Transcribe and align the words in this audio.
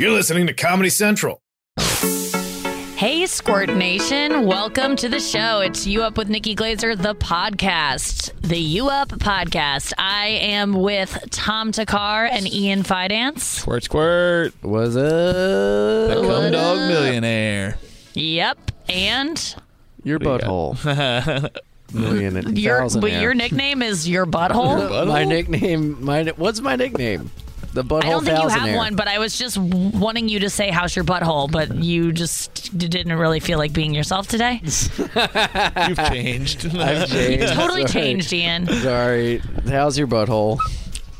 You're 0.00 0.12
listening 0.12 0.46
to 0.46 0.52
Comedy 0.54 0.90
Central. 0.90 1.42
Hey, 2.96 3.26
Squirt 3.26 3.68
Nation. 3.70 4.46
Welcome 4.46 4.94
to 4.94 5.08
the 5.08 5.18
show. 5.18 5.58
It's 5.58 5.88
You 5.88 6.04
Up 6.04 6.16
with 6.16 6.28
Nikki 6.28 6.54
Glazer, 6.54 6.96
the 6.96 7.16
podcast, 7.16 8.30
the 8.42 8.58
You 8.60 8.88
Up 8.88 9.08
podcast. 9.08 9.92
I 9.98 10.26
am 10.28 10.74
with 10.74 11.18
Tom 11.32 11.72
Thakkar 11.72 12.28
and 12.30 12.46
Ian 12.46 12.84
Fidance. 12.84 13.40
Squirt, 13.40 13.82
squirt. 13.82 14.54
What's 14.62 14.94
up? 14.94 15.02
The 15.02 16.22
cum 16.28 16.52
dog 16.52 16.76
millionaire. 16.88 17.76
Yep. 18.14 18.70
And 18.88 19.54
Your 20.04 20.20
What 20.20 20.40
do 20.42 20.46
you 20.46 20.50
butthole. 20.52 21.50
Million 21.92 22.36
and 22.36 22.56
your, 22.56 22.82
thousand 22.82 23.00
but 23.00 23.10
air. 23.10 23.22
your 23.22 23.34
nickname 23.34 23.82
is 23.82 24.08
your 24.08 24.26
butthole. 24.26 25.08
My 25.08 25.24
nickname. 25.24 26.04
My 26.04 26.22
what's 26.36 26.60
my 26.60 26.76
nickname? 26.76 27.32
The 27.74 27.84
butthole. 27.84 28.04
I 28.04 28.08
don't 28.10 28.24
think 28.24 28.42
you 28.42 28.48
have 28.48 28.68
air. 28.68 28.76
one, 28.76 28.96
but 28.96 29.08
I 29.08 29.18
was 29.18 29.38
just 29.38 29.58
wanting 29.58 30.28
you 30.28 30.40
to 30.40 30.50
say 30.50 30.70
how's 30.70 30.96
your 30.96 31.04
butthole, 31.04 31.50
but 31.50 31.74
you 31.76 32.12
just 32.12 32.76
didn't 32.76 33.12
really 33.12 33.40
feel 33.40 33.58
like 33.58 33.72
being 33.72 33.94
yourself 33.94 34.26
today. 34.26 34.60
You've 34.62 35.98
changed. 36.08 36.66
I've 36.76 37.08
changed. 37.10 37.52
Totally 37.54 37.86
Sorry. 37.86 37.92
changed, 38.04 38.32
Ian. 38.32 38.66
Sorry. 38.66 39.42
How's 39.68 39.98
your 39.98 40.06
butthole? 40.08 40.58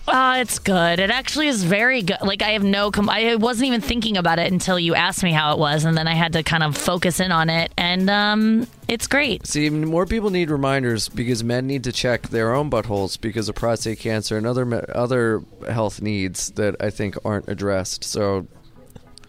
Uh, 0.08 0.38
it's 0.40 0.58
good. 0.58 0.98
It 0.98 1.10
actually 1.10 1.48
is 1.48 1.64
very 1.64 2.02
good. 2.02 2.18
Like 2.22 2.42
I 2.42 2.50
have 2.50 2.64
no, 2.64 2.90
com- 2.90 3.10
I 3.10 3.36
wasn't 3.36 3.68
even 3.68 3.80
thinking 3.80 4.16
about 4.16 4.38
it 4.38 4.50
until 4.50 4.78
you 4.78 4.94
asked 4.94 5.22
me 5.22 5.32
how 5.32 5.52
it 5.52 5.58
was, 5.58 5.84
and 5.84 5.96
then 5.96 6.08
I 6.08 6.14
had 6.14 6.32
to 6.32 6.42
kind 6.42 6.62
of 6.62 6.76
focus 6.76 7.20
in 7.20 7.30
on 7.30 7.50
it, 7.50 7.72
and 7.76 8.08
um, 8.08 8.66
it's 8.88 9.06
great. 9.06 9.46
See, 9.46 9.68
more 9.70 10.06
people 10.06 10.30
need 10.30 10.50
reminders 10.50 11.08
because 11.08 11.44
men 11.44 11.66
need 11.66 11.84
to 11.84 11.92
check 11.92 12.28
their 12.28 12.54
own 12.54 12.70
buttholes 12.70 13.20
because 13.20 13.48
of 13.48 13.54
prostate 13.54 13.98
cancer 13.98 14.36
and 14.36 14.46
other 14.46 14.96
other 14.96 15.42
health 15.70 16.00
needs 16.00 16.50
that 16.52 16.76
I 16.80 16.90
think 16.90 17.16
aren't 17.24 17.48
addressed. 17.48 18.02
So, 18.04 18.46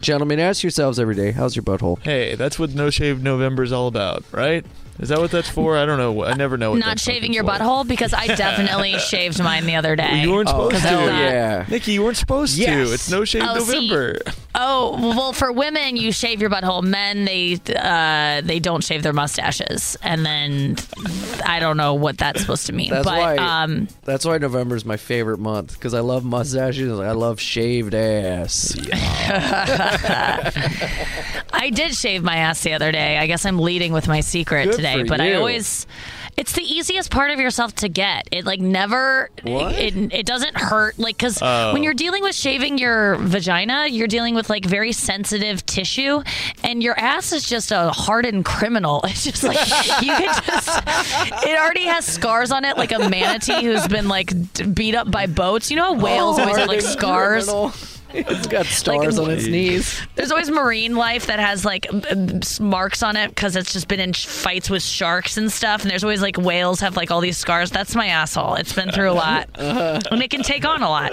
gentlemen, 0.00 0.40
ask 0.40 0.62
yourselves 0.62 0.98
every 0.98 1.14
day, 1.14 1.32
how's 1.32 1.54
your 1.56 1.62
butthole? 1.62 1.98
hey, 2.00 2.34
that's 2.34 2.58
what 2.58 2.70
No 2.70 2.90
Shave 2.90 3.22
November 3.22 3.62
is 3.62 3.72
all 3.72 3.86
about, 3.86 4.24
right? 4.32 4.64
Is 5.00 5.08
that 5.08 5.18
what 5.18 5.30
that's 5.30 5.48
for? 5.48 5.78
I 5.78 5.86
don't 5.86 5.96
know. 5.98 6.24
I 6.24 6.34
never 6.34 6.58
know. 6.58 6.70
What 6.72 6.80
Not 6.80 6.86
that's 6.88 7.02
shaving 7.02 7.32
your 7.32 7.42
for. 7.42 7.50
butthole 7.52 7.88
because 7.88 8.12
I 8.12 8.26
definitely 8.26 8.98
shaved 8.98 9.42
mine 9.42 9.64
the 9.64 9.76
other 9.76 9.96
day. 9.96 10.20
You 10.22 10.32
weren't 10.32 10.48
Oh, 10.52 10.68
supposed 10.68 10.84
hell 10.84 11.06
to. 11.06 11.12
yeah. 11.12 11.64
Nikki, 11.68 11.92
you 11.92 12.02
weren't 12.04 12.18
supposed 12.18 12.58
Yes. 12.58 12.88
to. 12.88 12.94
It's 12.94 13.10
No 13.10 13.24
Shave 13.24 13.42
Oh, 13.46 13.58
see. 13.60 13.88
November. 13.88 14.18
Oh 14.54 14.98
well, 15.16 15.32
for 15.32 15.52
women 15.52 15.96
you 15.96 16.12
shave 16.12 16.40
your 16.42 16.50
butthole. 16.50 16.82
Men 16.82 17.24
they 17.24 17.58
uh, 17.74 18.42
they 18.44 18.58
don't 18.58 18.82
shave 18.84 19.02
their 19.04 19.12
mustaches, 19.12 19.96
and 20.02 20.26
then 20.26 20.76
I 21.46 21.60
don't 21.60 21.76
know 21.76 21.94
what 21.94 22.18
that's 22.18 22.40
supposed 22.40 22.66
to 22.66 22.72
mean. 22.74 22.90
That's 22.90 23.04
but 23.06 23.16
why. 23.16 23.36
um, 23.36 23.86
that's 24.04 24.24
why 24.26 24.36
November 24.38 24.74
is 24.76 24.84
my 24.84 24.96
favorite 24.98 25.38
month 25.38 25.74
because 25.74 25.94
I 25.94 26.00
love 26.00 26.24
mustaches. 26.24 26.98
I 26.98 27.12
love 27.12 27.40
shaved 27.40 27.94
ass. 27.94 28.76
I 31.52 31.70
did 31.72 31.94
shave 31.94 32.22
my 32.22 32.36
ass 32.36 32.62
the 32.62 32.72
other 32.72 32.90
day. 32.92 33.18
I 33.18 33.26
guess 33.26 33.44
I'm 33.46 33.58
leading 33.58 33.92
with 33.92 34.08
my 34.08 34.20
secret 34.20 34.64
Good 34.66 34.76
today, 34.76 34.89
for 34.98 35.04
but 35.06 35.20
I 35.20 35.34
always 35.34 35.86
it's 36.36 36.52
the 36.52 36.62
easiest 36.62 37.10
part 37.10 37.30
of 37.32 37.38
yourself 37.40 37.74
to 37.76 37.88
get. 37.88 38.26
It 38.32 38.46
like 38.46 38.60
never 38.60 39.28
What? 39.42 39.74
It, 39.74 39.94
it 40.14 40.24
doesn't 40.26 40.56
hurt 40.56 40.98
like 40.98 41.18
cuz 41.18 41.38
Oh. 41.42 41.72
when 41.72 41.82
you're 41.82 41.92
dealing 41.94 42.22
with 42.22 42.34
shaving 42.34 42.78
your 42.78 43.16
vagina, 43.16 43.86
you're 43.88 44.06
dealing 44.06 44.34
with 44.34 44.48
like 44.48 44.64
very 44.64 44.92
sensitive 44.92 45.64
tissue 45.66 46.22
and 46.64 46.82
your 46.82 46.98
ass 46.98 47.32
is 47.32 47.46
just 47.46 47.72
a 47.72 47.90
hardened 47.90 48.44
criminal. 48.44 49.00
It's 49.10 49.24
just 49.24 49.42
like 49.42 49.58
you 50.02 50.14
could 50.14 50.44
just 50.46 50.82
it 51.46 51.58
already 51.58 51.84
has 51.86 52.06
scars 52.06 52.50
on 52.52 52.64
it 52.64 52.76
like 52.78 52.92
a 52.92 53.08
manatee 53.08 53.62
who's 53.64 53.86
been 53.88 54.08
like 54.08 54.32
beat 54.74 54.94
up 54.94 55.10
by 55.10 55.26
boats. 55.26 55.70
You 55.70 55.76
know 55.76 55.94
how 55.94 56.00
whales 56.00 56.38
always 56.38 56.56
have 56.56 56.68
like 56.68 56.80
scars? 56.80 57.44
criminal. 57.44 57.72
It's 58.12 58.46
got 58.46 58.66
stars 58.66 59.18
on 59.18 59.30
its 59.30 59.46
knees. 59.46 60.00
There's 60.14 60.30
always 60.30 60.50
marine 60.50 60.96
life 60.96 61.26
that 61.26 61.38
has 61.38 61.64
like 61.64 61.86
m- 61.92 62.02
m- 62.08 62.40
marks 62.60 63.02
on 63.02 63.16
it 63.16 63.28
because 63.28 63.56
it's 63.56 63.72
just 63.72 63.88
been 63.88 64.00
in 64.00 64.12
fights 64.12 64.68
with 64.70 64.82
sharks 64.82 65.36
and 65.36 65.50
stuff. 65.50 65.82
And 65.82 65.90
there's 65.90 66.04
always 66.04 66.22
like 66.22 66.36
whales 66.36 66.80
have 66.80 66.96
like 66.96 67.10
all 67.10 67.20
these 67.20 67.36
scars. 67.38 67.70
That's 67.70 67.94
my 67.94 68.06
asshole. 68.06 68.54
It's 68.54 68.72
been 68.72 68.90
through 68.90 69.10
a 69.10 69.14
lot, 69.14 69.48
and 69.54 70.22
it 70.22 70.30
can 70.30 70.42
take 70.42 70.64
on 70.64 70.82
a 70.82 70.88
lot. 70.88 71.12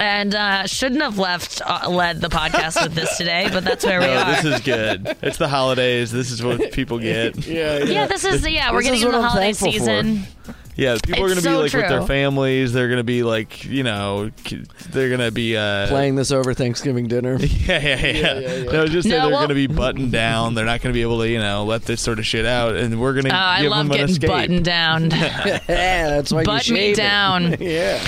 And 0.00 0.34
uh, 0.34 0.66
shouldn't 0.66 1.00
have 1.00 1.18
left 1.18 1.62
uh, 1.64 1.88
led 1.88 2.20
the 2.20 2.28
podcast 2.28 2.82
with 2.82 2.94
this 2.94 3.16
today, 3.16 3.48
but 3.50 3.64
that's 3.64 3.86
where 3.86 4.00
we 4.00 4.06
No, 4.06 4.18
are. 4.18 4.24
this 4.42 4.44
is 4.44 4.60
good. 4.60 5.16
It's 5.22 5.38
the 5.38 5.48
holidays. 5.48 6.10
This 6.12 6.30
is 6.30 6.42
what 6.42 6.72
people 6.72 6.98
get. 6.98 7.36
Yeah, 7.46 7.78
yeah, 7.78 8.06
this 8.06 8.24
is 8.24 8.46
yeah. 8.46 8.70
We're 8.70 8.78
This 8.82 8.86
getting 8.86 8.98
is 9.00 9.04
in 9.06 9.12
the 9.12 9.18
I'm 9.18 9.24
holiday 9.24 9.52
season. 9.54 10.22
for. 10.42 10.54
Season. 10.78 10.94
Yeah, 10.94 10.98
people 11.04 11.24
are 11.24 11.26
It's 11.26 11.34
going 11.34 11.42
to 11.44 11.48
be 11.48 11.54
so 11.54 11.60
like 11.60 11.72
with 11.72 11.88
their 11.88 12.06
families. 12.06 12.72
They're 12.72 12.88
going 12.88 12.98
to 12.98 13.04
be 13.04 13.22
like, 13.22 13.64
you 13.64 13.82
know, 13.82 14.30
k- 14.44 14.62
they're 14.90 15.08
going 15.08 15.20
to 15.20 15.30
be 15.32 15.56
uh, 15.56 15.88
Playing 15.88 16.14
this 16.14 16.30
over 16.30 16.54
Thanksgiving 16.54 17.08
dinner. 17.08 17.38
Yeah, 17.68 17.80
yeah, 17.80 18.06
yeah. 18.06 18.62
No, 18.70 18.86
just 18.86 19.08
say 19.08 19.16
No, 19.16 19.22
they're 19.22 19.30
well- 19.30 19.38
going 19.40 19.48
to 19.48 19.54
be 19.54 19.66
buttoned 19.66 20.12
down. 20.12 20.54
They're 20.54 20.64
not 20.64 20.80
going 20.80 20.92
to 20.92 20.96
be 20.96 21.02
able 21.02 21.18
to, 21.18 21.28
you 21.28 21.38
know, 21.38 21.64
let 21.64 21.82
this 21.82 22.00
sort 22.00 22.18
of 22.18 22.26
shit 22.26 22.46
out, 22.46 22.76
and 22.76 23.00
we're 23.00 23.12
going 23.12 23.24
to 23.26 23.34
Oh, 23.34 23.36
I 23.36 23.62
give 23.62 23.70
love 23.70 23.86
them 23.86 23.90
an 23.92 23.96
getting 23.98 24.12
escape. 24.14 24.30
buttoned 24.30 24.64
down. 24.64 25.10
yeah, 25.10 25.58
that's 25.66 26.32
why 26.32 26.44
Butt 26.44 26.66
you 26.68 26.74
me 26.74 26.80
shave 26.80 26.92
it. 26.94 26.96
down. 26.96 27.56
yeah. 27.60 28.06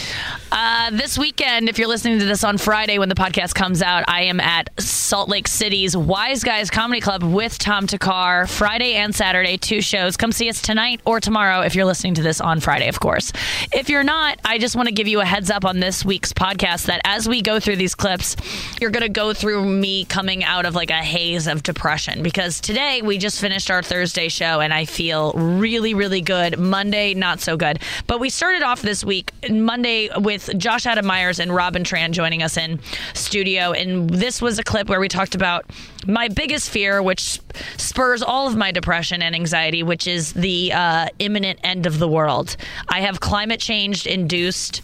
Uh, 0.53 0.91
this 0.91 1.17
weekend, 1.17 1.69
if 1.69 1.79
you're 1.79 1.87
listening 1.89 2.19
to 2.19 2.25
this 2.25 2.43
on 2.43 2.59
Friday 2.59 2.99
when 2.99 3.09
the 3.09 3.15
podcast 3.15 3.55
comes 3.55 3.83
out, 3.83 4.03
I 4.09 4.23
am 4.23 4.41
at 4.41 4.69
Salt 4.81 5.29
Lake 5.29 5.47
City's 5.47 5.97
Wise 5.97 6.43
Guys 6.43 6.71
Comedy 6.71 7.01
Club 7.01 7.23
with 7.23 7.57
Tom 7.59 7.87
Thakkar. 7.87 8.49
Friday 8.49 8.95
and 8.95 9.15
Saturday, 9.15 9.57
two 9.59 9.81
shows. 9.81 10.17
Come 10.17 10.33
see 10.33 10.49
us 10.49 10.61
tonight 10.61 11.01
or 11.05 11.21
tomorrow 11.21 11.61
if 11.61 11.75
you're 11.77 11.85
listening 11.85 12.15
to 12.15 12.23
this 12.23 12.41
on 12.41 12.60
Friday, 12.61 12.89
of 12.89 13.01
course. 13.01 13.33
If 13.73 13.89
you're 13.89 14.05
not, 14.05 14.39
I 14.45 14.59
just 14.59 14.77
want 14.77 14.89
to 14.89 14.95
give 14.95 15.09
you 15.09 15.21
a 15.21 15.25
heads 15.25 15.51
up 15.51 15.65
on 15.65 15.81
this 15.81 16.05
week's 16.05 16.33
podcast 16.33 16.87
that 16.87 17.01
as 17.05 17.29
we 17.29 17.43
go 17.43 17.61
through 17.61 17.77
these 17.77 17.95
clips, 17.95 18.37
you're 18.81 18.91
going 18.91 19.03
to 19.03 19.09
go 19.09 19.33
through 19.33 19.65
me 19.65 20.05
coming 20.05 20.45
out 20.45 20.67
of 20.67 20.75
like 20.75 20.91
a 20.91 20.95
haze 20.95 21.47
of 21.47 21.63
depression 21.63 22.23
because 22.23 22.61
today 22.61 23.03
we 23.03 23.19
just 23.19 23.41
finished 23.41 23.71
our 23.71 23.83
Thursday 23.83 24.29
show 24.29 24.61
and 24.61 24.73
I 24.73 24.85
feel 24.85 25.33
really, 25.33 25.95
really 25.95 26.21
good. 26.21 26.59
Monday, 26.59 27.15
not 27.15 27.41
so 27.41 27.57
good. 27.57 27.81
But 28.07 28.21
we 28.21 28.31
started 28.31 28.63
off 28.63 28.83
this 28.83 29.05
week, 29.05 29.33
Monday, 29.49 30.09
with 30.17 30.51
Josh 30.59 30.87
Adam 30.87 31.07
Meyers 31.07 31.39
and 31.39 31.55
Robin 31.55 31.83
Tran 31.83 32.13
joining 32.13 32.43
us 32.43 32.57
in 32.57 32.81
studio. 33.15 33.73
And 33.73 34.11
this 34.11 34.41
was 34.41 34.59
a 34.59 34.65
clip 34.65 34.89
where 34.89 35.01
we 35.01 35.09
talked 35.09 35.35
about 35.35 35.67
my 36.07 36.29
biggest 36.29 36.71
fear, 36.71 37.03
which 37.03 37.41
spurs 37.77 38.23
all 38.23 38.47
of 38.47 38.57
my 38.57 38.73
depression 38.73 39.23
and 39.23 39.35
anxiety, 39.35 39.83
which 39.83 40.07
is 40.07 40.33
the 40.33 40.73
uh, 40.73 41.09
imminent 41.19 41.59
end 41.63 41.87
of 41.87 41.99
the 41.99 42.09
world. 42.09 42.50
I 42.89 43.01
have 43.01 43.21
climate 43.21 43.61
change 43.61 44.07
induced 44.07 44.83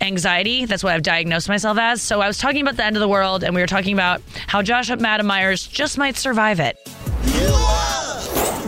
anxiety. 0.00 0.64
That's 0.66 0.82
what 0.82 0.92
I've 0.92 1.02
diagnosed 1.02 1.48
myself 1.48 1.78
as. 1.78 2.02
So 2.02 2.20
I 2.20 2.26
was 2.26 2.38
talking 2.38 2.60
about 2.60 2.76
the 2.76 2.84
end 2.84 2.96
of 2.96 3.00
the 3.00 3.08
world, 3.08 3.44
and 3.44 3.54
we 3.54 3.60
were 3.60 3.66
talking 3.66 3.94
about 3.94 4.20
how 4.46 4.62
Josh 4.62 4.90
Adam 4.90 5.26
Meyers 5.26 5.66
just 5.66 5.96
might 5.96 6.16
survive 6.16 6.60
it. 6.60 6.76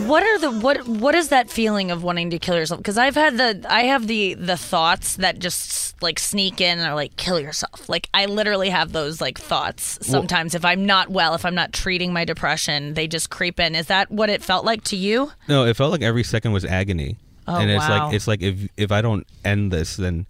What 0.07 0.21
are 0.21 0.37
the 0.37 0.51
what 0.51 0.87
what 0.87 1.15
is 1.15 1.29
that 1.29 1.49
feeling 1.49 1.89
of 1.89 2.03
wanting 2.03 2.29
to 2.29 2.37
kill 2.37 2.55
yourself? 2.55 2.79
Because 2.79 2.97
I've 2.97 3.15
had 3.15 3.37
the 3.37 3.65
I 3.67 3.83
have 3.83 4.05
the 4.05 4.35
the 4.35 4.55
thoughts 4.55 5.15
that 5.15 5.39
just 5.39 5.99
like 6.01 6.19
sneak 6.19 6.61
in 6.61 6.77
and 6.77 6.87
are 6.87 6.93
like 6.93 7.15
kill 7.15 7.39
yourself. 7.39 7.89
Like 7.89 8.07
I 8.13 8.27
literally 8.27 8.69
have 8.69 8.91
those 8.91 9.19
like 9.19 9.39
thoughts 9.39 9.97
sometimes 10.05 10.53
if 10.53 10.63
I'm 10.63 10.85
not 10.85 11.09
well, 11.09 11.33
if 11.33 11.43
I'm 11.43 11.55
not 11.55 11.73
treating 11.73 12.13
my 12.13 12.23
depression, 12.23 12.93
they 12.93 13.07
just 13.07 13.31
creep 13.31 13.59
in. 13.59 13.73
Is 13.73 13.87
that 13.87 14.11
what 14.11 14.29
it 14.29 14.43
felt 14.43 14.63
like 14.63 14.83
to 14.85 14.95
you? 14.95 15.31
No, 15.47 15.65
it 15.65 15.75
felt 15.75 15.91
like 15.91 16.03
every 16.03 16.23
second 16.23 16.51
was 16.51 16.65
agony. 16.65 17.17
Oh, 17.47 17.57
and 17.57 17.69
it's 17.69 17.87
wow. 17.87 18.05
like 18.07 18.13
it's 18.15 18.27
like 18.27 18.41
if 18.41 18.67
if 18.77 18.91
I 18.91 19.01
don't 19.01 19.25
end 19.43 19.71
this 19.71 19.97
then 19.97 20.25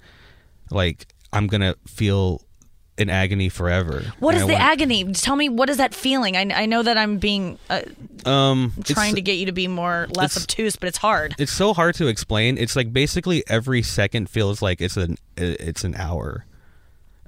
like 0.71 1.07
I'm 1.31 1.47
going 1.47 1.61
to 1.61 1.75
feel 1.87 2.41
in 2.97 3.09
agony 3.09 3.49
forever. 3.49 4.03
What 4.19 4.35
is 4.35 4.41
the 4.41 4.53
want- 4.53 4.63
agony? 4.63 5.11
Tell 5.13 5.35
me 5.35 5.49
what 5.49 5.69
is 5.69 5.77
that 5.77 5.93
feeling? 5.93 6.37
I, 6.37 6.63
I 6.63 6.65
know 6.65 6.81
that 6.81 6.97
I'm 6.97 7.17
being 7.17 7.59
uh, 7.69 7.81
Um 8.25 8.73
trying 8.83 9.15
to 9.15 9.21
get 9.21 9.33
you 9.33 9.47
to 9.47 9.51
be 9.51 9.67
more 9.67 10.07
less 10.15 10.37
obtuse, 10.37 10.75
but 10.75 10.87
it's 10.87 10.97
hard. 10.97 11.35
It's 11.37 11.51
so 11.51 11.73
hard 11.73 11.95
to 11.95 12.07
explain. 12.07 12.57
It's 12.57 12.75
like 12.75 12.93
basically 12.93 13.43
every 13.47 13.81
second 13.81 14.29
feels 14.29 14.61
like 14.61 14.81
it's 14.81 14.97
an 14.97 15.17
it's 15.37 15.83
an 15.83 15.95
hour. 15.95 16.45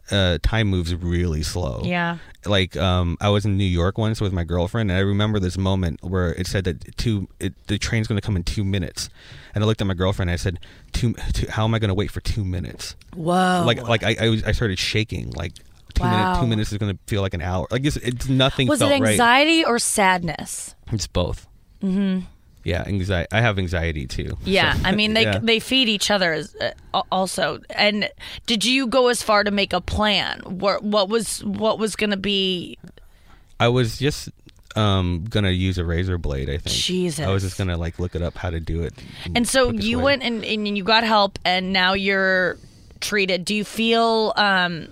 Uh, 0.10 0.38
time 0.42 0.68
moves 0.68 0.96
really 0.96 1.44
slow. 1.44 1.82
Yeah. 1.84 2.18
Like 2.46 2.78
um, 2.78 3.18
I 3.20 3.30
was 3.30 3.46
in 3.46 3.58
New 3.58 3.66
York 3.66 3.98
once 3.98 4.22
with 4.22 4.32
my 4.32 4.44
girlfriend, 4.46 4.90
and 4.90 4.98
I 4.98 5.02
remember 5.02 5.40
this 5.40 5.58
moment 5.58 6.00
where 6.02 6.34
it 6.34 6.48
said 6.48 6.64
that 6.64 6.96
two 6.98 7.28
it, 7.40 7.54
the 7.68 7.78
train's 7.78 8.08
going 8.08 8.20
to 8.20 8.26
come 8.26 8.36
in 8.38 8.44
two 8.44 8.64
minutes, 8.64 9.10
and 9.54 9.64
I 9.64 9.68
looked 9.68 9.82
at 9.82 9.88
my 9.88 9.94
girlfriend 9.94 10.30
and 10.30 10.34
I 10.34 10.38
said, 10.38 10.60
two, 10.94 11.14
two, 11.34 11.48
how 11.50 11.66
am 11.66 11.74
I 11.74 11.80
going 11.80 11.90
to 11.90 11.94
wait 11.94 12.10
for 12.12 12.22
two 12.22 12.46
minutes? 12.46 12.96
Whoa. 13.16 13.64
Like 13.66 13.82
like 13.82 14.04
I 14.04 14.16
I, 14.22 14.30
was, 14.30 14.44
I 14.44 14.54
started 14.54 14.80
shaking. 14.80 15.32
Like 15.32 15.54
two 15.94 16.04
Wow. 16.04 16.12
minutes 16.12 16.40
two 16.40 16.48
minutes 16.48 16.72
is 16.72 16.78
going 16.78 16.96
to 16.96 17.00
feel 17.08 17.22
like 17.22 17.34
an 17.34 17.42
hour. 17.42 17.68
Like 17.70 17.86
it's, 17.86 17.98
it's 17.98 18.30
nothing. 18.30 18.68
was 18.68 18.82
it 18.82 18.88
felt 18.88 19.02
right. 19.02 19.12
anxiety 19.12 19.66
or 19.66 19.78
sadness? 19.78 20.74
It's 20.92 21.08
both. 21.08 21.48
Mm-hmm. 21.84 22.26
Yeah, 22.68 22.84
anxiety. 22.86 23.30
I 23.32 23.40
have 23.40 23.58
anxiety 23.58 24.06
too. 24.08 24.38
Yeah, 24.44 24.74
So, 24.74 24.82
I 24.84 24.92
mean 24.92 25.14
they 25.14 25.24
yeah. 25.32 25.40
they 25.42 25.60
feed 25.62 25.88
each 25.88 26.12
other 26.12 26.44
uh, 26.60 26.72
al- 26.94 27.08
also. 27.10 27.60
And 27.70 28.10
did 28.46 28.66
you 28.66 28.88
go 28.88 29.08
as 29.08 29.24
far 29.24 29.46
to 29.46 29.52
make 29.52 29.72
a 29.72 29.80
plan? 29.80 30.42
What 30.46 30.84
what 30.84 31.08
was 31.08 31.42
what 31.46 31.80
was 31.80 31.96
going 31.96 32.10
to 32.10 32.18
be? 32.18 32.78
I 33.58 33.70
was 33.70 33.98
just 33.98 34.30
um 34.76 35.26
gonna 35.30 35.52
use 35.52 35.78
a 35.78 35.86
razor 35.86 36.18
blade. 36.18 36.50
I 36.50 36.58
think. 36.58 36.76
Jesus. 36.76 37.26
I 37.26 37.32
was 37.32 37.44
just 37.44 37.58
gonna 37.58 37.78
like 37.78 38.00
look 38.00 38.16
it 38.16 38.22
up 38.22 38.36
how 38.36 38.50
to 38.50 38.60
do 38.60 38.84
it. 38.84 38.94
And 39.34 39.48
so 39.48 39.72
you 39.72 39.98
way. 39.98 40.04
went 40.04 40.24
and, 40.24 40.44
and 40.44 40.78
you 40.78 40.84
got 40.84 41.06
help, 41.06 41.40
and 41.46 41.72
now 41.72 41.94
you're 41.94 42.58
treated. 43.00 43.46
Do 43.46 43.56
you 43.56 43.64
feel 43.64 44.34
um 44.36 44.90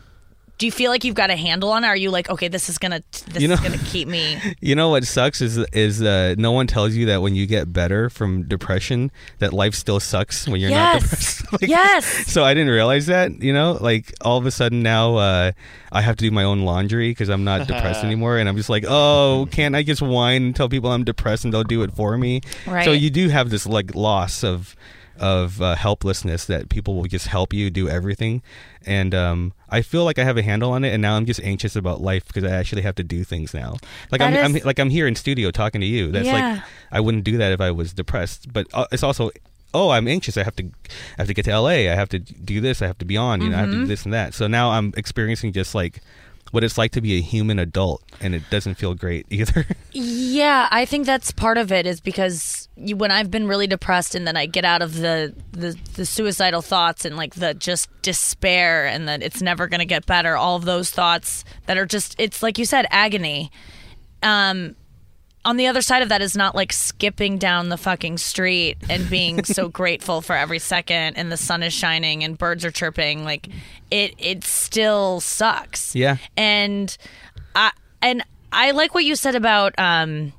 do 0.57 0.65
you 0.65 0.71
feel 0.71 0.89
like 0.89 1.03
you've 1.03 1.15
got 1.15 1.29
a 1.29 1.35
handle 1.35 1.71
on 1.71 1.83
it? 1.83 1.87
Are 1.87 1.95
you 1.97 2.09
like, 2.11 2.29
okay, 2.29 2.47
this 2.47 2.69
is 2.69 2.77
gonna 2.77 3.01
this 3.31 3.41
You 3.41 3.47
know- 3.49 3.55
is 3.55 3.59
gonna 3.59 3.77
keep 3.77 4.07
me? 4.07 4.39
You 4.61 4.73
know 4.75 4.89
what 4.89 5.03
sucks 5.05 5.41
is 5.41 5.57
is 5.73 6.01
uh, 6.01 6.35
no 6.37 6.51
one 6.51 6.65
tells 6.65 6.95
you 6.95 7.05
that 7.07 7.21
when 7.21 7.35
you 7.35 7.45
get 7.45 7.71
better 7.73 8.09
from 8.09 8.43
depression, 8.43 9.11
that 9.39 9.53
life 9.53 9.75
still 9.75 9.99
sucks 9.99 10.47
when 10.47 10.59
you're 10.61 10.71
not 10.71 11.01
depressed. 11.01 11.41
Like, 11.51 11.69
yes. 11.69 12.05
So 12.31 12.43
I 12.43 12.53
didn't 12.53 12.71
realize 12.73 13.05
that. 13.07 13.41
You 13.43 13.53
know, 13.53 13.77
like 13.79 14.13
all 14.21 14.37
of 14.37 14.45
a 14.45 14.51
sudden 14.51 14.81
now 14.81 15.15
uh, 15.17 15.51
I 15.91 16.01
have 16.01 16.15
to 16.17 16.23
do 16.23 16.31
my 16.31 16.43
own 16.43 16.61
laundry 16.61 17.11
because 17.11 17.29
I'm 17.29 17.43
not 17.43 17.67
depressed 17.67 18.03
anymore, 18.09 18.37
and 18.37 18.49
I'm 18.49 18.57
just 18.57 18.69
like, 18.69 18.85
oh, 18.87 19.47
can't 19.51 19.75
I 19.75 19.83
just 19.83 20.01
whine 20.01 20.43
and 20.43 20.55
tell 20.55 20.69
people 20.69 20.89
I'm 20.91 21.03
depressed 21.03 21.43
and 21.45 21.53
they'll 21.53 21.63
do 21.63 21.83
it 21.83 21.95
for 21.95 22.17
me? 22.17 22.41
Right. 22.65 22.85
So 22.85 22.91
you 22.91 23.09
do 23.09 23.29
have 23.29 23.49
this 23.49 23.65
like 23.67 23.93
loss 23.93 24.43
of 24.43 24.75
of 25.19 25.61
uh, 25.61 25.75
helplessness 25.75 26.45
that 26.45 26.69
people 26.69 26.95
will 26.95 27.05
just 27.05 27.27
help 27.27 27.53
you 27.53 27.69
do 27.69 27.87
everything. 27.89 28.41
And 28.85 29.15
um, 29.15 29.53
i 29.69 29.81
feel 29.81 30.03
like 30.05 30.19
i 30.19 30.23
have 30.23 30.37
a 30.37 30.41
handle 30.43 30.71
on 30.71 30.83
it 30.85 30.93
and 30.93 31.01
now 31.01 31.15
i'm 31.17 31.25
just 31.25 31.39
anxious 31.41 31.75
about 31.75 31.99
life 31.99 32.23
because 32.27 32.43
i 32.43 32.51
actually 32.55 32.83
have 32.83 32.93
to 32.95 33.03
do 33.03 33.23
things 33.23 33.51
now. 33.53 33.77
Like 34.11 34.21
I'm, 34.21 34.33
is- 34.35 34.45
I'm 34.61 34.65
like 34.65 34.77
i'm 34.79 34.89
here 34.91 35.07
in 35.07 35.15
studio 35.15 35.49
talking 35.51 35.81
to 35.81 35.87
you. 35.87 36.11
That's 36.11 36.27
Yeah. 36.27 36.53
like 36.55 36.63
i 36.91 36.99
wouldn't 36.99 37.23
do 37.23 37.37
that 37.37 37.51
if 37.51 37.59
i 37.61 37.71
was 37.71 37.93
depressed. 37.93 38.53
But 38.53 38.67
uh, 38.73 38.85
it's 38.91 39.01
also 39.03 39.31
oh 39.73 39.89
i'm 39.89 40.07
anxious. 40.07 40.37
I 40.37 40.43
have 40.43 40.55
to 40.57 40.63
i 40.65 40.69
have 41.17 41.27
to 41.27 41.33
get 41.33 41.45
to 41.45 41.59
la 41.59 41.69
i 41.69 41.81
have 41.95 42.09
to 42.09 42.19
do 42.19 42.61
this. 42.61 42.81
I 42.83 42.87
have 42.87 42.97
to 42.99 43.05
be 43.05 43.17
on 43.17 43.41
you 43.41 43.49
know 43.49 43.57
i 43.57 43.59
have 43.61 43.69
to 43.69 43.75
Mm-hmm. 43.75 43.81
do 43.83 43.87
this 43.87 44.05
and 44.05 44.13
that. 44.13 44.33
So 44.35 44.45
now 44.47 44.69
i'm 44.71 44.93
experiencing 44.95 45.51
just 45.51 45.73
like 45.73 46.01
what 46.51 46.63
it's 46.63 46.77
like 46.77 46.91
to 46.91 47.01
be 47.01 47.17
a 47.17 47.21
human 47.21 47.57
adult 47.57 48.03
and 48.21 48.35
it 48.35 48.43
doesn't 48.51 48.75
feel 48.75 48.93
great 48.93 49.25
either. 49.31 49.65
Yeah, 49.91 50.67
I 50.71 50.85
think 50.85 51.05
that's 51.07 51.31
part 51.31 51.57
of 51.57 51.71
it 51.71 51.87
is 51.87 51.99
because 51.99 52.64
when 52.77 53.09
I've 53.11 53.31
been 53.31 53.47
really 53.47 53.67
depressed 53.67 54.15
and 54.15 54.27
then 54.27 54.35
I 54.35 54.45
get 54.47 54.65
out 54.65 54.81
of 54.81 54.95
the, 54.95 55.33
the 55.53 55.77
the 55.93 56.05
suicidal 56.05 56.61
thoughts 56.61 57.05
and 57.05 57.15
like 57.15 57.35
the 57.35 57.53
just 57.53 57.89
despair 58.01 58.85
and 58.85 59.07
that 59.07 59.23
it's 59.23 59.41
never 59.41 59.67
going 59.67 59.79
to 59.79 59.85
get 59.85 60.05
better, 60.05 60.35
all 60.35 60.55
of 60.57 60.65
those 60.65 60.89
thoughts 60.89 61.45
that 61.67 61.77
are 61.77 61.85
just 61.85 62.15
it's 62.19 62.43
like 62.43 62.57
you 62.57 62.65
said 62.65 62.85
agony. 62.91 63.49
Um 64.23 64.75
on 65.45 65.57
the 65.57 65.67
other 65.67 65.81
side 65.83 66.01
of 66.01 66.09
that 66.09 66.23
is 66.23 66.35
not 66.35 66.55
like 66.55 66.73
skipping 66.73 67.37
down 67.37 67.69
the 67.69 67.77
fucking 67.77 68.17
street 68.17 68.77
and 68.89 69.07
being 69.11 69.43
so 69.43 69.67
grateful 69.81 70.19
for 70.21 70.35
every 70.35 70.57
second 70.57 71.15
and 71.17 71.31
the 71.31 71.37
sun 71.37 71.61
is 71.61 71.71
shining 71.71 72.23
and 72.23 72.35
birds 72.35 72.65
are 72.65 72.71
chirping 72.71 73.23
like 73.23 73.47
it 73.91 74.15
it 74.17 74.43
still 74.43 75.19
sucks 75.19 75.95
Yeah. 75.95 76.17
and 76.35 76.97
I 77.55 77.71
and 78.01 78.23
I 78.51 78.71
like 78.71 78.95
what 78.95 79.05
you 79.05 79.15
said 79.15 79.35
about 79.35 79.75
um, 79.77 80.33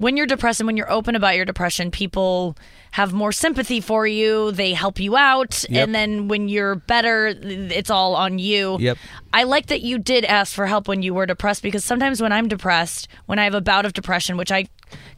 when 0.00 0.16
you're 0.16 0.26
depressed 0.26 0.60
and 0.60 0.66
when 0.66 0.76
you're 0.76 0.90
open 0.90 1.14
about 1.14 1.36
your 1.36 1.44
depression, 1.44 1.90
people 1.90 2.56
have 2.92 3.12
more 3.12 3.32
sympathy 3.32 3.80
for 3.80 4.06
you. 4.06 4.50
They 4.50 4.72
help 4.72 4.98
you 4.98 5.16
out, 5.16 5.64
Yep. 5.68 5.84
and 5.84 5.94
then 5.94 6.26
when 6.28 6.48
you're 6.48 6.74
better, 6.74 7.26
it's 7.28 7.90
all 7.90 8.16
on 8.16 8.38
you. 8.38 8.78
Yep. 8.80 8.96
I 9.32 9.44
like 9.44 9.66
that 9.66 9.82
you 9.82 9.98
did 9.98 10.24
ask 10.24 10.54
for 10.54 10.66
help 10.66 10.88
when 10.88 11.02
you 11.02 11.12
were 11.14 11.26
depressed 11.26 11.62
because 11.62 11.84
sometimes 11.84 12.20
when 12.22 12.32
I'm 12.32 12.48
depressed, 12.48 13.08
when 13.26 13.38
I 13.38 13.44
have 13.44 13.54
a 13.54 13.60
bout 13.60 13.84
of 13.86 13.92
depression, 13.92 14.36
which 14.36 14.50
I 14.50 14.66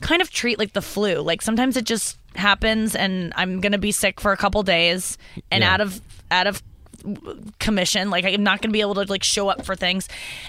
kind 0.01 0.21
of 0.21 0.31
treat 0.31 0.59
like 0.59 0.73
the 0.73 0.83
flu, 0.83 1.21
like 1.23 1.41
sometimes 1.43 1.77
it 1.77 1.85
just 1.87 2.19
happens 2.35 2.95
and 2.97 3.33
I'm 3.37 3.61
gonna 3.61 3.79
be 3.79 3.93
sick 3.93 4.21
for 4.21 4.33
a 4.33 4.37
couple 4.37 4.63
days 4.63 5.17
and 5.51 5.63
Yeah. 5.63 5.73
out 5.75 5.81
of 5.81 6.01
out 6.31 6.47
of 6.47 6.63
commission 7.59 8.11
like 8.11 8.25
i'm 8.25 8.45
not 8.45 8.63
gonna 8.63 8.73
be 8.73 8.81
able 8.81 8.95
to 8.95 9.03
like 9.11 9.25
show 9.25 9.49
up 9.49 9.65
for 9.67 9.75
things 9.75 10.09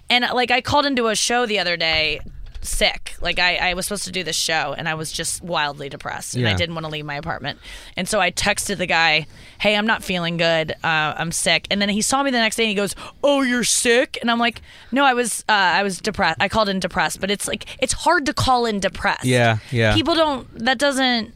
and 0.09 0.23
like 0.35 0.51
i 0.51 0.61
called 0.61 0.85
into 0.85 1.07
a 1.07 1.15
show 1.15 1.45
the 1.47 1.57
other 1.57 1.75
day 1.75 2.19
sick. 2.65 3.15
Like 3.21 3.39
i, 3.39 3.55
I 3.55 3.73
was 3.73 3.85
supposed 3.85 4.05
to 4.05 4.11
do 4.11 4.23
this 4.23 4.35
show 4.35 4.73
and 4.77 4.87
i 4.89 4.93
was 4.93 5.11
just 5.11 5.41
wildly 5.41 5.89
depressed 5.89 6.35
and 6.35 6.47
i 6.47 6.53
didn't 6.53 6.75
want 6.75 6.85
to 6.85 6.91
leave 6.91 7.05
my 7.05 7.15
apartment. 7.15 7.59
And 7.97 8.07
so 8.07 8.19
i 8.19 8.31
texted 8.31 8.77
the 8.77 8.85
guy 8.85 9.27
hey 9.59 9.75
i'm 9.75 9.87
not 9.87 10.03
feeling 10.03 10.37
good. 10.37 10.71
Uh, 10.83 11.13
i'm 11.17 11.31
sick. 11.31 11.67
And 11.71 11.81
then 11.81 11.89
he 11.89 12.01
saw 12.01 12.23
me 12.23 12.31
the 12.31 12.37
next 12.37 12.55
day 12.55 12.63
and 12.63 12.69
he 12.69 12.75
goes 12.75 12.95
oh 13.23 13.41
you're 13.41 13.63
sick? 13.63 14.17
And 14.21 14.29
i'm 14.29 14.39
like 14.39 14.61
no 14.91 15.05
i 15.05 15.13
was 15.13 15.41
uh, 15.49 15.53
i 15.53 15.83
was 15.83 15.99
depressed. 15.99 16.37
I 16.41 16.49
called 16.49 16.69
in 16.69 16.79
depressed. 16.79 17.19
But 17.19 17.31
it's 17.31 17.47
like 17.47 17.65
it's 17.79 17.93
hard 17.93 18.25
to 18.25 18.33
call 18.33 18.65
in 18.65 18.79
depressed. 18.79 19.25
Yeah, 19.25 19.59
yeah. 19.71 19.93
people 19.93 20.15
don't 20.15 20.47
that 20.59 20.77
doesn't 20.77 21.33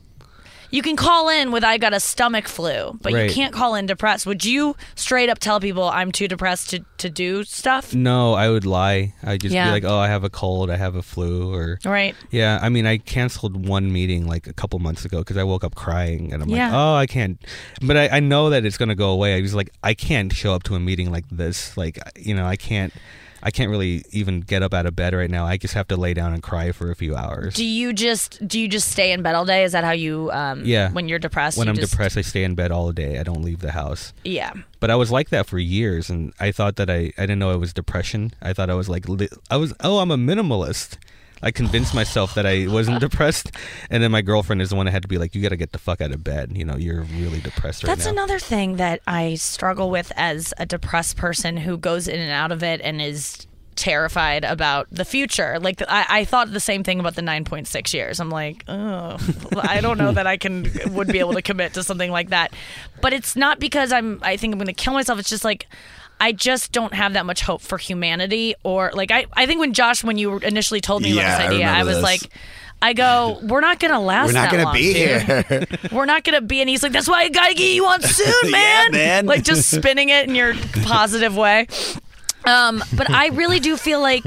you 0.71 0.81
can 0.81 0.95
call 0.95 1.29
in 1.29 1.51
with 1.51 1.63
I 1.63 1.77
got 1.77 1.93
a 1.93 1.99
stomach 1.99 2.47
flu, 2.47 2.97
but 3.01 3.13
Right. 3.13 3.29
you 3.29 3.33
can't 3.35 3.53
call 3.53 3.75
in 3.75 3.85
depressed. 3.85 4.25
Would 4.25 4.43
you 4.45 4.75
straight 4.95 5.29
up 5.29 5.39
tell 5.39 5.59
people 5.59 5.83
I'm 5.83 6.11
too 6.11 6.27
depressed 6.27 6.69
to, 6.71 6.83
to 6.99 7.09
do 7.09 7.43
stuff? 7.43 7.93
No, 7.93 8.33
I 8.33 8.49
would 8.49 8.65
lie. 8.65 9.13
I'd 9.23 9.41
just 9.41 9.53
Yeah. 9.53 9.65
be 9.65 9.71
like, 9.71 9.83
"Oh, 9.83 9.97
I 9.97 10.07
have 10.07 10.23
a 10.23 10.29
cold. 10.29 10.69
I 10.69 10.75
have 10.77 10.95
a 10.95 11.01
flu," 11.01 11.53
or 11.53 11.79
Right. 11.85 12.15
yeah. 12.31 12.59
I 12.61 12.69
mean, 12.69 12.85
I 12.85 12.97
canceled 12.97 13.67
one 13.67 13.91
meeting 13.91 14.27
like 14.27 14.47
a 14.47 14.53
couple 14.53 14.79
months 14.79 15.05
ago 15.05 15.19
because 15.19 15.37
I 15.37 15.43
woke 15.43 15.63
up 15.63 15.75
crying, 15.75 16.33
and 16.33 16.41
I'm 16.43 16.49
Yeah. 16.49 16.65
like, 16.67 16.73
"Oh, 16.75 16.95
I 16.95 17.05
can't." 17.07 17.39
But 17.81 17.97
I, 17.97 18.07
I 18.17 18.19
know 18.19 18.49
that 18.49 18.65
it's 18.65 18.77
gonna 18.77 18.95
go 18.95 19.09
away. 19.11 19.35
I 19.35 19.41
was 19.41 19.53
like, 19.55 19.69
I 19.83 19.93
can't 19.93 20.33
show 20.33 20.53
up 20.53 20.63
to 20.63 20.75
a 20.75 20.79
meeting 20.79 21.11
like 21.11 21.25
this. 21.31 21.75
Like, 21.77 21.99
you 22.17 22.35
know, 22.35 22.45
I 22.45 22.55
can't. 22.57 22.93
I 23.43 23.51
can't 23.51 23.69
really 23.69 24.03
even 24.11 24.41
get 24.41 24.63
up 24.63 24.73
out 24.73 24.85
of 24.85 24.95
bed 24.95 25.13
right 25.13 25.29
now. 25.29 25.45
I 25.45 25.57
just 25.57 25.73
have 25.75 25.87
to 25.89 25.97
lay 25.97 26.13
down 26.13 26.33
and 26.33 26.41
cry 26.41 26.71
for 26.71 26.89
a 26.91 26.95
few 26.95 27.15
hours. 27.15 27.53
Do 27.55 27.63
you 27.65 27.93
just 27.93 28.45
do 28.47 28.59
you 28.59 28.67
just 28.67 28.89
stay 28.91 29.11
in 29.11 29.21
bed 29.21 29.35
all 29.35 29.45
day? 29.45 29.63
Is 29.63 29.71
that 29.73 29.83
how 29.83 29.91
you 29.91 30.31
um 30.31 30.63
Yeah. 30.65 30.91
when 30.91 31.07
you're 31.07 31.19
depressed? 31.19 31.57
when 31.57 31.69
I'm 31.69 31.75
just- 31.75 31.91
depressed, 31.91 32.17
I 32.17 32.21
stay 32.21 32.43
in 32.43 32.55
bed 32.55 32.71
all 32.71 32.91
day. 32.91 33.19
I 33.19 33.23
don't 33.23 33.43
leave 33.43 33.59
the 33.59 33.71
house. 33.71 34.13
Yeah. 34.23 34.51
but 34.79 34.91
I 34.91 34.95
was 34.95 35.09
like 35.11 35.29
that 35.29 35.47
for 35.47 35.57
years, 35.57 36.09
and 36.09 36.33
I 36.39 36.51
thought 36.51 36.75
that 36.75 36.89
I 36.89 37.11
I 37.17 37.21
didn't 37.21 37.39
know 37.39 37.51
it 37.51 37.59
was 37.59 37.73
depression. 37.73 38.31
I 38.41 38.53
thought 38.53 38.69
I 38.69 38.75
was 38.75 38.89
like 38.89 39.07
li- 39.09 39.29
I 39.49 39.57
was 39.57 39.73
oh 39.81 39.99
I'm 39.99 40.11
a 40.11 40.17
minimalist. 40.17 40.97
I 41.41 41.51
convinced 41.51 41.93
myself 41.93 42.35
that 42.35 42.45
I 42.45 42.67
wasn't 42.67 42.99
depressed, 43.07 43.51
and 43.89 44.01
then 44.01 44.11
my 44.11 44.21
girlfriend 44.21 44.61
is 44.61 44.69
the 44.69 44.75
one 44.75 44.85
that 44.85 44.91
had 44.91 45.03
to 45.03 45.07
be 45.07 45.17
like, 45.17 45.35
"You 45.35 45.41
got 45.41 45.49
to 45.49 45.57
get 45.57 45.71
the 45.71 45.79
fuck 45.79 46.01
out 46.01 46.11
of 46.11 46.23
bed. 46.23 46.51
You 46.55 46.65
know, 46.65 46.75
you're 46.75 47.03
really 47.03 47.39
depressed 47.39 47.83
right 47.83 47.89
That's 47.89 48.05
now." 48.05 48.11
another 48.11 48.39
thing 48.39 48.77
that 48.77 49.01
I 49.07 49.35
struggle 49.35 49.89
with 49.89 50.11
as 50.15 50.53
a 50.57 50.65
depressed 50.65 51.17
person 51.17 51.57
who 51.57 51.77
goes 51.77 52.07
in 52.07 52.19
and 52.19 52.31
out 52.31 52.51
of 52.51 52.63
it 52.63 52.81
and 52.81 53.01
is 53.01 53.47
terrified 53.77 54.43
about 54.43 54.87
the 54.91 55.05
future. 55.05 55.59
Like 55.59 55.81
I, 55.87 56.05
I 56.09 56.25
thought 56.25 56.51
the 56.51 56.59
same 56.59 56.83
thing 56.83 56.99
about 56.99 57.15
the 57.15 57.21
9.6 57.21 57.93
years. 57.93 58.19
I'm 58.19 58.29
like, 58.29 58.63
oh, 58.67 59.17
I 59.55 59.79
don't 59.79 59.97
know 59.97 60.11
that 60.13 60.27
I 60.27 60.35
can 60.35 60.69
would 60.87 61.07
be 61.07 61.19
able 61.19 61.33
to 61.33 61.41
commit 61.41 61.75
to 61.75 61.83
something 61.83 62.11
like 62.11 62.29
that. 62.29 62.51
But 63.01 63.13
it's 63.13 63.35
not 63.35 63.59
because 63.59 63.93
I'm 63.93 64.19
I 64.23 64.35
think 64.35 64.53
I'm 64.53 64.59
going 64.59 64.67
to 64.67 64.73
kill 64.73 64.93
myself. 64.93 65.19
It's 65.19 65.29
just 65.29 65.45
like 65.45 65.67
I 66.19 66.31
just 66.31 66.71
don't 66.71 66.93
have 66.93 67.13
that 67.13 67.25
much 67.25 67.41
hope 67.41 67.61
for 67.61 67.77
humanity 67.77 68.55
or 68.63 68.91
like 68.93 69.11
I 69.11 69.25
I 69.33 69.45
think 69.45 69.59
when 69.59 69.73
Josh 69.73 70.03
when 70.03 70.17
you 70.17 70.37
initially 70.39 70.81
told 70.81 71.01
me 71.03 71.09
Yeah, 71.13 71.21
about 71.35 71.37
this 71.37 71.47
idea, 71.47 71.65
I, 71.65 71.69
remember 71.79 71.85
was 71.87 71.95
this. 71.97 72.03
like 72.03 72.21
I 72.81 72.93
go, 72.93 73.39
we're 73.43 73.61
not 73.61 73.79
gonna 73.79 73.99
last. 73.99 74.27
We're 74.27 74.33
not 74.33 74.51
gonna 74.51 74.63
long, 74.65 74.73
be 74.75 74.93
dude. 74.93 75.21
here. 75.23 75.67
We're 75.91 76.05
not 76.05 76.23
gonna 76.23 76.41
be. 76.41 76.59
And 76.61 76.69
he's 76.69 76.83
like, 76.83 76.91
that's 76.91 77.07
why 77.09 77.21
I 77.23 77.29
gotta 77.29 77.55
get 77.55 77.73
you 77.73 77.85
on 77.87 78.01
soon, 78.03 78.33
Yeah, 78.45 78.51
man. 78.51 78.91
man. 78.91 79.25
Like 79.25 79.43
just 79.43 79.69
spinning 79.75 80.09
it 80.09 80.27
in 80.29 80.35
your 80.35 80.53
positive 80.83 81.35
way. 81.35 81.65
Um, 82.45 82.83
but 82.95 83.09
I 83.09 83.27
really 83.29 83.59
do 83.59 83.77
feel 83.77 83.99
like 83.99 84.23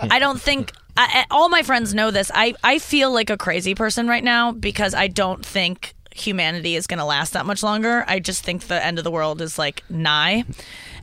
I 0.00 0.18
don't 0.18 0.40
think 0.40 0.72
I, 0.96 1.24
I- 1.24 1.26
all 1.30 1.48
my 1.48 1.62
friends 1.62 1.94
know 1.94 2.10
this. 2.10 2.30
I 2.34 2.54
I 2.64 2.78
feel 2.80 3.12
like 3.12 3.30
a 3.30 3.36
crazy 3.36 3.74
person 3.76 4.08
right 4.08 4.24
now 4.24 4.50
because 4.52 4.92
I 4.94 5.06
don't 5.08 5.44
think 5.46 5.94
humanity 6.14 6.74
is 6.76 6.86
gonna 6.86 7.06
last 7.06 7.32
that 7.34 7.46
much 7.46 7.62
longer. 7.62 8.04
I 8.08 8.18
just 8.18 8.42
think 8.44 8.64
the 8.64 8.84
end 8.84 8.98
of 8.98 9.04
the 9.04 9.10
world 9.10 9.40
is 9.40 9.56
like 9.58 9.82
nigh. 9.88 10.44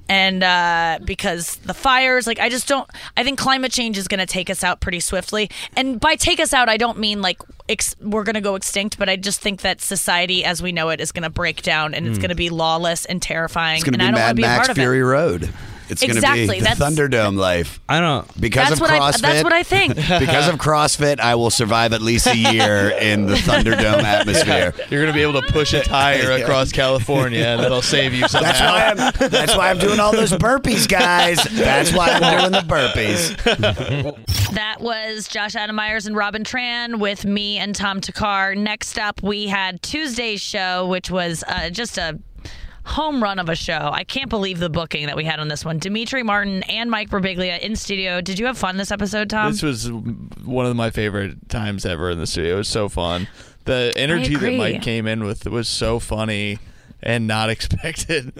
And 0.09 0.43
uh, 0.43 0.99
because 1.05 1.55
the 1.57 1.73
fires, 1.73 2.27
like 2.27 2.39
I 2.39 2.49
just 2.49 2.67
don't, 2.67 2.89
I 3.15 3.23
think 3.23 3.39
climate 3.39 3.71
change 3.71 3.97
is 3.97 4.09
going 4.09 4.19
to 4.19 4.25
take 4.25 4.49
us 4.49 4.61
out 4.61 4.81
pretty 4.81 4.99
swiftly. 4.99 5.49
And 5.75 5.99
by 6.01 6.15
take 6.15 6.39
us 6.41 6.53
out, 6.53 6.67
I 6.67 6.75
don't 6.75 6.97
mean 6.99 7.21
like 7.21 7.41
ex- 7.69 7.95
we're 8.01 8.23
going 8.23 8.35
to 8.35 8.41
go 8.41 8.55
extinct, 8.55 8.99
but 8.99 9.07
I 9.07 9.15
just 9.15 9.39
think 9.39 9.61
that 9.61 9.79
society 9.79 10.43
as 10.43 10.61
we 10.61 10.73
know 10.73 10.89
it 10.89 10.99
is 10.99 11.13
going 11.13 11.23
to 11.23 11.29
break 11.29 11.61
down 11.61 11.93
and 11.93 12.07
it's 12.07 12.17
going 12.17 12.29
to 12.29 12.35
be 12.35 12.49
lawless 12.49 13.05
and 13.05 13.21
terrifying. 13.21 13.77
It's 13.77 13.85
going 13.85 13.97
to 13.97 14.03
and 14.03 14.15
be 14.15 14.21
I 14.21 14.27
don't 14.27 14.35
Mad 14.37 14.41
Max 14.41 14.67
part 14.67 14.77
Fury 14.77 14.99
of 14.99 15.07
it. 15.07 15.11
Road. 15.11 15.53
It's 15.91 16.01
going 16.01 16.11
to 16.13 16.17
Exactly, 16.17 16.47
be 16.47 16.59
the 16.59 16.63
that's- 16.63 16.79
Thunderdome 16.79 17.37
life. 17.37 17.79
I 17.89 17.99
don't. 17.99 18.25
Because 18.39 18.69
That's 18.69 18.79
of 18.79 18.81
what 18.81 18.89
I. 18.91 18.99
CrossFit, 18.99 19.21
That's 19.21 19.43
what 19.43 19.53
I 19.53 19.63
think. 19.63 19.95
because 20.19 20.47
of 20.47 20.55
CrossFit, 20.55 21.19
I 21.19 21.35
will 21.35 21.49
survive 21.49 21.91
at 21.93 22.01
least 22.01 22.27
a 22.27 22.35
year 22.37 22.89
in 22.89 23.25
the 23.25 23.35
Thunderdome 23.35 24.01
atmosphere. 24.03 24.73
You're 24.89 25.01
gonna 25.03 25.13
be 25.13 25.21
able 25.21 25.41
to 25.41 25.51
push 25.51 25.73
a 25.73 25.81
tire 25.83 26.31
across 26.41 26.71
California, 26.71 27.43
and 27.45 27.61
that'll 27.61 27.81
save 27.81 28.13
you 28.13 28.27
somehow. 28.27 28.51
That's 28.51 28.61
why 28.61 28.85
I'm. 29.27 29.29
That's 29.29 29.55
why 29.57 29.69
I'm 29.69 29.77
doing 29.79 29.99
all 29.99 30.11
those 30.13 30.31
burpees, 30.31 30.87
guys. 30.87 31.37
That's 31.51 31.91
why 31.93 32.09
I'm 32.09 32.39
doing 32.39 32.51
the 32.51 32.59
burpees. 32.59 33.35
That 34.53 34.81
was 34.81 35.27
Josh 35.27 35.55
Adam 35.55 35.75
Meyers 35.75 36.05
and 36.07 36.15
Robin 36.15 36.43
Tran 36.43 36.99
with 36.99 37.25
me 37.25 37.57
and 37.57 37.75
Tom 37.75 38.01
Thakkar. 38.01 38.57
Next 38.57 38.97
up, 38.97 39.21
we 39.21 39.47
had 39.47 39.81
Tuesday's 39.81 40.41
show, 40.41 40.87
which 40.87 41.11
was 41.11 41.43
uh, 41.47 41.69
just 41.69 41.97
a 41.97 42.19
home 42.83 43.21
run 43.21 43.39
of 43.39 43.49
a 43.49 43.55
show. 43.55 43.89
I 43.93 44.03
can't 44.03 44.29
believe 44.29 44.59
the 44.59 44.69
booking 44.69 45.07
that 45.07 45.15
we 45.15 45.23
had 45.23 45.39
on 45.39 45.47
this 45.47 45.63
one. 45.63 45.79
Demetri 45.79 46.23
Martin 46.23 46.63
and 46.63 46.89
Mike 46.89 47.09
Birbiglia 47.09 47.59
in 47.59 47.75
studio. 47.75 48.21
Did 48.21 48.39
you 48.39 48.45
have 48.45 48.57
fun 48.57 48.77
this 48.77 48.91
episode, 48.91 49.29
Tom? 49.29 49.51
This 49.51 49.61
was 49.61 49.91
one 49.91 50.65
of 50.65 50.75
my 50.75 50.89
favorite 50.89 51.49
times 51.49 51.85
ever 51.85 52.09
in 52.11 52.19
the 52.19 52.27
studio. 52.27 52.55
It 52.55 52.57
was 52.59 52.67
so 52.67 52.89
fun. 52.89 53.27
The 53.65 53.93
energy 53.95 54.35
that. 54.35 54.57
Mike 54.57 54.81
came 54.81 55.05
in 55.07 55.23
with 55.23 55.45
was 55.47 55.67
so 55.67 55.99
funny. 55.99 56.59
And 57.03 57.25
not 57.27 57.49
expected. 57.55 58.31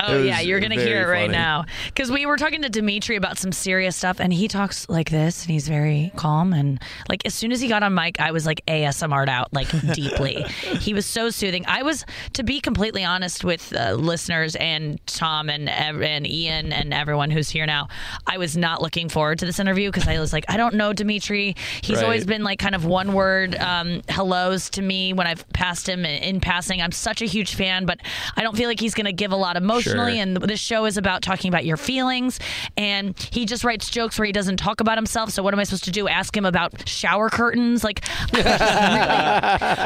Oh 0.00 0.22
yeah, 0.22 0.40
you're 0.40 0.60
gonna 0.60 0.74
hear 0.74 1.02
it 1.02 1.06
right 1.10 1.22
funny. 1.28 1.32
now. 1.38 1.64
Because 1.86 2.10
we 2.10 2.26
were 2.26 2.36
talking 2.36 2.62
to 2.62 2.68
Demetri 2.68 3.16
about 3.16 3.38
some 3.38 3.52
serious 3.52 3.96
stuff, 3.96 4.20
and 4.20 4.32
he 4.32 4.46
talks 4.48 4.88
like 4.88 5.10
this, 5.10 5.42
and 5.44 5.50
he's 5.52 5.68
very 5.68 6.12
calm. 6.16 6.52
And 6.52 6.80
like 7.08 7.24
as 7.26 7.34
soon 7.34 7.50
as 7.52 7.60
he 7.60 7.68
got 7.68 7.82
on 7.82 7.94
mic, 7.94 8.20
I 8.20 8.30
was 8.32 8.44
like 8.46 8.62
ASMR'd 8.66 9.28
out 9.28 9.52
like 9.52 9.68
deeply. 9.94 10.42
he 10.80 10.92
was 10.94 11.06
so 11.06 11.30
soothing. 11.30 11.64
I 11.66 11.82
was, 11.82 12.04
to 12.34 12.42
be 12.42 12.60
completely 12.60 13.04
honest 13.04 13.44
with 13.44 13.72
uh, 13.74 13.92
listeners 13.94 14.54
and 14.56 15.04
Tom 15.06 15.48
and 15.48 15.68
and 15.68 16.26
Ian 16.26 16.72
and 16.72 16.92
everyone 16.92 17.30
who's 17.30 17.48
here 17.48 17.66
now, 17.66 17.88
I 18.26 18.38
was 18.38 18.56
not 18.56 18.82
looking 18.82 19.08
forward 19.08 19.38
to 19.40 19.46
this 19.46 19.58
interview 19.58 19.88
because 19.90 20.06
I 20.08 20.18
was 20.20 20.32
like, 20.32 20.44
I 20.48 20.56
don't 20.56 20.74
know 20.74 20.92
Demetri. 20.92 21.56
He's 21.82 21.96
Right. 21.96 22.04
always 22.04 22.24
been 22.26 22.42
like 22.44 22.58
kind 22.58 22.74
of 22.74 22.84
one 22.84 23.12
word 23.12 23.56
um, 23.56 24.02
hellos 24.08 24.70
to 24.70 24.82
me 24.82 25.12
when 25.12 25.26
I've 25.26 25.48
passed 25.52 25.88
him 25.88 26.04
in 26.04 26.40
passing. 26.40 26.80
I'm 26.82 26.92
such 26.92 27.20
a 27.22 27.26
huge 27.26 27.54
fan, 27.54 27.84
but 27.86 27.98
I 28.36 28.42
don't 28.42 28.56
feel 28.56 28.68
like 28.68 28.80
he's 28.80 28.94
going 28.94 29.06
to 29.06 29.12
give 29.12 29.32
a 29.32 29.36
lot 29.36 29.56
emotionally. 29.56 30.14
Sure. 30.14 30.22
And 30.22 30.36
this 30.36 30.60
show 30.60 30.84
is 30.86 30.96
about 30.96 31.22
talking 31.22 31.48
about 31.48 31.64
your 31.64 31.76
feelings. 31.76 32.38
And 32.76 33.18
he 33.32 33.44
just 33.46 33.64
writes 33.64 33.90
jokes 33.90 34.18
where 34.18 34.26
he 34.26 34.32
doesn't 34.32 34.56
talk 34.58 34.80
about 34.80 34.98
himself. 34.98 35.30
So 35.30 35.42
what 35.42 35.54
am 35.54 35.60
I 35.60 35.64
supposed 35.64 35.84
to 35.84 35.90
do? 35.90 36.08
Ask 36.08 36.36
him 36.36 36.44
about 36.44 36.88
shower 36.88 37.28
curtains? 37.30 37.84
Like, 37.84 38.02
I 38.32 38.38
was, 38.38 38.44
really, 38.44 39.10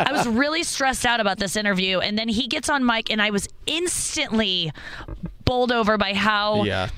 I 0.09 0.13
was 0.13 0.29
really 0.29 0.63
stressed 0.63 1.07
out 1.07 1.21
about 1.21 1.39
this 1.39 1.57
interview. 1.57 1.99
And 2.01 2.19
then 2.19 2.29
he 2.29 2.47
gets 2.47 2.69
on 2.69 2.85
mic, 2.85 3.11
and 3.11 3.21
I 3.23 3.31
was 3.31 3.49
instantly 3.67 4.73
bowled 5.45 5.73
over 5.73 5.99
by 5.99 6.15
how 6.15 6.65
Yeah. 6.65 6.89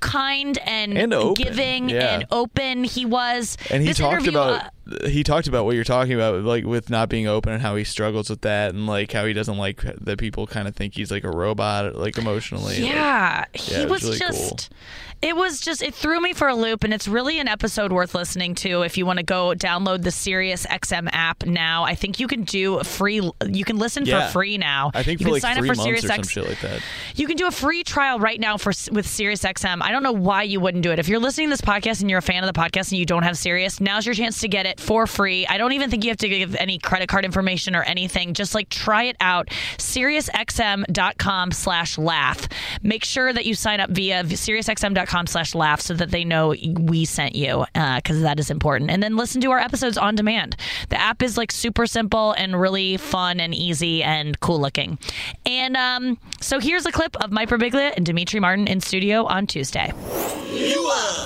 kind 0.00 0.58
and, 0.66 0.96
And 0.98 1.36
giving 1.36 1.88
yeah. 1.88 2.14
and 2.16 2.26
open 2.30 2.84
he 2.84 3.04
was. 3.06 3.56
And 3.70 3.82
he 3.82 3.88
This 3.88 3.98
talked 3.98 4.26
about 4.26 4.62
uh, 4.66 4.68
he 5.06 5.22
talked 5.22 5.46
about 5.46 5.64
what 5.64 5.74
you're 5.74 5.84
talking 5.84 6.14
about, 6.14 6.42
like 6.42 6.64
with 6.64 6.90
not 6.90 7.08
being 7.08 7.26
open 7.26 7.52
and 7.52 7.62
how 7.62 7.76
he 7.76 7.84
struggles 7.84 8.28
with 8.30 8.40
that, 8.42 8.74
and 8.74 8.86
like 8.86 9.12
how 9.12 9.24
he 9.26 9.32
doesn't 9.32 9.56
like 9.58 9.82
that 9.82 10.18
people 10.18 10.46
kind 10.46 10.66
of 10.66 10.74
think 10.74 10.94
he's 10.94 11.10
like 11.10 11.24
a 11.24 11.30
robot, 11.30 11.94
like 11.94 12.18
emotionally. 12.18 12.80
Like, 12.80 12.90
Yeah, 12.92 13.44
he 13.52 13.86
was, 13.86 14.02
really 14.04 14.18
just. 14.18 14.68
cool. 14.70 14.76
It 15.22 15.36
was 15.36 15.60
just 15.60 15.82
it 15.82 15.94
threw 15.94 16.20
me 16.20 16.32
for 16.32 16.48
a 16.48 16.54
loop, 16.56 16.82
and 16.82 16.92
it's 16.92 17.06
really 17.06 17.38
an 17.38 17.46
episode 17.46 17.92
worth 17.92 18.12
listening 18.12 18.56
to. 18.56 18.82
If 18.82 18.98
you 18.98 19.06
want 19.06 19.18
to 19.20 19.22
go 19.24 19.50
download 19.56 20.02
the 20.02 20.10
Sirius 20.10 20.66
XM 20.66 21.08
app 21.12 21.46
now, 21.46 21.84
I 21.84 21.94
think 21.94 22.18
you 22.18 22.26
can 22.26 22.42
do 22.42 22.78
a 22.80 22.82
free. 22.84 23.20
You 23.46 23.64
can 23.64 23.78
listen 23.78 24.04
Yeah. 24.04 24.26
for 24.26 24.32
free 24.32 24.58
now. 24.58 24.90
I 24.94 25.04
think 25.04 25.20
you 25.20 25.26
can 25.26 25.34
like 25.34 25.42
sign 25.42 25.58
up 25.58 25.64
for 25.64 25.76
Sirius 25.76 26.04
shit 26.28 26.48
like 26.48 26.60
that. 26.62 26.80
You 27.14 27.28
can 27.28 27.36
do 27.36 27.46
a 27.46 27.52
free 27.52 27.84
trial 27.84 28.18
right 28.18 28.40
now 28.40 28.56
for 28.56 28.72
with 28.90 29.06
Sirius 29.06 29.44
XM. 29.44 29.80
I 29.80 29.92
don't 29.92 30.02
know 30.02 30.10
why 30.10 30.42
you 30.42 30.58
wouldn't 30.58 30.82
do 30.82 30.90
it. 30.90 30.98
If 30.98 31.06
you're 31.06 31.20
listening 31.20 31.46
to 31.46 31.50
this 31.52 31.60
podcast 31.60 32.00
and 32.00 32.10
you're 32.10 32.18
a 32.18 32.22
fan 32.22 32.42
of 32.42 32.52
the 32.52 32.60
podcast 32.60 32.90
and 32.90 32.98
you 32.98 33.06
don't 33.06 33.22
have 33.22 33.38
Sirius, 33.38 33.80
now's 33.80 34.04
your 34.04 34.16
chance 34.16 34.40
to 34.40 34.48
get 34.48 34.66
it 34.66 34.71
for 34.80 35.06
free. 35.06 35.46
I 35.46 35.58
don't 35.58 35.72
even 35.72 35.90
think 35.90 36.04
you 36.04 36.10
have 36.10 36.18
to 36.18 36.28
give 36.28 36.54
any 36.56 36.78
credit 36.78 37.08
card 37.08 37.24
information 37.24 37.74
or 37.74 37.82
anything. 37.82 38.34
Just 38.34 38.54
like 38.54 38.68
try 38.68 39.04
it 39.04 39.16
out. 39.20 39.48
SiriusXM.com 39.78 41.52
slash 41.52 41.98
laugh. 41.98 42.48
Make 42.82 43.04
sure 43.04 43.32
that 43.32 43.46
you 43.46 43.54
sign 43.54 43.80
up 43.80 43.90
via 43.90 44.24
SiriusXM.com 44.24 45.26
slash 45.26 45.54
laugh 45.54 45.80
so 45.80 45.94
that 45.94 46.10
they 46.10 46.24
know 46.24 46.54
we 46.64 47.04
sent 47.04 47.34
you 47.34 47.64
because 47.74 48.22
that 48.22 48.38
is 48.38 48.50
important. 48.50 48.90
And 48.90 49.02
then 49.02 49.16
listen 49.16 49.40
to 49.42 49.50
our 49.50 49.58
episodes 49.58 49.98
on 49.98 50.14
demand. 50.14 50.56
The 50.88 51.00
app 51.00 51.22
is 51.22 51.36
like 51.36 51.52
super 51.52 51.86
simple 51.86 52.32
and 52.32 52.60
really 52.60 52.96
fun 52.96 53.40
and 53.40 53.54
easy 53.54 54.02
and 54.02 54.38
cool 54.40 54.60
looking. 54.60 54.98
And 55.46 55.76
um, 55.76 56.18
so 56.40 56.60
here's 56.60 56.86
a 56.86 56.92
clip 56.92 57.16
of 57.22 57.30
Mike 57.32 57.48
Birbiglia 57.48 57.92
and 57.96 58.04
Demetri 58.06 58.40
Martin 58.40 58.66
in 58.66 58.80
studio 58.80 59.24
on 59.24 59.46
Tuesday. 59.46 59.92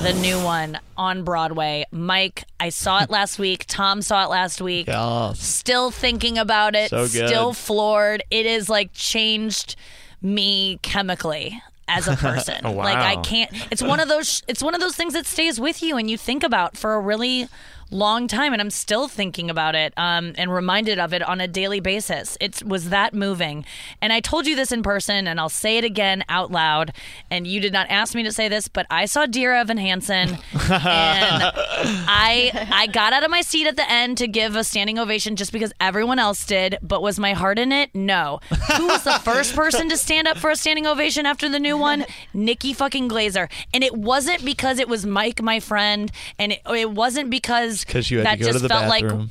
The 0.03 0.13
new 0.21 0.39
one 0.43 0.79
on 0.97 1.25
Broadway. 1.25 1.85
Mike, 1.91 2.45
I 2.61 2.69
saw 2.69 3.03
it 3.03 3.11
last 3.11 3.36
week. 3.39 3.65
Tom 3.67 4.03
saw 4.03 4.25
it 4.25 4.31
last 4.31 4.61
week. 4.61 4.87
Yes. 4.87 5.39
Still 5.41 5.91
thinking 5.91 6.39
about 6.39 6.75
it. 6.75 6.91
So 6.91 7.07
good. 7.09 7.29
Still 7.29 7.53
floored. 7.53 8.23
It 8.31 8.47
is 8.47 8.69
like 8.69 8.93
changed 8.93 9.77
me 10.23 10.79
chemically 10.83 11.63
as 11.89 12.09
a 12.09 12.17
person. 12.17 12.61
Oh, 12.65 12.73
wow. 12.73 12.85
Like 12.85 12.97
I 12.99 13.17
can't. 13.23 13.51
It's 13.71 13.83
one 13.83 14.01
of 14.01 14.09
those. 14.09 14.43
It's 14.49 14.63
one 14.63 14.75
of 14.75 14.81
those 14.81 14.97
things 14.97 15.13
that 15.15 15.27
stays 15.27 15.61
with 15.61 15.83
you 15.83 15.97
and 15.97 16.11
you 16.11 16.17
think 16.17 16.43
about 16.43 16.77
for 16.77 16.95
a 16.95 17.01
really 17.01 17.49
long 17.91 18.27
time 18.27 18.53
and 18.53 18.61
I'm 18.61 18.71
still 18.71 19.09
thinking 19.09 19.49
about 19.49 19.75
it 19.75 19.93
um, 19.97 20.33
and 20.37 20.53
reminded 20.53 20.99
of 20.99 21.13
it 21.13 21.23
on 21.23 21.41
a 21.41 21.47
daily 21.47 21.81
basis. 21.81 22.37
It 22.41 22.63
was 22.65 22.91
that 22.91 23.15
moving. 23.15 23.65
And 24.01 24.13
I 24.13 24.21
told 24.21 24.47
you 24.47 24.57
this 24.57 24.73
in 24.73 24.83
person 24.83 25.27
and 25.27 25.39
I'll 25.39 25.49
say 25.49 25.79
it 25.79 25.85
again 25.85 26.25
out 26.29 26.51
loud. 26.51 26.93
And 27.31 27.47
you 27.47 27.61
did 27.61 27.73
not 27.73 27.87
ask 27.89 28.15
me 28.15 28.23
to 28.25 28.33
say 28.33 28.49
this, 28.49 28.69
but 28.69 28.87
I 28.91 29.07
saw 29.07 29.27
Dear 29.27 29.55
Evan 29.55 29.79
Hansen 29.79 30.31
and 30.31 30.41
I 30.71 32.69
I 32.73 32.89
got 32.89 33.13
out 33.13 33.25
of 33.25 33.31
my 33.31 33.41
seat 33.41 33.67
at 33.67 33.77
the 33.77 33.91
end 33.91 34.19
to 34.19 34.27
give 34.27 34.57
a 34.57 34.65
standing 34.65 34.99
ovation 34.99 35.37
just 35.37 35.53
because 35.53 35.73
everyone 35.81 36.19
else 36.19 36.45
did, 36.45 36.79
but 36.83 37.03
was 37.03 37.19
my 37.19 37.35
heart 37.35 37.59
in 37.59 37.73
it? 37.73 37.95
No. 37.95 38.41
Who 38.77 38.89
was 38.89 39.05
the 39.05 39.21
first 39.23 39.55
person 39.55 39.89
to 39.91 39.97
stand 39.97 40.27
up 40.27 40.39
for 40.39 40.51
a 40.51 40.57
standing 40.57 40.87
ovation 40.87 41.27
after 41.27 41.49
the 41.49 41.61
new 41.61 41.77
one? 41.77 42.05
Nikki 42.35 42.73
fucking 42.73 43.09
Glazer. 43.09 43.51
And 43.73 43.85
it 43.85 43.95
wasn't 43.97 44.45
because 44.45 44.79
it 44.79 44.89
was 44.89 45.07
Mike, 45.07 45.41
my 45.43 45.61
friend, 45.61 46.11
and 46.39 46.53
it, 46.53 46.63
it 46.67 46.91
wasn't 46.91 47.31
because 47.31 47.76
Because 47.85 48.11
you 48.11 48.19
had 48.19 48.27
that 48.27 48.39
to 48.39 48.45
go 48.45 48.47
just 48.47 48.59
to 48.59 48.63
the 48.63 48.69
felt 48.69 48.89
bathroom. 48.89 49.31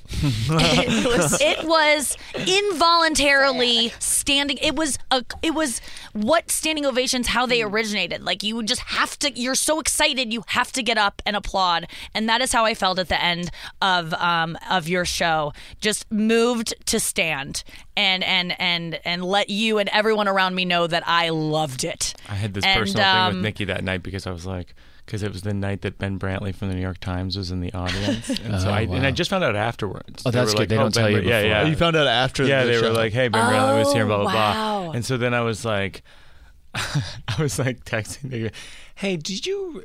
like 0.50 0.88
it 0.88 1.06
was, 1.06 1.42
it 1.42 1.68
was 1.68 2.18
involuntarily 2.48 3.90
standing 4.00 4.58
it 4.62 4.76
was 4.76 4.98
a 5.12 5.24
it 5.42 5.54
was 5.54 5.82
what 6.14 6.50
standing 6.52 6.86
ovations 6.86 7.28
how 7.28 7.46
they 7.46 7.62
originated. 7.62 8.24
Like 8.24 8.44
you 8.44 8.62
just 8.64 8.82
have 8.82 9.18
to 9.20 9.32
you're 9.32 9.56
so 9.56 9.80
excited 9.80 10.34
you 10.34 10.44
have 10.48 10.72
to 10.74 10.84
get 10.84 10.98
up 10.98 11.22
and 11.26 11.36
applaud. 11.36 11.88
And 12.14 12.30
that 12.30 12.42
is 12.42 12.52
how 12.52 12.66
i 12.66 12.74
felt 12.74 13.00
at 13.00 13.10
the 13.10 13.22
end 13.22 13.52
of 13.82 14.14
um 14.16 14.58
of 14.70 14.88
your 14.88 15.06
show. 15.06 15.54
Just 15.82 16.10
moved 16.12 16.74
to 16.88 17.00
stand 17.00 17.64
and 17.98 18.24
and 18.24 18.60
and 18.60 19.00
and 19.06 19.24
let 19.24 19.50
you 19.50 19.78
and 19.78 19.90
everyone 19.90 20.28
around 20.28 20.56
me 20.56 20.66
know 20.66 20.88
that 20.88 21.04
i 21.08 21.30
loved 21.30 21.84
it. 21.84 22.14
I 22.30 22.36
had 22.36 22.54
this 22.54 22.64
And, 22.66 22.80
personal 22.80 23.04
thing 23.06 23.22
um, 23.22 23.34
with 23.36 23.44
Nikki 23.44 23.66
that 23.66 23.84
night 23.84 24.04
because 24.04 24.28
I 24.28 24.32
was 24.32 24.46
like, 24.46 24.74
because 25.06 25.24
it 25.24 25.32
was 25.32 25.42
the 25.44 25.54
night 25.54 25.82
that 25.82 25.98
Ben 25.98 26.18
Brantley 26.20 26.54
from 26.54 26.70
the 26.70 26.76
New 26.76 26.82
York 26.82 27.00
Times 27.00 27.38
was 27.38 27.52
in 27.52 27.60
the 27.62 27.72
audience, 27.74 28.30
and 28.44 28.60
so 28.62 28.70
Oh, 28.70 28.72
I 28.72 28.82
and. 28.82 29.06
I 29.06 29.12
just 29.12 29.30
found 29.30 29.44
out 29.44 29.56
afterwards. 29.56 30.24
Oh, 30.26 30.32
that's 30.32 30.54
were 30.54 30.54
good. 30.54 30.60
like, 30.60 30.70
They 30.70 30.76
oh, 30.78 30.80
don't 30.80 30.94
Ben 30.96 31.04
tell 31.04 31.10
you 31.12 31.22
Bra- 31.22 31.30
Yeah, 31.30 31.42
yeah. 31.42 31.62
Oh, 31.62 31.66
you 31.68 31.76
found 31.76 31.96
out 31.96 32.08
after. 32.08 32.44
yeah, 32.46 32.64
the 32.64 32.72
they 32.72 32.80
show. 32.80 32.90
were 32.90 32.94
like, 32.96 33.14
"Hey, 33.14 33.28
Ben 33.28 33.42
Brantley 33.52 33.80
was 33.84 33.94
here," 33.94 34.06
blah 34.06 34.18
blah 34.24 34.32
Oh, 34.32 34.36
wow. 34.36 34.84
blah. 34.86 34.92
And 34.94 35.06
so 35.06 35.18
then 35.18 35.34
I 35.34 35.42
was 35.42 35.64
like, 35.66 36.02
I 36.74 37.36
was 37.40 37.58
like 37.60 37.86
texting 37.86 38.52
"Hey, 38.96 39.18
did 39.18 39.46
you?" 39.46 39.84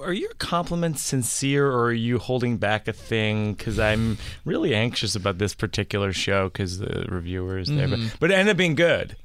Are 0.00 0.12
your 0.12 0.32
compliments 0.38 1.02
sincere, 1.02 1.66
or 1.68 1.84
are 1.88 1.92
you 1.92 2.18
holding 2.18 2.56
back 2.56 2.88
a 2.88 2.94
thing? 2.94 3.52
Because 3.52 3.78
I'm 3.78 4.16
really 4.46 4.74
anxious 4.74 5.14
about 5.14 5.36
this 5.36 5.54
particular 5.54 6.14
show 6.14 6.48
because 6.48 6.78
the 6.78 7.04
reviewers 7.10 7.68
there, 7.68 7.88
but, 7.88 7.98
mm-hmm. 7.98 8.16
but 8.18 8.30
it 8.30 8.34
ended 8.34 8.52
up 8.52 8.56
being 8.56 8.74
good. 8.74 9.10
It 9.12 9.16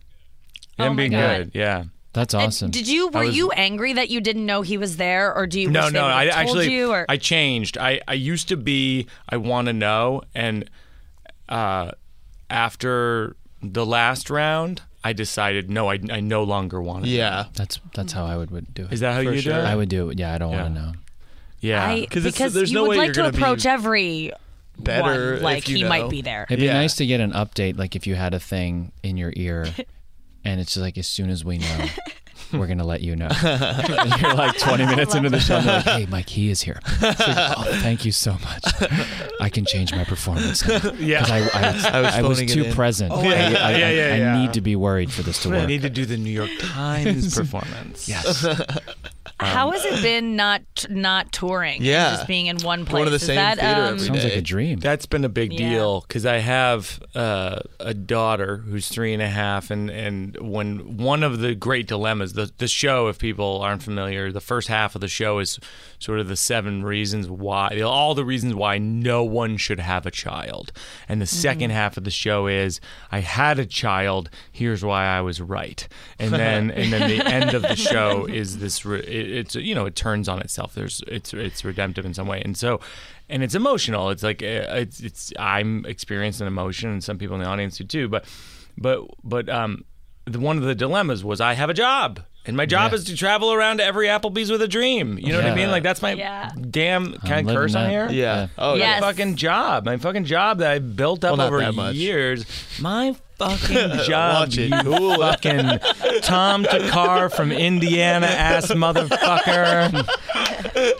Oh 0.80 0.84
ended 0.86 0.92
up 0.92 0.98
being 0.98 1.12
God. 1.12 1.38
good. 1.38 1.52
Yeah. 1.54 1.84
That's 2.18 2.34
awesome. 2.34 2.72
did 2.72 2.88
you 2.88 3.10
were 3.10 3.26
was- 3.26 3.36
you 3.38 3.52
angry 3.52 3.94
that 3.94 4.10
you 4.10 4.20
didn't 4.22 4.46
know 4.46 4.64
he 4.64 4.78
was 4.78 4.98
there 4.98 5.34
or 5.36 5.46
do 5.48 5.60
you 5.62 5.70
No, 5.70 5.84
wish 5.86 5.94
no. 5.94 6.04
would 6.04 6.12
I 6.12 6.26
told 6.26 6.36
actually 6.38 6.74
you 6.74 6.92
or 6.92 7.06
I 7.08 7.18
changed. 7.18 7.78
I 7.78 8.02
I 8.08 8.14
used 8.14 8.48
to 8.50 8.58
be 8.58 9.08
I 9.30 9.38
want 9.38 9.68
to 9.68 9.74
know, 9.74 10.24
and 10.34 10.70
uh, 11.50 11.92
after 12.50 13.36
the 13.62 13.86
last 13.86 14.30
round, 14.30 14.82
I 15.04 15.14
decided 15.14 15.70
no, 15.70 15.90
I, 15.90 16.00
I 16.12 16.20
no 16.20 16.44
longer 16.44 16.82
want 16.82 17.06
to. 17.06 17.10
Yeah. 17.10 17.46
that's 17.54 17.80
that's 17.94 18.14
how 18.14 18.26
I 18.26 18.36
would, 18.38 18.52
would 18.52 18.74
do 18.74 18.84
it. 18.86 18.94
Is 18.94 19.00
that 19.02 19.14
how 19.14 19.24
For 19.24 19.34
you 19.34 19.42
sure. 19.42 19.54
do 19.54 19.60
it? 19.60 19.64
I 19.64 19.76
would 19.76 19.90
do 19.90 20.10
it. 20.10 20.20
Yeah, 20.20 20.34
I 20.34 20.38
don't 20.38 20.52
Yeah. 20.52 20.62
want 20.64 20.76
to 20.76 20.82
know. 20.82 20.92
yeah. 21.62 21.86
I, 21.88 22.06
'Cause 22.06 22.26
it's- 22.26 22.34
because 22.34 22.54
there's 22.54 22.72
you 22.72 22.76
no 22.76 22.82
would 22.84 22.90
way 22.92 22.98
like 22.98 23.06
you're 23.08 23.14
to 23.14 23.20
gonna 23.22 23.32
be 23.32 23.38
approach 23.38 23.66
every 23.66 24.32
better 24.78 25.34
one, 25.36 25.44
like 25.44 25.58
if 25.60 25.70
you 25.70 25.78
he 25.78 25.84
know. 25.84 25.90
might 25.90 26.10
be 26.10 26.22
there. 26.22 26.46
It'd 26.50 26.60
be 26.60 26.66
Yeah. 26.66 26.74
nice 26.74 26.96
to 26.98 27.06
get 27.06 27.20
an 27.20 27.32
update, 27.32 27.78
like 27.78 27.96
if 27.96 28.06
you 28.08 28.16
had 28.16 28.34
a 28.34 28.40
thing 28.40 28.92
in 29.04 29.18
your 29.18 29.34
ear, 29.36 29.68
and 30.48 30.60
it's 30.62 30.74
just 30.74 30.82
like 30.84 30.98
as 30.98 31.08
soon 31.08 31.30
as 31.30 31.44
we 31.46 31.58
know, 31.60 31.86
we're 32.54 32.68
gonna 32.68 32.84
let 32.86 33.02
you 33.02 33.16
know. 33.16 33.28
and 33.44 34.22
you're 34.22 34.34
like 34.34 34.58
20 34.58 34.86
minutes 34.86 35.14
into 35.16 35.30
the 35.30 35.40
show, 35.40 35.58
and 35.58 35.68
they're 35.68 35.76
like, 35.78 35.86
"Hey, 35.86 36.06
Mike, 36.10 36.30
he 36.30 36.50
is 36.50 36.62
here." 36.62 36.80
It's 36.86 37.20
like, 37.20 37.58
oh, 37.58 37.64
thank 37.82 38.06
you 38.06 38.12
so 38.12 38.34
much. 38.34 38.64
I 39.42 39.50
can 39.50 39.66
change 39.66 39.92
my 39.94 40.04
performance 40.06 40.66
now. 40.68 40.80
Yeah. 41.00 41.20
'Cause 41.20 41.32
I, 41.32 41.38
I, 41.38 41.62
I 41.62 41.72
was 41.74 41.86
I 41.86 42.22
was 42.22 42.38
phoning 42.40 42.50
it 42.50 42.54
too 42.54 42.64
in. 42.66 42.74
present. 42.74 43.12
Oh, 43.14 43.22
yeah. 43.22 43.30
I, 43.30 43.36
I, 43.36 43.50
Yeah, 43.50 43.66
I- 43.68 43.72
yeah, 43.72 43.88
I 43.88 44.18
yeah. 44.18 44.42
need 44.42 44.54
to 44.54 44.62
be 44.62 44.76
worried 44.76 45.12
for 45.12 45.22
this 45.24 45.42
to 45.44 45.50
work. 45.50 45.56
I 45.58 45.60
work. 45.62 45.68
need 45.70 45.82
to 45.84 45.90
do 45.90 46.06
the 46.06 46.18
New 46.18 46.32
York 46.32 46.52
Times 46.60 47.36
performance. 47.36 48.08
Yes. 48.08 48.46
How 49.40 49.70
has 49.72 49.86
it 49.86 50.02
been 50.02 50.36
not 50.36 50.62
not 50.90 51.32
touring? 51.32 51.84
Yeah. 51.84 52.12
just 52.16 52.28
being 52.28 52.48
in 52.48 52.58
one 52.60 52.86
place. 52.86 52.94
Going 52.94 53.06
to 53.06 53.10
the 53.12 53.16
Is 53.18 53.22
same 53.26 53.36
that, 53.36 53.60
theater 53.60 53.82
um, 53.82 53.88
every 53.94 54.00
Sounds 54.08 54.24
like 54.24 54.34
a 54.34 54.42
dream. 54.42 54.80
That's 54.80 55.06
been 55.06 55.24
a 55.24 55.30
big 55.30 55.54
Yeah. 55.54 55.70
deal 55.70 56.02
because 56.02 56.26
I 56.26 56.38
have 56.38 57.00
uh, 57.14 57.60
a 57.80 57.94
daughter 57.94 58.58
who's 58.58 58.88
three 58.88 59.14
and 59.14 59.22
a 59.22 59.28
half, 59.28 59.70
and, 59.70 59.92
and 59.92 60.36
when 60.40 60.98
one 60.98 61.22
of 61.22 61.40
the 61.40 61.54
great 61.54 61.88
dilemmas, 61.88 62.34
the 62.34 62.52
the 62.58 62.68
show, 62.68 63.10
if 63.10 63.20
people 63.20 63.62
aren't 63.62 63.84
familiar, 63.84 64.32
the 64.32 64.42
first 64.42 64.70
half 64.70 64.96
of 64.96 65.02
the 65.02 65.08
show 65.08 65.38
is 65.38 65.60
sort 66.00 66.20
of 66.20 66.28
the 66.28 66.36
seven 66.36 66.84
reasons 66.84 67.30
why, 67.30 67.80
all 67.82 68.16
the 68.16 68.26
reasons 68.26 68.56
why 68.56 68.78
no 68.80 69.24
one 69.24 69.58
should 69.58 69.80
have 69.80 70.06
a 70.08 70.12
child, 70.12 70.72
and 71.08 71.22
the 71.22 71.26
second 71.28 71.70
half 71.70 71.96
of 71.98 72.04
the 72.06 72.12
show 72.12 72.48
is 72.48 72.80
I 73.12 73.20
had 73.20 73.60
a 73.60 73.66
child. 73.68 74.32
Here's 74.52 74.84
why 74.84 75.06
I 75.06 75.22
was 75.22 75.40
right, 75.42 75.88
and 76.18 76.34
then 76.34 76.72
and 76.72 76.92
then 76.92 77.08
the 77.08 77.24
end 77.24 77.54
of 77.54 77.62
the 77.62 77.76
show 77.92 78.26
is 78.26 78.58
this. 78.58 78.84
Re- 78.84 79.02
it, 79.02 79.28
it's 79.38 79.56
you 79.56 79.76
know 79.76 79.86
it 79.86 79.96
turns 79.96 80.28
on 80.28 80.40
itself. 80.40 80.74
There's 80.74 81.04
it's 81.08 81.34
it's 81.34 81.64
redemptive 81.64 82.06
in 82.06 82.14
some 82.14 82.28
way, 82.28 82.42
and 82.44 82.58
so 82.58 82.80
and 83.30 83.44
it's 83.44 83.56
emotional. 83.56 84.10
It's 84.10 84.24
like 84.24 84.42
uh, 84.42 84.66
it's 84.70 85.00
it's 85.00 85.34
I'm 85.40 85.86
experiencing 85.86 86.48
emotion, 86.48 86.90
and 86.90 87.04
some 87.04 87.18
people 87.18 87.36
in 87.36 87.42
the 87.42 87.48
audience 87.48 87.78
do 87.78 87.84
too. 87.84 88.08
But 88.08 88.26
but 88.78 89.02
but 89.24 89.50
um, 89.50 89.86
the, 90.26 90.40
one 90.40 90.58
of 90.58 90.64
the 90.64 90.76
dilemmas 90.76 91.24
was 91.24 91.42
I 91.42 91.54
have 91.54 91.70
a 91.70 91.74
job. 91.74 92.22
And 92.48 92.56
my 92.58 92.66
job 92.66 92.92
Yeah. 92.92 92.96
is 92.96 93.04
to 93.06 93.16
travel 93.16 93.52
around 93.54 93.78
to 93.78 93.84
every 93.86 94.08
Applebee's 94.08 94.50
with 94.50 94.62
a 94.62 94.68
dream. 94.68 95.18
You 95.20 95.34
know 95.34 95.38
what 95.42 95.48
I 95.52 95.54
mean? 95.56 95.70
Like 95.70 95.84
that's 95.84 96.02
my 96.02 96.14
Yeah. 96.14 96.50
damn. 96.70 97.14
Can 97.20 97.34
I'm 97.34 97.50
I 97.50 97.54
curse 97.54 97.74
living 97.74 97.76
on 97.76 98.08
that. 98.08 98.12
here? 98.12 98.24
Yeah. 98.24 98.48
Oh, 98.58 98.76
Yes. 98.76 99.02
My 99.02 99.08
fucking 99.08 99.36
job. 99.36 99.86
My 99.86 99.98
fucking 99.98 100.26
job 100.26 100.60
that 100.60 100.72
I 100.72 100.80
built 100.80 101.24
up 101.26 101.38
Well, 101.38 101.48
over 101.48 101.92
years. 101.92 102.46
My 102.80 103.16
fucking 103.38 103.98
job. 104.06 104.50
Watch 104.50 104.58
it. 104.58 104.70
you 104.70 105.16
fucking 105.18 105.80
Tom 106.22 106.64
Thakkar 106.64 107.32
from 107.36 107.52
Indiana 107.52 108.28
ass 108.28 108.68
motherfucker. 108.72 110.08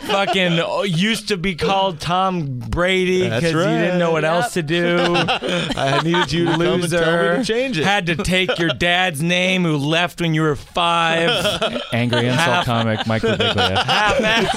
fucking 0.02 0.58
oh, 0.60 0.82
used 0.82 1.28
to 1.28 1.36
be 1.36 1.54
called 1.54 2.00
Tom 2.00 2.58
Brady 2.58 3.28
That's 3.28 3.44
because 3.44 3.66
you 3.66 3.78
didn't 3.78 3.98
know 3.98 4.10
what 4.12 4.22
right. 4.24 4.42
else 4.42 4.54
to 4.54 4.62
do. 4.62 4.96
I 5.14 6.00
needed 6.02 6.32
you 6.32 6.44
to 6.46 6.52
come 6.52 6.62
and 6.62 6.82
Loser. 6.82 6.98
tell 6.98 7.32
me 7.32 7.38
to 7.38 7.44
change 7.44 7.78
it. 7.78 7.84
Had 7.84 8.06
to 8.06 8.16
take 8.16 8.58
your 8.58 8.70
dad's 8.70 9.22
name 9.22 9.64
who 9.64 9.76
left 9.76 10.20
when 10.20 10.34
you 10.34 10.42
were 10.42 10.56
five. 10.56 11.30
Angry 11.92 12.26
insult 12.28 12.64
comic 12.64 13.06
Mike 13.06 13.22
Birbiglia. 13.22 13.84
Half-ass 13.84 14.56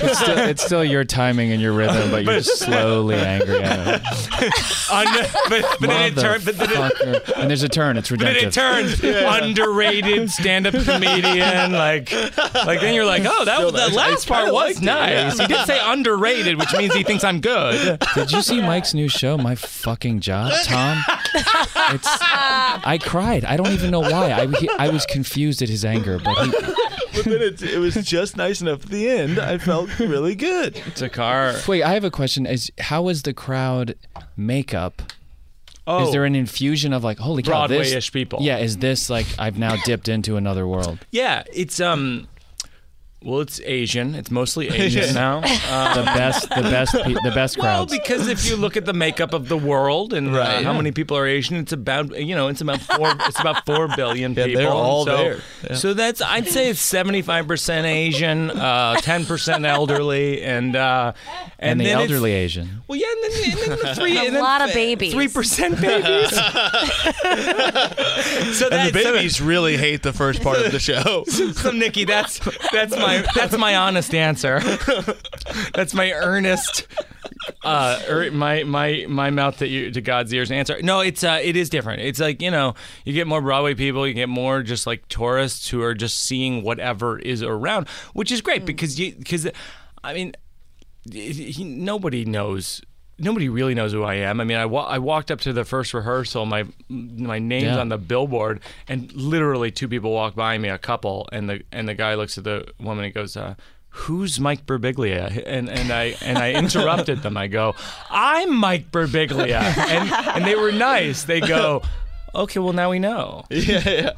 It's 0.00 0.18
still, 0.18 0.38
it's 0.38 0.64
still 0.64 0.84
your 0.84 1.04
timing 1.04 1.52
and 1.52 1.60
your 1.60 1.72
rhythm, 1.72 2.10
but 2.10 2.24
you're 2.24 2.34
just 2.34 2.58
slowly 2.58 3.16
angry 3.16 3.62
at 3.62 4.00
him. 4.00 4.02
under, 4.92 5.22
but, 5.48 5.64
but 5.80 5.86
then 5.88 6.12
it 6.12 6.18
turned. 6.18 6.44
But 6.44 6.56
then 6.58 6.70
it, 6.70 6.76
Motherfucker. 6.76 7.32
And 7.40 7.50
there's 7.50 7.62
a 7.62 7.68
turn. 7.68 7.96
It's 7.96 8.10
But 8.10 8.20
then 8.20 8.34
redemptive. 8.34 9.02
it 9.02 9.02
turns 9.02 9.42
underrated 9.42 10.30
stand-up 10.30 10.74
comedian. 10.74 11.72
Like, 11.72 12.12
like 12.54 12.80
then 12.80 12.94
you're 12.94 13.04
like, 13.04 13.15
oh, 13.26 13.44
that 13.44 13.64
was, 13.64 13.72
that 13.72 13.92
nice. 13.92 13.98
I 13.98 14.10
last 14.10 14.28
part 14.28 14.44
was 14.46 14.52
liked 14.52 14.78
it, 14.78 14.84
nice. 14.84 15.38
He 15.38 15.46
did 15.46 15.66
say 15.66 15.78
underrated, 15.82 16.58
which 16.58 16.72
means 16.76 16.94
he 16.94 17.02
thinks 17.02 17.24
I'm 17.24 17.40
good. 17.40 17.98
Did 18.14 18.32
you 18.32 18.42
see 18.42 18.60
Mike's 18.60 18.94
new 18.94 19.08
show, 19.08 19.36
My 19.38 19.54
Fucking 19.54 20.20
Job, 20.20 20.52
Tom? 20.64 21.02
It's. 21.34 22.08
I 22.08 22.98
cried. 23.02 23.44
I 23.44 23.56
don't 23.56 23.72
even 23.72 23.90
know 23.90 24.00
why. 24.00 24.32
I, 24.32 24.46
he, 24.46 24.68
I 24.78 24.88
was 24.88 25.06
confused 25.06 25.62
at 25.62 25.68
his 25.68 25.84
anger, 25.84 26.18
but 26.22 26.34
he, 26.44 26.50
but 26.50 27.24
then 27.24 27.42
it, 27.42 27.62
it 27.62 27.78
was 27.78 27.94
just 27.94 28.36
nice 28.36 28.60
enough 28.60 28.84
at 28.84 28.90
the 28.90 29.08
end. 29.08 29.38
I 29.38 29.58
felt 29.58 29.98
really 29.98 30.34
good. 30.34 30.80
It's 30.86 31.02
a 31.02 31.08
car. 31.08 31.54
Wait, 31.66 31.82
I 31.82 31.94
have 31.94 32.04
a 32.04 32.10
question. 32.10 32.46
Is 32.46 32.70
how 32.78 33.08
is 33.08 33.22
the 33.22 33.34
crowd 33.34 33.94
makeup? 34.36 35.02
Oh, 35.88 36.04
Is 36.04 36.10
there 36.12 36.24
an 36.24 36.34
infusion 36.34 36.92
of 36.92 37.04
like, 37.04 37.18
holy 37.18 37.44
cow. 37.44 37.50
Broadway-ish 37.68 38.10
people. 38.12 38.40
Yeah, 38.42 38.58
is 38.58 38.78
this 38.78 39.08
like 39.08 39.26
I've 39.38 39.56
now 39.56 39.76
dipped 39.84 40.08
into 40.08 40.36
another 40.36 40.66
world? 40.66 40.98
yeah, 41.12 41.44
it's 41.52 41.80
um. 41.80 42.26
Well, 43.26 43.40
it's 43.40 43.60
Asian. 43.64 44.14
It's 44.14 44.30
mostly 44.30 44.68
Asian 44.84 45.12
now. 45.14 45.38
Um, 45.38 45.96
The 45.98 46.02
best, 46.04 46.48
the 46.48 46.62
best, 46.62 46.94
pe- 46.94 47.12
the 47.14 47.32
best 47.34 47.58
Well, 47.58 47.84
because 47.86 48.28
if 48.28 48.48
you 48.48 48.54
look 48.56 48.76
at 48.76 48.84
the 48.86 48.92
makeup 48.92 49.34
of 49.34 49.48
the 49.48 49.56
world 49.56 50.12
and 50.12 50.28
uh, 50.34 50.38
Right, 50.38 50.64
how 50.64 50.70
yeah. 50.70 50.76
many 50.76 50.92
people 50.92 51.16
are 51.16 51.26
Asian, 51.26 51.56
it's 51.56 51.72
about 51.72 52.16
you 52.16 52.36
know 52.36 52.46
it's 52.48 52.60
about 52.60 52.80
four 52.80 53.12
it's 53.22 53.40
about 53.40 53.66
four 53.66 53.88
billion 53.96 54.32
Yeah, 54.34 54.44
people. 54.46 54.62
they're 54.62 54.70
all 54.70 55.04
so, 55.06 55.16
there. 55.16 55.38
Yeah. 55.68 55.74
So 55.76 55.92
that's 55.94 56.22
I'd 56.22 56.46
say 56.46 56.70
it's 56.70 56.78
seventy 56.80 57.22
five 57.22 57.48
percent 57.48 57.84
Asian, 57.86 58.50
uh, 58.50 58.94
ten 59.00 59.24
percent 59.26 59.64
elderly, 59.66 60.42
and 60.42 60.76
uh, 60.76 61.12
and, 61.58 61.72
and 61.72 61.80
the 61.80 61.90
elderly 61.90 62.30
Asian. 62.32 62.82
Well, 62.86 62.96
yeah, 62.98 63.06
and 63.10 63.24
then, 63.24 63.32
and 63.50 63.58
then 63.58 63.78
the 63.80 63.94
three, 63.96 64.16
A 64.18 64.20
and 64.22 64.34
then 64.36 64.42
lot 64.42 64.62
of 64.62 64.72
babies. 64.72 65.12
three 65.12 65.28
percent 65.28 65.80
babies. 65.80 66.30
so 66.30 66.40
And 67.26 68.54
the 68.54 68.68
that- 68.70 68.90
so- 68.94 69.12
babies 69.14 69.40
really 69.40 69.76
hate 69.76 70.02
the 70.02 70.12
first 70.12 70.42
part 70.42 70.58
of 70.58 70.70
the 70.70 70.78
show. 70.78 71.24
so 71.26 71.70
Nikki, 71.72 72.04
that's 72.04 72.38
that's 72.72 72.94
my 72.96 73.15
that's 73.34 73.56
my 73.56 73.76
honest 73.76 74.14
answer. 74.14 74.60
that's 75.74 75.94
my 75.94 76.12
earnest, 76.12 76.86
uh, 77.64 78.00
er, 78.08 78.30
my 78.30 78.64
my 78.64 79.06
my 79.08 79.30
mouth 79.30 79.58
to 79.58 79.68
you 79.68 79.90
to 79.90 80.00
God's 80.00 80.32
ears 80.32 80.50
answer. 80.50 80.80
No, 80.82 81.00
it's 81.00 81.24
uh, 81.24 81.40
it 81.42 81.56
is 81.56 81.68
different. 81.70 82.02
It's 82.02 82.20
like 82.20 82.42
you 82.42 82.50
know, 82.50 82.74
you 83.04 83.12
get 83.12 83.26
more 83.26 83.40
Broadway 83.40 83.74
people, 83.74 84.06
you 84.06 84.14
get 84.14 84.28
more 84.28 84.62
just 84.62 84.86
like 84.86 85.06
tourists 85.08 85.68
who 85.68 85.82
are 85.82 85.94
just 85.94 86.20
seeing 86.20 86.62
whatever 86.62 87.18
is 87.18 87.42
around, 87.42 87.88
which 88.12 88.30
is 88.32 88.40
great 88.40 88.64
because 88.64 88.98
you 88.98 89.14
because, 89.16 89.48
I 90.02 90.14
mean, 90.14 90.32
he- 91.10 91.64
nobody 91.64 92.24
knows. 92.24 92.82
Nobody 93.18 93.48
really 93.48 93.74
knows 93.74 93.92
who 93.92 94.02
I 94.02 94.14
am. 94.16 94.40
I 94.40 94.44
mean, 94.44 94.58
I, 94.58 94.66
wa- 94.66 94.84
I 94.86 94.98
walked 94.98 95.30
up 95.30 95.40
to 95.40 95.52
the 95.54 95.64
first 95.64 95.94
rehearsal. 95.94 96.44
My 96.44 96.64
my 96.90 97.38
name's 97.38 97.64
Yeah. 97.64 97.78
on 97.78 97.88
the 97.88 97.96
billboard, 97.98 98.60
and 98.88 99.10
literally 99.14 99.70
two 99.70 99.88
people 99.88 100.12
walk 100.12 100.34
by 100.34 100.58
me, 100.58 100.68
a 100.68 100.76
couple, 100.78 101.26
and 101.32 101.48
the 101.48 101.62
and 101.72 101.88
the 101.88 101.94
guy 101.94 102.14
looks 102.14 102.36
at 102.36 102.44
the 102.44 102.66
woman 102.78 103.06
and 103.06 103.14
goes, 103.14 103.34
uh, 103.34 103.54
"Who's 103.88 104.38
Mike 104.38 104.66
Birbiglia?" 104.66 105.42
And 105.46 105.70
and 105.70 105.90
I 105.90 106.14
and 106.20 106.36
I 106.36 106.52
interrupted 106.52 107.22
them. 107.22 107.38
I 107.38 107.46
go, 107.46 107.74
"I'm 108.10 108.54
Mike 108.54 108.90
Birbiglia," 108.90 109.62
and 109.62 110.10
and 110.12 110.44
they 110.44 110.54
were 110.54 110.72
nice. 110.72 111.24
They 111.24 111.40
go, 111.40 111.80
"Okay, 112.36 112.60
well 112.60 112.72
now 112.72 112.90
we 112.90 112.98
know." 112.98 113.44
yeah, 113.50 113.88
yeah. 113.88 114.10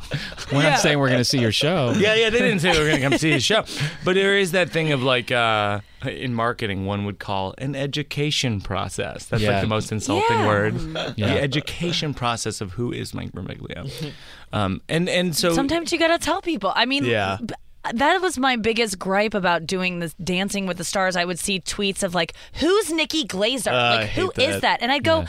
We're 0.53 0.63
not 0.63 0.81
saying 0.81 0.99
we're 0.99 1.09
going 1.09 1.19
to 1.21 1.25
see 1.25 1.41
your 1.41 1.53
show. 1.53 1.93
Yeah, 1.99 2.15
yeah, 2.15 2.31
they 2.31 2.39
didn't 2.39 2.61
say 2.61 2.71
we 2.73 2.79
are 2.79 2.87
going 2.89 3.01
to 3.01 3.09
come 3.09 3.19
see 3.19 3.33
the 3.33 3.41
show. 3.41 3.65
But 4.05 4.15
there 4.15 4.37
is 4.39 4.53
that 4.53 4.71
thing 4.71 4.93
of 4.93 5.03
like, 5.03 5.31
uh, 5.33 5.81
in 6.05 6.35
marketing, 6.35 6.87
one 6.87 7.05
would 7.07 7.19
call 7.19 7.55
an 7.59 7.75
education 7.75 8.61
process. 8.61 9.27
That's 9.27 9.43
Yeah. 9.43 9.53
like 9.53 9.61
the 9.63 9.67
most 9.69 9.91
insulting 9.93 10.37
Yeah. 10.39 10.47
word. 10.47 10.75
Yeah. 11.17 11.35
The 11.35 11.41
education 11.43 12.15
process 12.15 12.61
of 12.61 12.73
who 12.73 12.93
is 12.93 13.15
Mike 13.15 13.33
Birbiglia. 13.33 14.13
Um, 14.53 14.81
and, 14.89 15.09
and 15.09 15.35
so. 15.37 15.53
Sometimes 15.55 15.93
you 15.93 15.99
gotta 15.99 16.19
tell 16.19 16.41
people. 16.41 16.73
I 16.75 16.87
mean, 16.87 17.05
Yeah. 17.05 17.39
b- 17.45 17.55
that 17.95 18.21
was 18.21 18.39
my 18.39 18.57
biggest 18.57 18.99
gripe 18.99 19.35
about 19.35 19.67
doing 19.67 20.01
this 20.01 20.13
Dancing 20.15 20.67
with 20.67 20.77
the 20.77 20.85
Stars. 20.85 21.17
I 21.17 21.25
would 21.25 21.39
see 21.39 21.61
tweets 21.61 22.03
of 22.03 22.15
like, 22.15 22.35
"Who's 22.55 22.91
Nikki 22.93 23.25
Glazer? 23.25 23.69
Uh, 23.73 24.01
like, 24.01 24.11
who 24.11 24.31
hate 24.37 24.49
is 24.49 24.55
that. 24.57 24.61
that?" 24.63 24.83
And 24.83 24.93
I'd 24.93 25.05
go, 25.05 25.25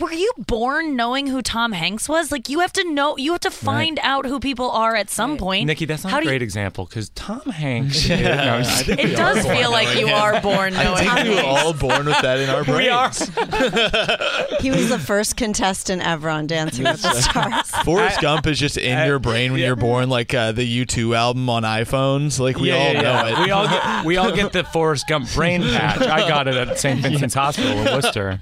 "Were 0.00 0.12
you 0.12 0.32
born 0.38 0.96
knowing 0.96 1.26
who 1.26 1.42
Tom 1.42 1.72
Hanks 1.72 2.08
was? 2.08 2.30
Like, 2.32 2.48
you 2.48 2.60
have 2.60 2.72
to 2.74 2.84
know. 2.92 3.16
You 3.16 3.32
have 3.32 3.40
to 3.42 3.50
find 3.50 3.98
out 4.02 4.26
who 4.26 4.40
people 4.40 4.70
are 4.70 4.94
at 4.96 5.10
some 5.10 5.36
point." 5.36 5.66
Nikki, 5.66 5.84
that's 5.84 6.04
not 6.04 6.10
How 6.12 6.18
a 6.18 6.20
do 6.20 6.24
you- 6.26 6.30
great 6.30 6.42
example 6.42 6.86
because 6.86 7.08
Tom 7.10 7.40
Hanks. 7.50 8.08
No, 8.18 8.30
I'm 8.30 8.62
just. 8.64 8.88
It 8.88 9.16
does 9.16 9.46
feel 9.46 9.70
like 9.70 9.98
you 9.98 10.08
are 10.08 10.40
born 10.40 10.74
I 10.74 10.84
knowing. 10.84 10.98
think 11.08 11.28
we 11.28 11.34
were 11.36 11.42
all 11.42 11.72
born 11.72 12.06
with 12.06 12.20
that 12.22 12.38
in 12.40 12.48
our 12.50 12.64
brains. 12.64 12.78
We 12.78 12.88
are. 12.88 13.10
He 14.60 14.70
was 14.70 14.88
the 14.88 14.98
first 14.98 15.36
contestant 15.36 16.02
ever 16.02 16.28
on 16.28 16.46
Dancing 16.46 16.84
with 16.84 17.00
the 17.02 17.12
Stars. 17.20 17.70
Forrest 17.84 18.20
Gump 18.20 18.46
is 18.46 18.58
just 18.58 18.76
in 18.76 18.96
I- 18.98 19.06
your 19.06 19.18
brain 19.18 19.52
when 19.52 19.60
yeah. 19.60 19.66
you're 19.66 19.76
born, 19.76 20.08
like 20.08 20.34
uh, 20.34 20.52
the 20.52 20.84
U2 20.84 21.16
album 21.16 21.48
on 21.50 21.62
iPhones. 21.62 22.38
Like 22.40 22.58
we 22.58 22.68
yeah, 22.68 22.76
all 22.76 22.92
yeah, 22.92 23.02
know 23.02 23.02
yeah. 23.02 23.40
it. 23.42 23.44
We 23.44 23.50
all 23.50 23.68
get 23.68 24.04
we 24.04 24.16
all 24.16 24.32
get 24.32 24.52
the 24.52 24.64
Forrest 24.64 25.06
Gump 25.08 25.32
brain 25.34 25.62
patch. 25.62 26.00
I 26.02 26.28
got 26.28 26.48
it 26.48 26.54
at 26.56 26.78
St. 26.78 27.00
Vincent's 27.00 27.34
Hospital 27.34 27.72
in 27.78 27.84
Worcester. 27.84 28.40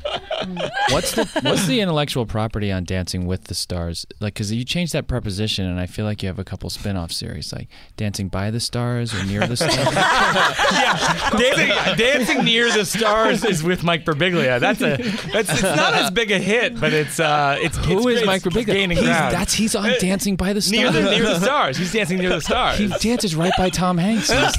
What's 0.90 1.12
the 1.12 1.24
What's 1.50 1.66
the 1.66 1.80
intellectual 1.80 2.26
property 2.26 2.70
on 2.72 2.84
Dancing 2.84 3.26
with 3.26 3.44
the 3.44 3.54
Stars? 3.54 4.06
Like, 4.20 4.34
because 4.34 4.52
you 4.52 4.64
changed 4.64 4.92
that 4.92 5.06
preposition, 5.06 5.64
and 5.66 5.78
I 5.80 5.86
feel 5.86 6.04
like 6.04 6.22
you 6.22 6.28
have 6.28 6.38
a 6.38 6.44
couple 6.44 6.68
spin-off 6.70 7.12
series, 7.12 7.52
like 7.52 7.68
Dancing 7.96 8.28
by 8.28 8.50
the 8.50 8.60
Stars 8.60 9.14
or 9.14 9.24
Near 9.24 9.46
the 9.46 9.56
Stars. 9.56 9.74
yeah, 9.76 11.30
dancing, 11.30 11.96
dancing 11.96 12.44
near 12.44 12.70
the 12.72 12.84
stars 12.84 13.44
is 13.44 13.62
with 13.62 13.82
Mike 13.82 14.04
Birbiglia. 14.04 14.60
That's 14.60 14.80
a 14.80 14.96
that's 15.32 15.50
it's 15.50 15.62
not 15.62 15.94
as 15.94 16.10
big 16.10 16.30
a 16.30 16.38
hit, 16.38 16.78
but 16.80 16.92
it's 16.92 17.18
uh 17.20 17.56
it's 17.60 17.76
Who 17.78 18.08
it's 18.08 18.20
is. 18.20 18.26
Mike 18.26 18.42
Birbiglia? 18.42 18.66
Gaining 18.66 18.96
He's, 18.98 19.06
ground. 19.06 19.32
that's 19.34 19.54
he's 19.54 19.74
on 19.74 19.90
Dancing 20.00 20.36
by 20.36 20.52
the 20.52 20.60
Stars. 20.60 20.76
near 20.78 20.90
the 20.92 21.02
near 21.10 21.22
the 21.24 21.40
stars. 21.40 21.76
He's 21.76 21.92
dancing 21.92 22.18
near 22.18 22.30
the 22.30 22.40
stars. 22.40 22.78
he 22.78 22.88
dances 22.88 23.34
right 23.36 23.52
by 23.56 23.68
Tom 23.70 23.98
Hanks. 23.98 24.28
But 24.28 24.56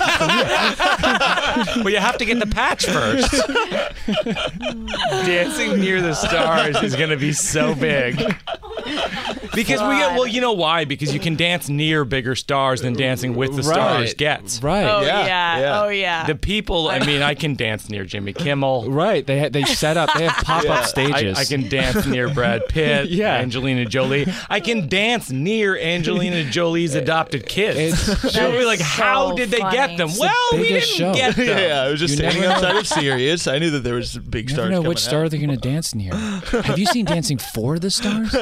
you 1.91 1.97
have 1.99 2.17
to 2.17 2.25
get 2.25 2.39
the 2.39 2.47
patch 2.47 2.85
first. 2.85 3.31
dancing 5.25 5.79
near 5.79 6.01
the 6.01 6.13
stars 6.13 6.76
is 6.83 6.95
going 6.95 7.09
to 7.09 7.17
be 7.17 7.33
so 7.33 7.75
big. 7.75 8.19
Because 9.57 9.81
we 9.81 9.95
get 9.95 10.13
well, 10.13 10.27
you 10.27 10.39
know 10.39 10.51
why? 10.53 10.85
Because 10.85 11.13
you 11.15 11.19
can 11.19 11.35
dance 11.35 11.67
near 11.67 12.05
bigger 12.05 12.35
stars 12.35 12.81
than 12.81 12.93
dancing 12.93 13.33
with 13.33 13.55
the 13.55 13.63
stars 13.63 14.09
Right. 14.09 14.17
gets. 14.17 14.61
right. 14.61 14.83
Oh 14.83 15.01
Yeah, 15.01 15.25
yeah. 15.25 15.59
yeah. 15.59 15.81
Oh 15.81 15.87
yeah. 15.89 16.27
The 16.27 16.35
people, 16.35 16.89
I 16.89 16.99
mean, 16.99 17.23
I 17.23 17.33
can 17.33 17.55
dance 17.55 17.89
near 17.89 18.05
Jimmy 18.05 18.33
Kimmel. 18.33 18.91
Right. 18.91 19.25
They 19.25 19.39
ha- 19.39 19.49
they 19.49 19.63
set 19.63 19.97
up. 19.97 20.09
They 20.15 20.25
have 20.27 20.45
pop 20.45 20.59
up 20.61 20.65
Yeah. 20.65 20.81
stages. 20.83 21.37
I, 21.37 21.41
I 21.41 21.45
can 21.45 21.67
dance 21.69 22.05
near 22.05 22.29
Brad 22.31 22.67
Pitt, 22.69 23.09
Yeah. 23.09 23.33
Angelina 23.37 23.85
Jolie. 23.85 24.27
I 24.47 24.59
can 24.59 24.87
dance 24.87 25.31
near 25.31 25.75
Angelina 25.75 26.43
Jolie's 26.51 26.93
adopted 26.93 27.47
kids. 27.47 27.77
It's- 28.07 28.31
She'll 28.35 28.51
be 28.51 28.63
like, 28.65 28.77
so 28.79 28.85
how 28.85 29.31
did 29.33 29.49
they 29.49 29.57
get 29.71 29.97
them? 29.97 30.09
It's 30.09 30.19
the 30.19 30.25
Well, 30.51 30.61
we 30.61 30.67
didn't 30.67 30.83
show. 30.83 31.13
get 31.15 31.35
them. 31.35 31.47
yeah, 31.47 31.81
I 31.83 31.89
was 31.89 31.99
just 31.99 32.11
You 32.11 32.17
standing 32.17 32.41
never 32.41 32.61
know. 32.61 32.67
outside 32.67 32.75
of 32.77 32.87
Sirius. 32.87 33.47
I 33.47 33.57
knew 33.57 33.71
that 33.71 33.83
there 33.83 33.95
was 33.95 34.15
big 34.19 34.49
You 34.49 34.55
stars 34.55 34.65
never 34.69 34.71
know 34.71 34.77
coming 34.81 34.89
which 34.89 34.99
star 34.99 35.25
out. 35.25 35.31
they're 35.31 35.39
going 35.39 35.49
to 35.49 35.57
dance 35.57 35.95
near. 35.95 36.13
Have 36.13 36.77
you 36.77 36.85
seen 36.85 37.05
Dancing 37.05 37.39
for 37.39 37.79
the 37.79 37.89
Stars? 37.89 38.35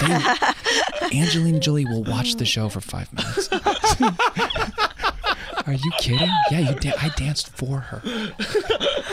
They- 0.00 1.18
Angelina 1.20 1.58
Jolie 1.58 1.84
will 1.84 2.04
watch 2.04 2.36
the 2.36 2.44
show 2.44 2.68
for 2.68 2.80
five 2.80 3.12
minutes. 3.12 3.48
Are 5.70 5.74
you 5.74 5.90
kidding? 6.00 6.28
Yeah, 6.50 6.58
you 6.70 6.74
da- 6.74 6.94
I 7.00 7.10
danced 7.10 7.48
for 7.50 7.78
her. 7.78 8.02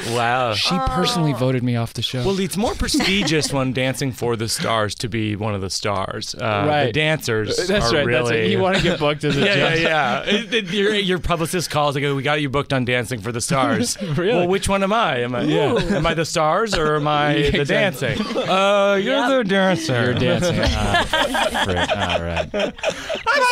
Wow. 0.10 0.56
She 0.56 0.76
personally 0.88 1.34
voted 1.34 1.62
me 1.64 1.76
off 1.76 1.94
the 1.94 2.02
show. 2.02 2.26
Well, 2.26 2.40
it's 2.40 2.58
more 2.58 2.74
prestigious 2.74 3.54
when 3.54 3.74
dancing 3.74 4.12
for 4.12 4.36
the 4.36 4.50
stars 4.50 4.96
to 4.96 5.08
be 5.08 5.36
one 5.36 5.54
of 5.54 5.62
the 5.62 5.70
stars. 5.70 6.34
Uh, 6.34 6.64
The 6.64 6.68
Right. 6.68 6.94
dancers 6.94 7.56
That's 7.68 7.70
are 7.70 7.74
right. 7.76 7.92
That's 7.92 8.06
really. 8.08 8.40
right. 8.42 8.50
You 8.50 8.60
want 8.60 8.78
to 8.78 8.82
get 8.82 9.00
booked 9.00 9.24
as 9.24 9.38
a 9.38 9.40
yeah, 9.46 9.46
yeah, 9.56 9.70
judge. 9.70 9.82
yeah. 9.82 10.24
It- 10.24 10.54
it- 10.54 10.66
your, 10.72 10.96
your 10.96 11.20
publicist 11.20 11.70
calls 11.70 11.96
and 11.96 12.02
goes, 12.04 12.16
"We 12.16 12.24
got 12.24 12.42
you 12.42 12.50
booked 12.50 12.74
on 12.74 12.86
Dancing 12.86 13.22
for 13.22 13.32
the 13.32 13.42
Stars." 13.42 13.96
Really? 14.18 14.34
Well, 14.40 14.48
which 14.48 14.68
one 14.68 14.82
am 14.82 14.94
I? 14.94 15.20
Am 15.20 15.36
I? 15.36 15.44
yeah. 15.44 15.76
Am 15.76 16.08
I 16.08 16.16
the 16.16 16.26
stars 16.26 16.74
or 16.76 16.96
am 16.96 17.08
I 17.08 17.34
the 17.52 17.60
exactly. 17.62 18.16
dancing? 18.16 18.38
Uh, 18.50 18.96
you're 18.96 19.28
the 19.38 19.44
dancer. 19.44 20.06
You're 20.06 20.14
dancing. 20.16 20.60
Ah, 20.60 21.64
great. 21.66 21.92
All 21.92 22.22
right. 22.22 22.74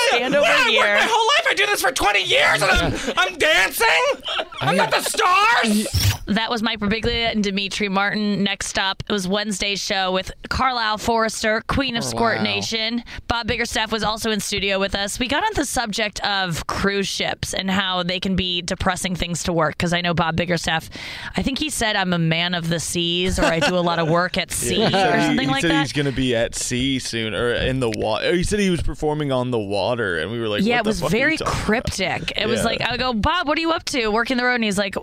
Stand 0.10 0.34
over 0.36 0.46
here. 0.70 0.96
My 0.96 1.08
whole 1.10 1.28
life 1.28 1.46
I 1.48 1.54
do 1.56 1.66
this 1.68 1.82
for 1.82 1.92
20 1.92 2.24
years 2.24 2.62
and 2.62 2.72
I'm, 2.72 2.94
I'm 3.18 3.38
dancing. 3.38 3.88
I'm 4.62 4.78
not 4.78 4.92
the 4.92 5.02
stars. 5.02 6.15
That 6.28 6.50
was 6.50 6.64
Mike 6.64 6.80
Birbiglia 6.80 7.32
and 7.32 7.44
Demetri 7.44 7.88
Martin. 7.88 8.44
Next 8.44 8.80
up, 8.80 9.04
it 9.08 9.12
was 9.12 9.28
Wednesday's 9.28 9.80
show 9.80 10.12
with 10.12 10.32
Carlisle 10.50 10.98
Forrester, 10.98 11.62
Queen 11.68 11.96
of 11.96 12.04
oh, 12.04 12.08
Squirt 12.08 12.42
Nation. 12.42 13.04
Bob 13.28 13.48
Biggerstaff 13.48 13.92
was 13.92 14.04
also 14.04 14.32
in 14.32 14.40
studio 14.40 14.80
with 14.80 14.96
us. 14.96 15.20
We 15.20 15.28
got 15.28 15.44
on 15.44 15.52
the 15.56 15.66
subject 15.66 16.20
of 16.26 16.66
cruise 16.66 17.08
ships 17.08 17.54
and 17.54 17.70
how 17.70 18.02
they 18.02 18.20
can 18.20 18.36
be 18.36 18.62
depressing 18.64 19.16
things 19.16 19.44
to 19.44 19.54
work. 19.54 19.74
Because 19.78 19.94
I 19.94 20.02
know 20.02 20.14
Bob 20.16 20.36
Biggerstaff, 20.36 20.90
I 21.38 21.44
think 21.44 21.60
he 21.60 21.70
said 21.70 21.96
I'm 21.96 22.12
a 22.12 22.18
man 22.20 22.56
of 22.56 22.70
the 22.70 22.80
seas 22.80 23.38
or 23.38 23.46
I 23.46 23.60
do 23.60 23.78
a 23.78 23.80
lot 23.82 24.00
of 24.00 24.10
work 24.10 24.36
at 24.38 24.52
sea 24.52 24.84
or 24.84 24.88
He 24.88 24.92
said 24.94 25.20
he- 25.20 25.26
something 25.28 25.48
he 25.48 25.54
like 25.54 25.62
said 25.62 25.72
that. 25.72 25.82
he's 25.82 25.94
going 25.94 26.06
to 26.08 26.12
be 26.12 26.36
at 26.36 26.56
sea 26.56 26.98
soon 26.98 27.36
or 27.36 27.54
in 27.54 27.80
the 27.80 27.92
water. 27.92 28.34
He 28.34 28.44
said 28.44 28.60
he 28.60 28.72
was 28.72 28.82
performing 28.82 29.32
on 29.32 29.52
the 29.52 29.60
water, 29.60 30.18
and 30.18 30.32
we 30.32 30.40
were 30.40 30.48
like, 30.48 30.64
yeah, 30.64 30.78
what 30.78 30.80
it 30.82 30.84
the 30.98 31.04
was 31.04 31.12
very 31.12 31.38
talking 31.38 31.52
about? 31.54 31.64
cryptic. 31.66 32.34
It 32.36 32.48
was 32.48 32.64
like 32.66 32.82
I 32.82 32.98
go, 32.98 33.14
Bob, 33.14 33.48
what 33.48 33.58
are 33.60 33.62
you 33.62 33.72
up 33.72 33.84
to? 33.86 34.08
Working 34.08 34.38
the 34.38 34.44
road, 34.46 34.56
and 34.56 34.64
he's 34.64 34.78
like, 34.80 34.96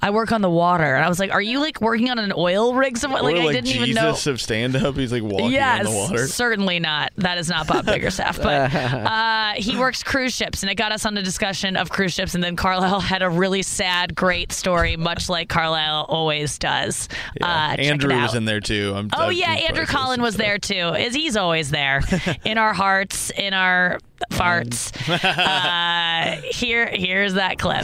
I 0.00 0.08
work 0.10 0.32
on 0.32 0.40
the 0.40 0.48
water. 0.50 0.69
And 0.78 1.04
I 1.04 1.08
was 1.08 1.18
like, 1.18 1.32
Are 1.32 1.40
you 1.40 1.60
like 1.60 1.80
working 1.80 2.10
on 2.10 2.18
an 2.18 2.32
oil 2.36 2.74
rig 2.74 2.96
somewhere? 2.96 3.22
Like 3.22 3.36
or 3.36 3.48
I 3.48 3.52
didn't 3.52 3.66
Jesus 3.66 3.82
even 3.88 3.94
know. 3.94 4.10
Jesus 4.10 4.26
of 4.26 4.40
stand 4.40 4.76
up. 4.76 4.96
He's 4.96 5.12
like 5.12 5.22
walking 5.22 5.52
yes, 5.52 5.86
on 5.86 5.92
the 5.92 5.98
water. 5.98 6.26
certainly 6.26 6.78
not. 6.78 7.12
That 7.16 7.38
is 7.38 7.48
not 7.48 7.66
Bob 7.66 7.86
Biggerstaff. 7.86 8.42
But 8.42 8.74
uh, 8.74 9.52
he 9.56 9.78
works 9.78 10.02
cruise 10.02 10.34
ships, 10.34 10.62
and 10.62 10.70
it 10.70 10.76
got 10.76 10.92
us 10.92 11.04
on 11.04 11.16
a 11.16 11.22
discussion 11.22 11.76
of 11.76 11.90
cruise 11.90 12.12
ships. 12.12 12.34
And 12.34 12.42
then 12.42 12.56
Carlisle 12.56 13.00
had 13.00 13.22
a 13.22 13.30
really 13.30 13.62
sad, 13.62 14.14
great 14.14 14.52
story, 14.52 14.96
much 14.96 15.28
like 15.28 15.48
Carlisle 15.48 16.06
always 16.08 16.58
does. 16.58 17.08
Uh, 17.40 17.76
Andrew 17.78 18.14
was 18.14 18.34
in 18.34 18.44
there 18.44 18.60
too. 18.60 18.94
I'm, 18.96 19.10
Oh 19.12 19.26
I've 19.26 19.32
yeah, 19.32 19.52
Andrew 19.52 19.86
Collin 19.86 20.22
was 20.22 20.36
there 20.36 20.58
too. 20.58 20.94
Is 20.94 21.14
he's 21.14 21.36
always 21.36 21.70
there 21.70 22.02
in 22.44 22.58
our 22.58 22.72
hearts, 22.72 23.30
in 23.30 23.54
our 23.54 23.98
farts. 24.30 24.92
uh, 25.24 26.40
here, 26.42 26.86
here's 26.86 27.34
that 27.34 27.58
clip. 27.58 27.82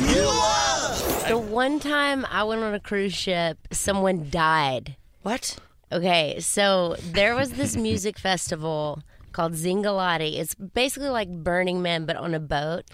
The 1.28 1.38
one 1.38 1.80
time 1.80 2.26
I 2.30 2.44
went 2.44 2.62
on 2.62 2.74
a 2.74 2.80
cruise 2.80 3.14
ship, 3.14 3.58
someone 3.72 4.28
died. 4.30 4.96
What? 5.22 5.58
Okay, 5.92 6.40
so 6.40 6.96
there 7.12 7.34
was 7.34 7.52
this 7.52 7.76
music 7.76 8.18
festival 8.18 9.02
called 9.36 9.52
Zingalati. 9.52 10.38
It's 10.38 10.54
basically 10.54 11.10
like 11.10 11.28
Burning 11.28 11.82
Man, 11.82 12.06
but 12.06 12.16
on 12.16 12.34
a 12.34 12.40
boat. 12.40 12.84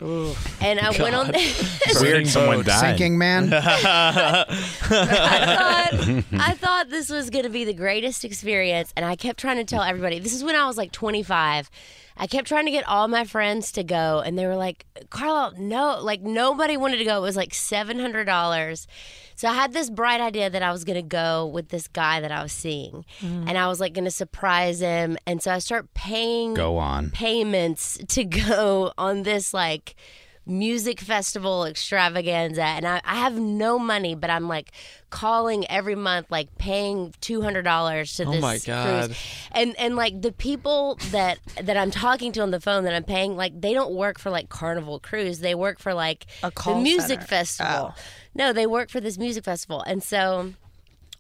And 0.61 0.81
I 0.81 0.91
went 0.99 1.15
on. 1.15 1.33
Weird, 2.01 2.27
someone 2.27 2.65
died. 2.65 2.81
Sinking 2.81 3.17
man. 3.17 3.53
I 3.55 4.45
thought 4.83 6.25
I 6.33 6.55
thought 6.55 6.91
this 6.91 7.09
was 7.09 7.31
going 7.31 7.45
to 7.45 7.51
be 7.51 7.65
the 7.65 7.73
greatest 7.73 8.25
experience, 8.25 8.93
and 8.97 9.07
I 9.07 9.15
kept 9.15 9.39
trying 9.39 9.59
to 9.59 9.65
tell 9.65 9.83
everybody. 9.83 10.19
This 10.19 10.35
is 10.35 10.43
when 10.43 10.57
I 10.57 10.67
was 10.67 10.77
like 10.77 10.91
25. 10.91 11.71
I 12.17 12.27
kept 12.27 12.47
trying 12.49 12.67
to 12.67 12.71
get 12.71 12.87
all 12.87 13.09
my 13.09 13.25
friends 13.25 13.73
to 13.73 13.85
go, 13.85 14.23
and 14.25 14.39
they 14.39 14.47
were 14.47 14.57
like, 14.57 14.87
"Carla, 15.11 15.53
no!" 15.59 15.99
Like 16.01 16.23
nobody 16.23 16.77
wanted 16.77 16.99
to 16.99 17.05
go. 17.05 17.17
It 17.19 17.23
was 17.23 17.37
like 17.37 17.55
seven 17.55 17.99
hundred 17.99 18.25
dollars. 18.25 18.87
So 19.35 19.49
I 19.49 19.55
had 19.55 19.73
this 19.73 19.91
bright 19.91 20.21
idea 20.21 20.51
that 20.51 20.63
I 20.63 20.71
was 20.71 20.85
going 20.85 20.97
to 20.97 21.03
go 21.03 21.47
with 21.47 21.71
this 21.71 21.89
guy 21.89 22.21
that 22.21 22.31
I 22.31 22.43
was 22.43 22.53
seeing, 22.53 23.05
mm. 23.21 23.49
and 23.49 23.59
I 23.59 23.67
was 23.67 23.81
like 23.81 23.93
going 23.95 24.05
to 24.05 24.11
surprise 24.11 24.81
him. 24.81 25.17
And 25.27 25.43
so 25.43 25.51
I 25.51 25.59
start 25.59 25.93
paying 25.95 26.55
Go 26.55 26.77
on. 26.79 27.11
payments 27.11 27.99
to 28.09 28.25
go 28.25 28.93
on 28.99 29.23
this 29.23 29.53
like 29.53 29.97
music 30.45 30.99
festival 30.99 31.65
extravaganza 31.65 32.65
and 32.65 32.85
I, 32.87 33.01
I 33.05 33.17
have 33.17 33.39
no 33.39 33.79
money 33.79 34.17
but 34.17 34.29
i'm 34.29 34.49
like 34.49 34.73
calling 35.09 35.65
every 35.71 35.95
month 35.95 36.27
like 36.31 36.59
paying 36.59 37.15
$200 37.21 38.17
to 38.17 38.25
Oh 38.25 38.31
this 38.33 38.43
my 38.43 38.59
God. 38.59 39.05
cruise 39.11 39.19
and 39.53 39.79
and 39.79 39.95
like 39.95 40.21
the 40.21 40.33
people 40.33 40.99
that 41.13 41.39
that 41.63 41.77
i'm 41.77 41.93
talking 41.93 42.33
to 42.33 42.41
on 42.41 42.51
the 42.51 42.59
phone 42.61 42.83
that 42.85 42.95
i'm 42.95 43.05
paying 43.05 43.37
like 43.37 43.61
they 43.61 43.73
don't 43.73 43.95
work 43.95 44.19
for 44.19 44.31
like 44.31 44.49
carnival 44.49 44.99
cruise 44.99 45.39
they 45.39 45.55
work 45.55 45.79
for 45.79 45.95
like 45.95 46.27
A 46.43 46.51
the 46.51 46.75
music 46.75 47.21
center. 47.21 47.27
festival 47.27 47.95
Oh. 47.97 48.03
no 48.35 48.53
they 48.53 48.67
work 48.67 48.91
for 48.91 49.01
this 49.01 49.19
music 49.19 49.45
festival 49.45 49.83
and 49.83 50.03
so 50.03 50.55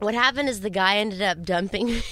what 0.00 0.14
happened 0.14 0.48
is 0.48 0.62
the 0.62 0.70
guy 0.70 0.96
ended 0.96 1.22
up 1.22 1.44
dumping 1.44 1.86
me 1.92 2.02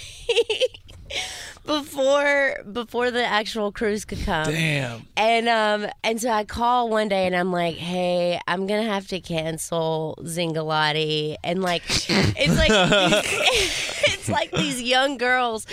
before 1.71 2.57
before 2.73 3.13
the 3.13 3.25
actual 3.25 3.71
cruise 3.71 4.05
could 4.05 4.21
come. 4.25 4.47
Damn. 4.47 5.07
And 5.17 5.49
um 5.49 5.87
and 6.03 6.21
so 6.21 6.29
I 6.29 6.45
call 6.45 6.89
one 6.89 7.09
day 7.09 7.27
and 7.27 7.37
I'm 7.37 7.53
like, 7.53 7.77
"Hey, 7.77 8.41
I'm 8.49 8.67
going 8.67 8.85
to 8.85 8.91
have 8.91 9.07
to 9.09 9.21
cancel 9.21 10.19
Zingalati." 10.23 11.37
And 11.45 11.63
like 11.63 11.83
it's 11.87 12.57
like 12.59 12.71
it's 14.13 14.29
like 14.29 14.51
these 14.51 14.83
young 14.83 15.17
girls 15.17 15.65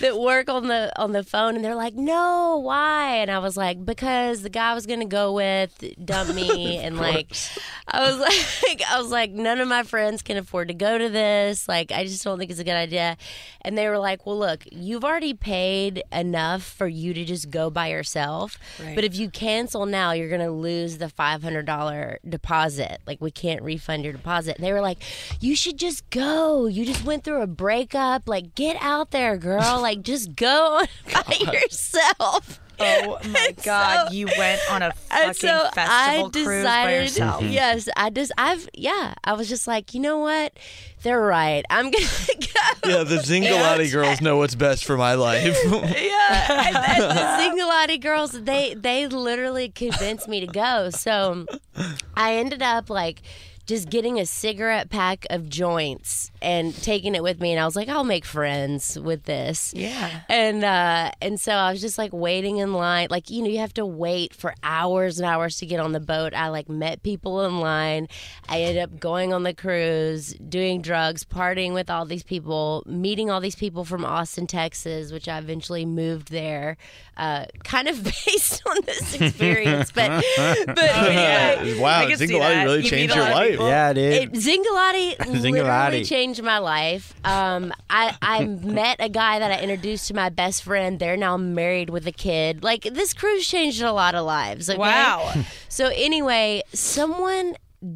that 0.00 0.18
work 0.18 0.50
on 0.50 0.68
the 0.68 0.92
on 1.00 1.12
the 1.12 1.24
phone 1.24 1.56
and 1.56 1.64
they're 1.64 1.74
like, 1.74 1.94
"No, 1.94 2.60
why?" 2.62 3.16
And 3.16 3.30
I 3.30 3.38
was 3.38 3.56
like, 3.56 3.82
"Because 3.82 4.42
the 4.42 4.50
guy 4.50 4.72
I 4.72 4.74
was 4.74 4.84
going 4.84 5.00
to 5.00 5.06
go 5.06 5.32
with 5.32 5.82
dumped 6.04 6.34
me 6.34 6.76
and 6.82 6.98
like 6.98 7.34
I 7.88 8.02
was 8.02 8.18
like 8.18 8.82
I 8.90 9.00
was 9.00 9.10
like 9.10 9.30
none 9.30 9.60
of 9.60 9.68
my 9.68 9.84
friends 9.84 10.20
can 10.20 10.36
afford 10.36 10.68
to 10.68 10.74
go 10.74 10.98
to 10.98 11.08
this. 11.08 11.66
Like 11.66 11.92
I 11.92 12.04
just 12.04 12.22
don't 12.24 12.38
think 12.38 12.50
it's 12.50 12.60
a 12.60 12.64
good 12.64 12.72
idea." 12.72 13.16
And 13.62 13.76
they 13.76 13.88
were 13.88 13.98
like, 13.98 14.26
"Well, 14.26 14.38
look, 14.38 14.64
you've 14.70 15.04
already 15.04 15.32
paid 15.46 16.02
enough 16.10 16.64
for 16.64 16.88
you 16.88 17.14
to 17.14 17.24
just 17.24 17.50
go 17.50 17.70
by 17.70 17.86
yourself. 17.86 18.58
But 18.96 19.04
if 19.04 19.14
you 19.14 19.30
cancel 19.30 19.86
now, 19.86 20.10
you're 20.10 20.28
going 20.28 20.40
to 20.40 20.50
lose 20.50 20.98
the 20.98 21.06
$500 21.06 22.16
deposit. 22.28 23.00
Like 23.06 23.20
we 23.20 23.30
can't 23.30 23.62
refund 23.62 24.02
your 24.02 24.12
deposit." 24.12 24.56
And 24.56 24.64
they 24.66 24.72
were 24.72 24.80
like, 24.80 24.98
"You 25.40 25.54
should 25.54 25.78
just 25.78 26.10
go. 26.10 26.66
You 26.66 26.84
just 26.84 27.04
went 27.04 27.22
through 27.22 27.42
a 27.42 27.46
breakup. 27.46 28.28
Like 28.28 28.56
get 28.56 28.76
out 28.80 29.12
there, 29.12 29.36
girl. 29.36 29.80
Like 29.80 30.02
just 30.02 30.34
go 30.34 30.82
by 31.12 31.36
yourself." 31.52 32.60
Oh 32.78 33.18
my 33.24 33.46
And 33.48 33.56
God! 33.62 34.08
so- 34.08 34.12
you 34.14 34.28
went 34.38 34.60
on 34.70 34.82
a 34.82 34.92
fucking 34.92 35.34
so 35.34 35.68
festival 35.74 36.26
I 36.26 36.30
cruise 36.32 36.64
by 36.64 36.94
yourself. 36.94 37.42
Mm-hmm. 37.42 37.52
yes, 37.52 37.88
I 37.96 38.10
just, 38.10 38.32
I've, 38.38 38.68
yeah, 38.74 39.14
I 39.24 39.32
was 39.34 39.48
just 39.48 39.66
like, 39.66 39.94
you 39.94 40.00
know 40.00 40.18
what, 40.18 40.52
they're 41.02 41.20
right. 41.20 41.64
I'm 41.70 41.90
gonna 41.90 42.04
go. 42.82 42.88
Yeah, 42.90 43.02
the 43.04 43.16
Zingalati 43.16 43.90
girls 43.92 44.20
know 44.20 44.36
what's 44.38 44.54
best 44.54 44.84
for 44.84 44.96
my 44.96 45.14
life. 45.14 45.56
Yeah, 45.66 46.66
and, 46.66 46.76
and 46.76 47.02
the 47.16 47.62
Zingalati 47.62 48.00
girls, 48.00 48.32
they 48.32 48.74
they 48.74 49.06
literally 49.06 49.68
convinced 49.68 50.26
me 50.28 50.40
to 50.40 50.46
go. 50.46 50.90
So 50.90 51.46
I 52.14 52.34
ended 52.34 52.62
up 52.62 52.90
like 52.90 53.22
just 53.66 53.90
getting 53.90 54.18
a 54.20 54.26
cigarette 54.26 54.90
pack 54.90 55.26
of 55.30 55.48
joints 55.48 56.30
and 56.40 56.74
taking 56.82 57.14
it 57.14 57.22
with 57.22 57.40
me 57.40 57.50
and 57.52 57.60
I 57.60 57.64
was 57.64 57.76
like 57.76 57.88
I'll 57.88 58.04
make 58.04 58.24
friends 58.24 58.98
with 58.98 59.24
this. 59.24 59.72
Yeah. 59.74 60.20
And 60.28 60.64
uh 60.64 61.10
and 61.20 61.40
so 61.40 61.52
I 61.52 61.72
was 61.72 61.80
just 61.80 61.98
like 61.98 62.12
waiting 62.12 62.58
in 62.58 62.72
line 62.72 63.08
like 63.10 63.28
you 63.30 63.42
know 63.42 63.48
you 63.48 63.58
have 63.58 63.74
to 63.74 63.84
wait 63.86 64.34
for 64.34 64.54
hours 64.62 65.18
and 65.18 65.26
hours 65.26 65.58
to 65.58 65.66
get 65.66 65.80
on 65.80 65.92
the 65.92 66.00
boat. 66.00 66.32
I 66.34 66.48
like 66.48 66.68
met 66.68 67.02
people 67.02 67.44
in 67.44 67.60
line. 67.60 68.08
I 68.48 68.60
ended 68.62 68.82
up 68.82 69.00
going 69.00 69.32
on 69.32 69.42
the 69.42 69.54
cruise, 69.54 70.34
doing 70.34 70.80
drugs, 70.80 71.24
partying 71.24 71.74
with 71.74 71.90
all 71.90 72.04
these 72.06 72.22
people, 72.22 72.82
meeting 72.86 73.30
all 73.30 73.40
these 73.40 73.56
people 73.56 73.84
from 73.84 74.04
Austin, 74.04 74.46
Texas, 74.46 75.12
which 75.12 75.28
I 75.28 75.38
eventually 75.38 75.84
moved 75.84 76.30
there. 76.30 76.76
Uh, 77.16 77.46
kind 77.64 77.88
of 77.88 78.02
based 78.26 78.62
on 78.66 78.76
this 78.84 79.14
experience, 79.14 79.90
but 79.90 80.22
but 80.66 80.78
anyway, 80.78 81.80
wow, 81.80 82.00
I 82.00 82.06
can 82.06 82.18
see 82.18 82.26
Zingalati 82.26 82.38
that. 82.38 82.64
really 82.64 82.76
You 82.76 82.82
meet 82.82 82.90
changed 82.90 83.14
your 83.14 83.24
lot 83.24 83.55
of 83.56 83.60
life. 83.60 83.66
people. 83.66 83.68
Yeah, 83.68 83.92
dude. 83.92 84.12
it, 84.12 84.32
Zingalati, 84.32 85.42
literally 85.42 86.04
changed 86.04 86.42
my 86.42 86.58
life. 86.58 87.14
Um, 87.24 87.72
I 87.90 88.16
I 88.22 88.44
met 88.44 88.96
a 89.00 89.08
guy 89.08 89.38
that 89.38 89.50
I 89.50 89.60
introduced 89.60 90.08
to 90.08 90.14
my 90.14 90.28
best 90.28 90.62
friend. 90.62 90.98
They're 90.98 91.16
now 91.16 91.36
married 91.36 91.90
with 91.90 92.06
a 92.06 92.12
kid. 92.12 92.62
Like 92.62 92.82
this 92.82 93.12
cruise 93.12 93.46
changed 93.46 93.82
a 93.82 93.92
lot 93.92 94.14
of 94.14 94.24
lives. 94.24 94.68
Okay? 94.70 94.78
Wow. 94.78 95.32
So 95.68 95.88
anyway, 95.94 96.62
someone 96.72 97.54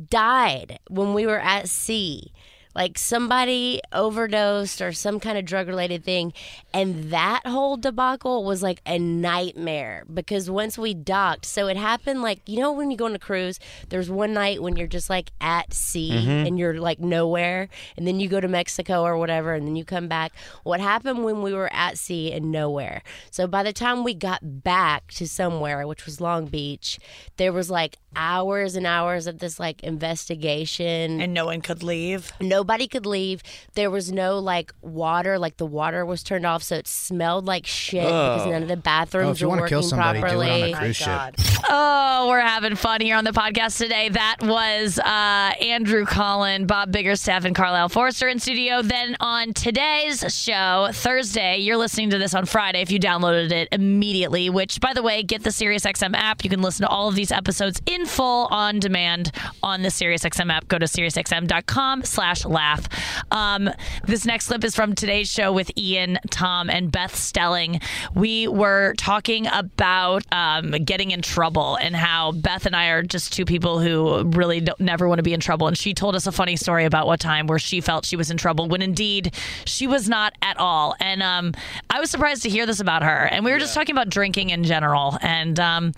died 0.09 0.79
when 0.89 1.15
we 1.15 1.25
were 1.25 1.39
at 1.41 1.69
sea. 1.69 2.33
Like 2.75 2.99
somebody 2.99 3.81
overdosed 3.93 4.81
or 4.81 4.93
some 4.93 5.19
kind 5.21 5.37
of 5.37 5.45
drug 5.45 5.67
related 5.69 6.05
thing. 6.05 6.33
And 6.73 7.11
that 7.11 7.47
whole 7.47 7.77
debacle 7.77 8.45
was 8.45 8.63
like 8.63 8.81
a 8.87 8.99
nightmare 8.99 10.05
because 10.13 10.49
once 10.51 10.79
we 10.79 10.95
docked, 10.95 11.47
so 11.47 11.67
it 11.67 11.77
happened 11.77 12.23
like, 12.23 12.41
you 12.47 12.61
know, 12.61 12.73
when 12.73 12.91
you 12.91 12.97
go 12.97 13.07
on 13.07 13.15
a 13.15 13.19
cruise, 13.19 13.59
there's 13.89 14.09
one 14.11 14.33
night 14.35 14.63
when 14.63 14.77
you're 14.77 14.87
just 14.87 15.11
like 15.11 15.31
at 15.41 15.73
sea 15.75 16.13
Mhm. 16.27 16.47
and 16.47 16.59
you're 16.59 16.79
like 16.81 17.01
nowhere. 17.01 17.69
And 17.97 18.07
then 18.07 18.21
you 18.21 18.29
go 18.29 18.41
to 18.41 18.49
Mexico 18.49 19.03
or 19.03 19.17
whatever 19.19 19.55
and 19.55 19.67
then 19.67 19.75
you 19.77 19.85
come 19.85 20.07
back. 20.09 20.33
What 20.63 20.81
happened 20.81 21.25
when 21.25 21.43
we 21.43 21.53
were 21.53 21.73
at 21.73 21.99
sea 21.99 22.33
and 22.33 22.53
nowhere? 22.53 23.03
So 23.31 23.47
by 23.47 23.63
the 23.63 23.73
time 23.73 24.05
we 24.05 24.15
got 24.15 24.41
back 24.63 25.09
to 25.15 25.27
somewhere, 25.27 25.87
which 25.87 26.07
was 26.07 26.21
Long 26.21 26.47
Beach, 26.47 26.99
there 27.37 27.53
was 27.53 27.71
like 27.71 27.97
hours 28.15 28.75
and 28.77 28.87
hours 28.87 29.27
of 29.27 29.39
this 29.39 29.59
like 29.61 29.83
investigation 29.85 31.21
and 31.21 31.33
no 31.35 31.47
one 31.47 31.61
could 31.61 31.83
leave 31.83 32.33
nobody 32.61 32.87
could 32.87 33.07
leave 33.07 33.43
there 33.75 33.91
was 33.91 34.13
no 34.13 34.39
like 34.39 34.71
water 34.83 35.39
like 35.39 35.57
the 35.57 35.65
water 35.65 36.05
was 36.05 36.23
turned 36.23 36.45
off 36.45 36.63
so 36.63 36.77
it 36.77 36.87
smelled 36.87 37.47
like 37.47 37.67
shit 37.67 38.03
because 38.05 38.47
none 38.47 38.63
of 38.63 38.69
the 38.69 38.77
bathrooms 38.77 39.29
Oh, 39.29 39.31
if 39.33 39.41
you 39.41 39.47
were 39.47 39.51
wanna 39.51 39.63
working 39.63 39.79
kill 39.79 39.83
somebody, 39.83 40.21
do 40.21 40.27
it 40.27 40.29
on 40.29 40.35
a 40.35 40.45
properly 40.45 40.73
cruise 40.75 40.97
ship. 40.97 41.35
Oh, 41.71 42.27
we're 42.29 42.41
having 42.41 42.75
fun 42.75 43.01
here 43.01 43.17
on 43.17 43.25
the 43.25 43.31
podcast 43.31 43.79
today. 43.79 44.09
That 44.09 44.37
was 44.43 44.99
uh, 44.99 45.53
Andrew 45.65 46.05
Collin, 46.05 46.67
Bob 46.67 46.91
Biggerstaff, 46.93 47.45
and 47.45 47.55
Carlisle 47.55 47.89
Forrester 47.91 48.29
in 48.29 48.39
studio. 48.41 48.83
Then 48.83 49.17
on 49.21 49.53
today's 49.55 50.25
show, 50.35 50.89
Thursday, 50.93 51.59
you're 51.59 51.77
listening 51.77 52.11
to 52.11 52.19
this 52.19 52.35
on 52.35 52.45
Friday 52.47 52.81
if 52.81 52.91
you 52.91 52.99
downloaded 52.99 53.53
it 53.53 53.69
immediately, 53.73 54.51
which, 54.51 54.81
by 54.81 54.93
the 54.95 55.03
way, 55.03 55.23
get 55.23 55.45
the 55.45 55.51
SiriusXM 55.51 56.15
app. 56.15 56.43
You 56.45 56.51
can 56.51 56.61
listen 56.63 56.85
to 56.87 56.89
all 56.89 57.09
of 57.09 57.15
these 57.15 57.31
episodes 57.31 57.81
in 57.87 58.05
full 58.07 58.47
on 58.51 58.79
demand 58.81 59.31
on 59.63 59.83
the 59.83 59.89
SiriusXM 59.91 60.51
app. 60.51 60.67
Go 60.69 60.79
to 60.79 60.87
SiriusXM.com 60.87 62.03
slash 62.05 62.45
laugh. 62.51 62.89
Um, 63.31 63.71
this 64.07 64.27
next 64.27 64.49
clip 64.49 64.65
is 64.65 64.75
from 64.75 64.95
today's 64.95 65.31
show 65.31 65.53
with 65.53 65.71
Ian, 65.79 66.19
Tom, 66.31 66.69
and 66.69 66.91
Beth 66.91 67.15
Stelling. 67.15 67.81
We 68.15 68.49
were 68.49 68.95
talking 68.99 69.47
about 69.47 70.25
um, 70.33 70.71
getting 70.71 71.13
in 71.13 71.23
trouble 71.23 71.77
and 71.77 71.95
how 71.97 72.33
Beth 72.33 72.67
and 72.67 72.77
I 72.77 72.89
are 72.89 73.03
just 73.03 73.33
two 73.33 73.45
people 73.45 73.79
who 73.79 74.25
really 74.25 74.61
don't, 74.61 74.81
never 74.81 75.09
want 75.09 75.19
to 75.19 75.23
be 75.23 75.33
in 75.33 75.41
trouble. 75.41 75.69
And 75.69 75.79
she 75.79 75.95
told 75.95 76.15
us 76.15 76.27
a 76.27 76.33
funny 76.33 76.57
story 76.57 76.85
about 76.85 77.07
what 77.07 77.21
time 77.21 77.47
where 77.47 77.59
she 77.59 77.81
felt 77.81 78.05
she 78.05 78.17
was 78.17 78.31
in 78.31 78.37
trouble 78.37 78.69
when 78.69 78.83
indeed 78.83 79.35
she 79.65 79.87
was 79.87 80.09
not 80.09 80.35
at 80.43 80.59
all. 80.59 80.95
And 81.01 81.23
um, 81.23 81.55
I 81.89 82.01
was 82.01 82.11
surprised 82.11 82.43
to 82.43 82.51
hear 82.51 82.67
this 82.67 82.81
about 82.81 83.03
her. 83.03 83.29
And 83.31 83.45
we 83.45 83.53
were 83.53 83.59
just 83.59 83.75
talking 83.75 83.95
about 83.95 84.09
drinking 84.09 84.51
in 84.51 84.65
general. 84.65 85.19
And 85.23 85.59
um, 85.61 85.93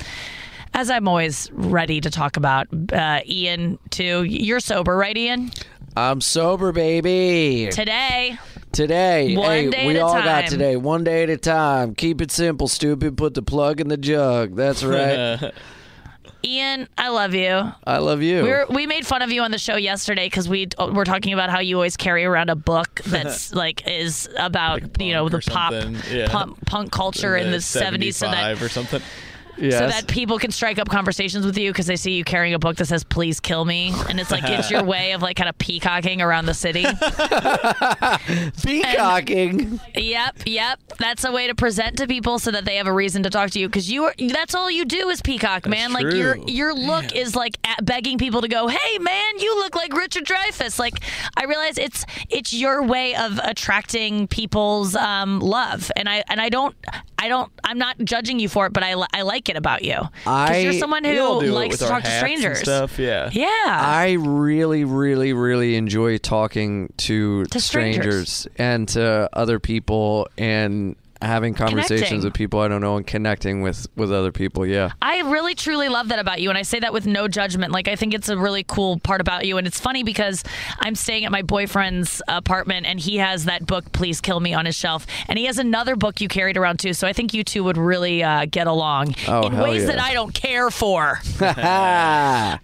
as 0.75 0.91
I'm 0.91 1.07
always 1.07 1.51
ready 1.53 2.01
to 2.01 2.11
talk 2.11 2.37
about, 2.37 2.67
uh, 2.93 3.21
Ian, 3.27 3.79
too, 3.91 4.23
you're 4.25 4.61
sober, 4.61 4.97
right, 4.97 5.17
Ian? 5.17 5.51
I'm 5.97 6.21
sober, 6.21 6.73
baby. 6.73 7.69
Today. 7.71 8.39
Today, 8.73 9.37
One 9.37 9.51
hey, 9.51 9.71
day 9.71 9.87
we 9.87 9.97
at 9.97 10.01
a 10.01 10.05
all 10.07 10.15
got 10.15 10.47
today. 10.47 10.77
One 10.77 11.05
day 11.05 11.25
at 11.25 11.29
a 11.29 11.37
time. 11.37 11.95
Keep 11.95 12.23
it 12.23 12.31
simple, 12.31 12.67
stupid. 12.67 13.19
Put 13.19 13.35
the 13.35 13.43
plug 13.43 13.83
in 13.83 13.89
the 13.89 13.99
jug. 13.99 14.57
That's 14.57 14.83
right. 14.83 15.53
Ian, 16.45 16.89
I 16.97 17.11
love 17.11 17.35
you. 17.35 17.71
I 17.87 17.99
love 17.99 18.23
you. 18.23 18.43
We 18.43 18.49
were, 18.49 18.67
we 18.71 18.87
made 18.87 19.07
fun 19.07 19.21
of 19.21 19.31
you 19.31 19.43
on 19.43 19.51
the 19.51 19.59
show 19.59 19.77
yesterday 19.77 20.27
because 20.27 20.49
we 20.49 20.69
uh, 20.79 20.91
were 20.93 21.05
talking 21.05 21.35
about 21.35 21.51
how 21.51 21.61
you 21.61 21.77
always 21.77 21.97
carry 21.99 22.25
around 22.25 22.49
a 22.49 22.57
book 22.57 23.03
that's 23.07 23.55
like 23.55 23.87
is 23.87 24.29
about 24.39 25.01
you 25.01 25.13
know 25.13 25.29
the 25.29 25.41
pop 25.41 25.73
yeah. 26.11 26.29
punk, 26.29 26.59
punk 26.65 26.91
culture 26.91 27.37
in 27.37 27.51
the 27.51 27.61
seventies, 27.61 28.17
so 28.17 28.27
that 28.27 28.57
75 28.57 28.63
or 28.63 28.69
something. 28.71 29.03
So 29.57 29.87
that 29.87 30.07
people 30.09 30.39
can 30.39 30.51
strike 30.51 30.79
up 30.79 30.89
conversations 30.89 31.45
with 31.45 31.59
you 31.59 31.71
because 31.71 31.87
they 31.87 31.97
see 31.97 32.13
you 32.13 32.25
carrying 32.25 32.55
a 32.55 32.59
book 32.59 32.77
that 32.77 32.87
says 32.87 33.05
"Please 33.05 33.41
kill 33.41 33.65
me," 33.65 33.93
and 34.09 34.19
it's 34.19 34.31
like 34.31 34.45
it's 34.45 34.71
your 34.71 34.83
way 34.93 35.13
of 35.13 35.23
like 35.23 35.37
kind 35.37 35.49
of 35.49 35.57
peacocking 35.59 36.21
around 36.21 36.47
the 36.47 36.55
city. 36.55 36.85
Peacocking. 38.63 39.81
Yep, 39.95 40.43
yep. 40.47 40.81
That's 40.99 41.25
a 41.25 41.33
way 41.33 41.47
to 41.47 41.55
present 41.55 41.99
to 41.99 42.07
people 42.07 42.39
so 42.39 42.51
that 42.51 42.65
they 42.65 42.77
have 42.77 42.87
a 42.87 42.93
reason 42.93 43.23
to 43.25 43.31
talk 43.31 43.51
to 43.51 43.61
you 43.61 43.69
because 43.69 43.91
you 43.91 44.05
are. 44.05 44.15
That's 44.19 44.55
all 44.55 44.71
you 44.71 44.85
do 44.85 45.09
is 45.09 45.21
peacock, 45.21 45.67
man. 45.67 45.93
Like 45.93 46.13
your 46.13 46.35
true. 46.35 46.45
your 46.47 46.75
look 46.75 47.15
is 47.15 47.37
like 47.37 47.59
at 47.65 47.85
begging 47.85 48.19
people 48.19 48.41
to 48.41 48.49
go, 48.49 48.69
"Hey, 48.69 48.99
man, 48.99 49.39
you 49.39 49.57
look 49.57 49.75
like 49.75 49.93
Richard 49.93 50.25
Dreyfuss." 50.25 50.79
Like 50.79 51.01
I 51.37 51.45
realize 51.45 51.79
it's 51.79 52.05
it's 52.31 52.53
your 52.53 52.83
way 52.83 53.15
of 53.15 53.39
attracting 53.43 54.29
people's 54.29 54.97
um, 54.97 55.41
love, 55.41 55.91
and 55.97 56.09
I 56.09 56.25
and 56.29 56.41
I 56.41 56.49
don't 56.49 56.75
I 57.23 57.29
don't 57.29 57.53
I'm 57.63 57.79
not 57.79 57.97
judging 58.05 58.41
you 58.41 58.49
for 58.49 58.67
it, 58.67 58.73
but 58.73 58.83
I 58.83 58.95
li- 58.95 59.07
I 59.15 59.23
like 59.23 59.49
it 59.49 59.57
about 59.57 59.85
you 59.85 59.97
because 60.25 60.65
you're 60.65 60.73
someone 60.73 61.05
who 61.05 61.41
likes 61.43 61.79
to 61.79 61.87
talk 61.87 62.03
to 62.03 62.11
strangers. 62.19 62.59
stuff, 62.59 62.99
yeah. 62.99 63.31
Yeah. 63.33 63.47
I 63.67 64.17
really, 64.19 64.85
really, 64.85 65.33
really 65.33 65.77
enjoy 65.77 66.19
talking 66.19 66.93
to, 66.97 67.45
To 67.45 67.61
strangers. 67.61 68.49
and 68.59 68.89
to 68.89 69.29
other 69.33 69.61
people 69.61 70.27
and 70.37 70.97
having 71.23 71.55
conversations 71.55 72.01
Connecting. 72.09 72.25
with 72.25 72.35
people 72.35 72.61
I 72.61 72.69
don't 72.69 72.81
know 72.81 72.97
and 72.97 73.07
connecting 73.07 73.63
with 73.63 73.87
with 73.97 74.13
other 74.13 74.33
people. 74.33 74.67
Yeah. 74.67 74.91
I 75.01 75.21
really 75.21 75.55
truly 75.55 75.89
love 75.89 76.09
that 76.09 76.19
about 76.19 76.41
you, 76.41 76.49
and 76.49 76.59
I 76.59 76.63
say 76.63 76.81
that 76.81 76.93
with 76.93 77.07
no 77.07 77.29
judgment. 77.29 77.73
Like 77.73 77.89
I 77.89 77.97
think 77.97 78.15
it's 78.15 78.29
a 78.29 78.37
really 78.37 78.65
cool 78.65 78.99
part 79.01 79.21
about 79.21 79.47
you, 79.47 79.59
and 79.59 79.67
it's 79.67 79.81
funny 79.81 80.03
because 80.03 80.43
I'm 80.81 80.95
staying 80.95 81.25
at 81.25 81.33
my 81.33 81.43
boyfriend's 81.43 82.23
apartment, 82.29 82.87
and 82.87 82.99
he 83.01 83.17
has 83.19 83.45
that 83.47 83.67
book 83.67 83.93
"Please 83.93 84.21
Kill 84.21 84.41
Me" 84.41 84.55
on 84.55 84.67
his 84.67 84.77
shelf, 84.77 85.07
and 85.29 85.39
he 85.39 85.47
has 85.47 85.59
another 85.59 85.97
book 85.97 86.21
you 86.21 86.29
carried 86.29 86.57
around 86.57 86.79
too. 86.79 86.93
So 86.93 87.07
I 87.07 87.13
think 87.13 87.35
you 87.35 87.45
two 87.45 87.65
would 87.65 87.77
really 87.77 88.23
uh, 88.23 88.47
get 88.51 88.67
along 88.67 89.15
Oh, 89.29 89.47
in 89.47 89.59
ways 89.59 89.83
yeah. 89.83 89.89
that 89.93 90.01
I 90.01 90.13
don't 90.15 90.35
care 90.35 90.71
for. 90.71 91.21
uh, 91.41 92.57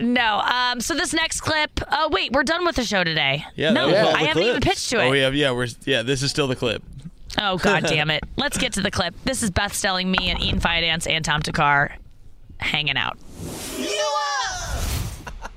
no. 0.00 0.38
Um, 0.40 0.80
so 0.80 0.94
this 0.94 1.12
next 1.12 1.40
clip. 1.40 1.80
Oh 1.90 2.08
wait, 2.10 2.32
we're 2.32 2.42
done 2.44 2.64
with 2.64 2.76
the 2.76 2.84
show 2.84 3.04
today. 3.04 3.44
Yeah, 3.54 3.72
no, 3.72 3.90
that 3.90 4.14
I 4.14 4.22
haven't 4.24 4.42
even 4.42 4.60
pitched 4.60 4.90
to 4.90 5.00
it. 5.00 5.06
Oh, 5.06 5.10
we 5.10 5.20
have, 5.20 5.34
yeah, 5.34 5.52
we're 5.52 5.68
yeah. 5.84 6.02
This 6.02 6.22
is 6.22 6.30
still 6.30 6.48
the 6.48 6.56
clip. 6.56 6.82
Oh 7.38 7.56
god 7.58 7.84
damn 7.84 8.10
it. 8.10 8.24
Let's 8.36 8.58
get 8.58 8.74
to 8.74 8.82
the 8.82 8.90
clip. 8.90 9.14
This 9.24 9.42
is 9.42 9.50
Beth 9.50 9.74
Stelling, 9.74 10.10
me 10.10 10.30
and 10.30 10.42
Ian 10.42 10.60
Fidance 10.60 11.08
and 11.08 11.24
Tom 11.24 11.42
Thakkar 11.42 11.92
hanging 12.58 12.96
out. 12.96 13.18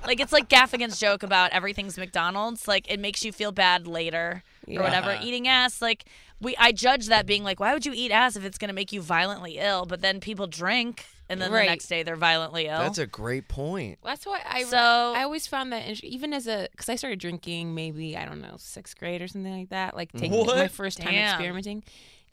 Like 0.07 0.19
it's 0.19 0.31
like 0.31 0.49
Gaffigan's 0.49 0.99
joke 0.99 1.23
about 1.23 1.51
everything's 1.51 1.97
McDonald's. 1.97 2.67
Like 2.67 2.91
it 2.91 2.99
makes 2.99 3.25
you 3.25 3.31
feel 3.31 3.51
bad 3.51 3.87
later 3.87 4.43
or 4.67 4.83
whatever. 4.83 5.13
Yeah. 5.13 5.23
Eating 5.23 5.47
ass, 5.47 5.81
like 5.81 6.05
we 6.39 6.55
I 6.57 6.71
judge 6.71 7.07
that 7.07 7.25
being 7.25 7.43
like, 7.43 7.59
why 7.59 7.73
would 7.73 7.85
you 7.85 7.93
eat 7.95 8.11
ass 8.11 8.35
if 8.35 8.45
it's 8.45 8.57
gonna 8.57 8.73
make 8.73 8.91
you 8.91 9.01
violently 9.01 9.57
ill? 9.57 9.85
But 9.85 10.01
then 10.01 10.19
people 10.19 10.47
drink 10.47 11.07
and 11.29 11.41
then 11.41 11.51
Right. 11.51 11.65
the 11.65 11.71
next 11.71 11.87
day 11.87 12.03
they're 12.03 12.15
violently 12.15 12.67
ill. 12.67 12.79
That's 12.79 12.97
a 12.97 13.07
great 13.07 13.47
point. 13.47 13.99
That's 14.03 14.25
why 14.25 14.41
I 14.47 14.63
So- 14.63 15.13
I 15.15 15.23
always 15.23 15.47
found 15.47 15.71
that 15.73 15.87
int- 15.87 16.03
even 16.03 16.33
as 16.33 16.47
a 16.47 16.67
because 16.71 16.89
I 16.89 16.95
started 16.95 17.19
drinking 17.19 17.73
maybe 17.75 18.15
I 18.17 18.25
don't 18.25 18.41
know 18.41 18.55
sixth 18.57 18.97
grade 18.97 19.21
or 19.21 19.27
something 19.27 19.57
like 19.57 19.69
that, 19.69 19.95
like 19.95 20.11
taking 20.11 20.45
What? 20.45 20.55
my 20.57 20.67
first 20.67 20.99
time 20.99 21.13
Damn. 21.13 21.29
experimenting, 21.35 21.83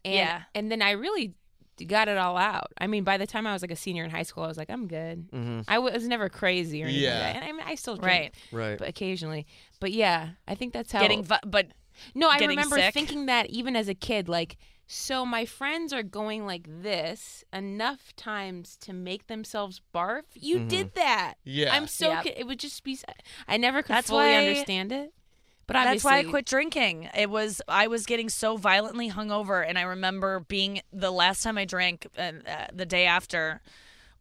and 0.05 0.15
Yeah. 0.15 0.43
and 0.55 0.71
then 0.71 0.83
I 0.83 0.91
really 0.93 1.35
got 1.89 2.07
it 2.07 2.19
all 2.19 2.37
out. 2.37 2.71
I 2.79 2.87
mean, 2.87 3.03
by 3.03 3.17
the 3.17 3.27
time 3.27 3.47
I 3.47 3.53
was 3.55 3.63
like 3.63 3.71
a 3.71 3.77
senior 3.77 4.05
in 4.05 4.11
high 4.11 4.23
school, 4.23 4.45
I 4.45 4.47
was 4.47 4.59
like, 4.59 4.71
I'm 4.71 4.87
good. 4.87 5.31
Mhm. 5.33 5.65
I 5.67 5.79
was 5.79 6.07
never 6.07 6.29
crazy 6.29 6.83
or 6.83 6.87
anything. 6.87 7.03
Yeah. 7.03 7.15
Like 7.15 7.33
that. 7.35 7.37
And 7.37 7.45
I 7.45 7.53
mean, 7.53 7.67
I 7.67 7.75
still 7.77 7.97
drink, 7.97 8.35
Right. 8.53 8.69
Right. 8.69 8.79
but 8.79 8.89
occasionally. 8.89 9.47
But 9.81 9.91
yeah, 9.93 10.31
I 10.47 10.55
think 10.55 10.75
that's 10.75 10.93
how 10.93 11.01
Getting 11.01 11.25
vi- 11.25 11.41
but 11.45 11.69
no, 12.15 12.29
I 12.29 12.35
getting 12.35 12.51
remember 12.51 12.77
sick? 12.77 12.95
thinking 12.95 13.27
that 13.27 13.47
even 13.51 13.75
as 13.75 13.89
a 13.89 13.95
kid, 13.95 14.29
like, 14.29 14.59
so 14.95 15.25
my 15.25 15.47
friends 15.47 15.93
are 15.93 16.03
going 16.03 16.45
like 16.45 16.67
this 16.83 17.45
enough 17.53 18.15
times 18.15 18.77
to 18.83 18.93
make 18.93 19.27
themselves 19.27 19.81
barf. 19.95 20.23
You 20.35 20.57
Mm-hmm. 20.57 20.67
Mhm. 20.67 20.69
did 20.69 20.95
that. 20.97 21.35
Yeah. 21.45 21.75
I'm 21.75 21.87
so. 21.87 22.11
Yep. 22.11 22.23
ki- 22.25 22.35
It 22.37 22.47
would 22.47 22.59
just 22.59 22.85
be. 22.85 22.99
I 23.49 23.57
never 23.57 23.83
could 23.83 23.95
That's 23.97 24.11
fully 24.11 24.25
why- 24.27 24.35
understand 24.37 24.93
it. 24.93 25.13
But 25.67 25.75
That's 25.75 26.05
why 26.05 26.19
I 26.19 26.25
quit 26.25 26.45
drinking. 26.45 27.09
It 27.17 27.31
was 27.31 27.63
I 27.69 27.87
was 27.87 28.05
getting 28.05 28.29
so 28.29 28.57
violently 28.59 29.09
hungover, 29.11 29.67
and 29.67 29.79
I 29.79 29.83
remember 29.83 30.41
being 30.41 30.83
the 30.93 31.11
last 31.11 31.43
time 31.43 31.57
I 31.57 31.65
drank, 31.65 32.07
uh, 32.19 32.33
uh, 32.47 32.67
the 32.73 32.85
day 32.85 33.07
after. 33.07 33.63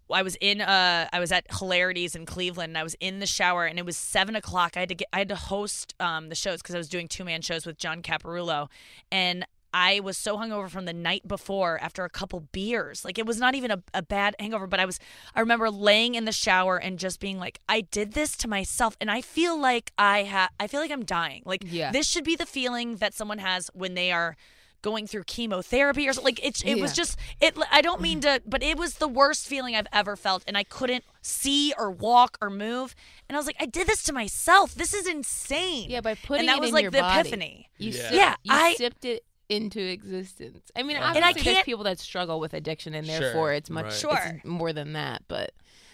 I 0.10 0.24
was 0.24 0.36
in 0.42 0.60
uh 0.62 1.08
I 1.12 1.20
was 1.20 1.32
at 1.32 1.46
Hilarities 1.58 2.16
in 2.16 2.26
Cleveland 2.26 2.72
and 2.72 2.78
I 2.78 2.84
was 2.84 2.96
in 3.00 3.20
the 3.20 3.26
shower 3.26 3.66
and 3.66 3.80
it 3.80 3.86
was 3.86 3.96
seven 3.98 4.36
o'clock. 4.36 4.76
I 4.76 4.82
had 4.82 4.90
to 4.90 4.96
get 4.96 5.08
I 5.14 5.20
had 5.20 5.30
to 5.30 5.36
host 5.38 5.96
um 6.02 6.28
the 6.30 6.36
shows 6.36 6.62
because 6.62 6.76
I 6.76 6.78
was 6.78 6.90
doing 6.90 7.08
two 7.08 7.24
man 7.24 7.42
shows 7.42 7.66
with 7.66 7.78
John 7.78 8.02
Caparulo 8.02 8.68
and 9.12 9.46
I 9.74 10.00
was 10.02 10.18
so 10.18 10.38
hungover 10.38 10.70
from 10.70 10.86
the 10.86 10.94
night 10.94 11.28
before 11.28 11.80
after 11.82 12.04
a 12.04 12.10
couple 12.10 12.42
beers. 12.52 13.06
Like 13.06 13.18
it 13.18 13.26
was 13.26 13.38
not 13.40 13.56
even 13.56 13.72
a, 13.72 13.82
a 13.94 14.02
bad 14.02 14.36
hangover, 14.40 14.68
but 14.68 14.80
I 14.80 14.86
was 14.86 15.00
I 15.36 15.40
remember 15.40 15.70
laying 15.70 16.16
in 16.16 16.26
the 16.26 16.32
shower 16.32 16.78
and 16.78 17.00
just 17.00 17.20
being 17.20 17.40
like, 17.40 17.60
I 17.70 17.82
did 17.82 18.14
this 18.14 18.36
to 18.38 18.48
myself 18.48 18.98
and 19.00 19.10
I 19.10 19.22
feel 19.22 19.60
like 19.60 19.92
I 19.98 20.24
have 20.24 20.50
I 20.60 20.68
feel 20.68 20.80
like 20.82 20.92
I'm 20.92 21.06
dying. 21.06 21.44
Like 21.46 21.64
Yeah. 21.66 21.92
this 21.92 22.08
should 22.08 22.24
be 22.26 22.36
the 22.36 22.46
feeling 22.46 22.98
that 22.98 23.14
someone 23.14 23.38
has 23.40 23.70
when 23.74 23.94
they 23.94 24.12
are 24.12 24.36
going 24.84 25.06
through 25.06 25.24
chemotherapy 25.26 26.08
or 26.08 26.14
so- 26.14 26.24
like 26.24 26.40
it's 26.44 26.64
it 26.64 26.80
was 26.82 26.92
just 26.94 27.16
it 27.40 27.56
I 27.72 27.82
don't 27.84 28.02
mean 28.02 28.20
to 28.22 28.42
but 28.48 28.64
it 28.64 28.78
was 28.80 28.96
the 28.96 29.08
worst 29.08 29.46
feeling 29.46 29.76
I've 29.76 29.86
ever 29.94 30.16
felt 30.16 30.44
and 30.48 30.58
I 30.58 30.64
couldn't 30.64 31.04
see 31.22 31.72
or 31.78 31.92
walk 31.92 32.36
or 32.42 32.50
move 32.50 32.96
and 33.30 33.36
I 33.36 33.40
was 33.40 33.46
like 33.46 33.58
I 33.60 33.68
did 33.68 33.86
this 33.86 34.02
to 34.04 34.12
myself 34.14 34.74
this 34.74 34.96
is 34.96 35.06
insane 35.06 35.92
Yeah, 35.92 36.02
by 36.02 36.16
putting 36.16 36.40
and 36.40 36.50
that 36.50 36.58
it 36.58 36.62
was 36.62 36.70
in 36.70 36.74
like 36.74 36.86
the 36.92 37.00
body. 37.00 37.20
epiphany 37.30 37.70
You 37.78 37.92
yeah, 37.92 38.02
sip- 38.02 38.12
yeah 38.14 38.36
you 38.44 38.54
I 38.56 38.74
sipped 38.74 39.06
it 39.06 39.24
into 39.52 39.80
existence. 39.82 40.72
I 40.76 40.84
mean, 40.84 40.96
And 40.98 41.04
I 41.06 41.10
obviously 41.10 41.44
there's 41.44 41.56
can't- 41.58 41.66
people 41.66 41.84
that 41.84 42.00
struggle 42.00 42.40
with 42.40 42.54
addiction, 42.54 42.94
and 42.94 43.06
Sure. 43.06 43.20
therefore 43.20 43.54
it's 43.54 43.70
much 43.70 44.04
Right. 44.04 44.36
it's 44.36 44.46
more 44.46 44.72
than 44.74 44.94
that. 44.94 45.24
But 45.28 45.52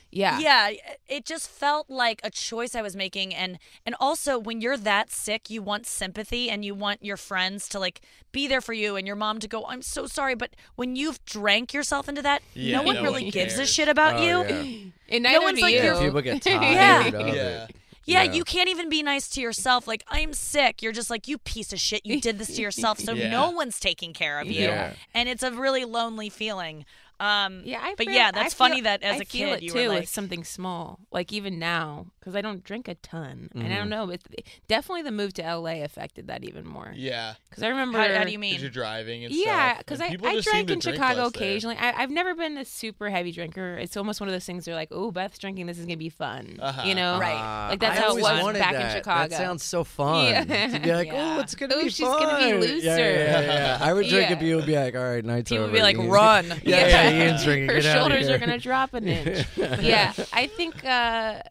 Yeah. 0.10 0.39
Yeah, 0.39 0.72
it 1.10 1.26
just 1.26 1.50
felt 1.50 1.89
like 1.89 2.22
a 2.24 2.30
choice 2.30 2.76
I 2.76 2.82
was 2.82 2.96
making 2.96 3.36
and 3.36 3.60
and 3.86 3.93
also 4.00 4.39
when 4.39 4.62
you're 4.62 4.78
that 4.78 5.12
sick, 5.12 5.50
you 5.50 5.62
want 5.62 5.86
sympathy 5.86 6.50
and 6.50 6.63
you 6.63 6.74
want 6.74 7.04
your 7.04 7.17
friends 7.17 7.67
to 7.70 7.78
like 7.80 8.00
be 8.32 8.48
there 8.48 8.62
for 8.62 8.72
you 8.74 8.96
and 8.96 9.06
your 9.06 9.17
mom 9.17 9.39
to 9.39 9.48
go, 9.50 9.65
"I'm 9.65 9.82
so 9.82 10.08
sorry," 10.08 10.34
but 10.36 10.52
when 10.76 10.96
you've 10.96 11.24
drank 11.26 11.74
yourself 11.74 12.08
into 12.08 12.22
that, 12.22 12.41
Yeah, 12.54 12.78
no 12.78 12.84
one 12.84 12.96
no 12.96 13.04
really 13.04 13.24
one 13.24 13.32
gives 13.32 13.58
a 13.60 13.65
shit 13.65 13.89
about 13.89 14.15
Oh, 14.15 14.24
you. 14.24 14.36
yeah. 14.48 14.91
And 15.13 15.24
No 15.24 15.41
one's 15.41 15.58
do 15.60 15.63
like, 15.63 15.74
you. 15.76 15.84
you're- 15.84 16.00
People 16.06 16.22
get 16.22 16.41
tired 16.43 16.62
Yeah. 16.62 17.08
of 17.08 17.36
Yeah. 17.36 17.67
Yeah, 18.08 18.24
Yeah. 18.24 18.32
you 18.34 18.43
can't 18.43 18.70
even 18.70 18.89
be 18.89 19.04
nice 19.04 19.28
to 19.30 19.41
yourself. 19.41 19.88
Like, 19.88 20.04
I'm 20.08 20.34
sick. 20.34 20.82
You're 20.82 20.93
just 20.93 21.10
like, 21.10 21.28
you 21.28 21.38
piece 21.38 21.72
of 21.74 21.80
shit. 21.80 22.06
You 22.06 22.20
did 22.20 22.39
this 22.39 22.56
to 22.56 22.62
yourself. 22.67 23.00
So 23.00 23.13
Yeah. 23.13 23.30
no 23.30 23.52
one's 23.52 23.80
taking 23.80 24.13
care 24.13 24.39
of 24.39 24.48
you. 24.48 24.70
And 25.13 25.30
it's 25.30 25.43
a 25.43 25.52
really 25.52 25.86
lonely 25.86 26.30
feeling. 26.30 26.86
Um, 27.20 27.62
Yeah, 27.66 27.80
I 27.82 27.96
but 27.96 28.06
feel- 28.06 28.14
yeah, 28.14 28.28
I 28.28 28.32
that's 28.32 28.54
feel- 28.54 28.68
funny 28.68 28.82
that 28.82 29.02
as 29.04 29.14
I 29.20 29.24
a 29.24 29.26
feel 29.26 29.50
kid 29.50 29.58
it 29.58 29.64
you 29.64 29.72
too 29.72 29.78
were 29.84 29.88
like, 29.90 30.00
with 30.02 30.10
something 30.10 30.44
small, 30.44 31.00
like 31.12 31.34
even 31.34 31.58
now, 31.58 32.08
because 32.20 32.36
I 32.36 32.42
don't 32.42 32.64
drink 32.64 32.88
a 32.88 32.96
ton, 32.96 33.50
and 33.54 33.64
I 33.64 33.66
Mm-hmm. 33.68 33.76
don't 33.76 33.90
know. 33.90 34.10
It, 34.12 34.22
definitely 34.68 35.02
the 35.02 35.12
move 35.12 35.34
to 35.34 35.42
LA 35.42 35.84
affected 35.84 36.28
that 36.28 36.44
even 36.44 36.66
more. 36.68 36.92
Yeah. 36.96 37.34
Because 37.50 37.64
I 37.64 37.70
remember. 37.70 37.98
how, 37.98 38.04
how 38.14 38.24
do 38.24 38.32
you 38.32 38.38
Because 38.38 38.52
mean? 38.54 38.62
you're 38.62 38.70
driving 38.70 39.26
and 39.26 39.34
Yeah, 39.34 39.78
because 39.80 40.00
I, 40.02 40.10
people 40.10 40.28
I 40.28 40.40
drank 40.42 40.70
in 40.70 40.80
drink 40.80 40.96
Chicago 40.98 41.24
less 41.24 41.32
there. 41.34 41.42
occasionally. 41.44 41.76
I, 41.78 42.04
I've 42.04 42.12
never 42.12 42.36
been 42.36 42.58
a 42.58 42.66
super 42.66 43.10
heavy 43.10 43.32
drinker. 43.32 43.78
It's 43.78 43.98
almost 43.98 44.20
one 44.20 44.30
of 44.30 44.34
those 44.34 44.46
things. 44.46 44.66
They're 44.66 44.76
like, 44.76 44.90
"Oh, 44.92 45.10
Beth's 45.12 45.40
drinking. 45.40 45.66
This 45.66 45.80
is 45.80 45.86
gonna 45.86 45.98
be 45.98 46.10
fun." 46.10 46.60
Uh-huh. 46.62 46.84
You 46.86 46.94
know, 46.96 47.18
Right. 47.20 47.70
Like 47.70 47.80
that's 47.80 47.98
I 48.00 48.02
how 48.04 48.16
it 48.18 48.22
was 48.22 48.54
back 48.60 48.74
that. 48.74 48.92
in 48.92 48.98
Chicago. 48.98 49.30
That 49.30 49.38
sounds 49.38 49.64
so 49.64 49.84
fun. 50.00 50.26
Yeah. 50.26 50.44
To 50.44 50.80
be 50.80 50.94
like, 50.94 51.08
Yeah. 51.08 51.38
oh, 51.38 51.42
it's 51.42 51.56
gonna 51.56 51.76
Ooh, 51.78 51.84
be 51.84 51.90
she's 51.90 52.08
gonna 52.08 52.46
be 52.46 52.54
looser. 52.54 52.86
Yeah, 52.86 52.98
yeah, 52.98 53.40
yeah, 53.42 53.52
yeah. 53.52 53.78
I 53.82 53.94
would 53.94 54.08
drink 54.08 54.30
Yeah. 54.30 54.36
a 54.36 54.40
beer 54.40 54.58
and 54.58 54.66
be 54.66 54.76
like, 54.76 54.96
all 54.96 55.04
right, 55.04 55.26
night's 55.26 55.50
People 55.50 55.64
over. 55.66 55.72
would 55.72 55.78
be 55.78 55.82
like, 55.82 55.98
run. 55.98 56.46
Yeah, 56.64 57.07
yeah, 57.12 57.30
Ian's. 57.30 57.43
Her 57.46 57.82
shoulders 57.82 58.30
are 58.30 58.38
gonna 58.38 58.60
drop 58.60 58.93
an 58.93 59.08
inch. 59.08 59.48
yeah, 59.58 60.13
I 60.34 60.48
think 60.48 60.84
uh, 60.86 61.41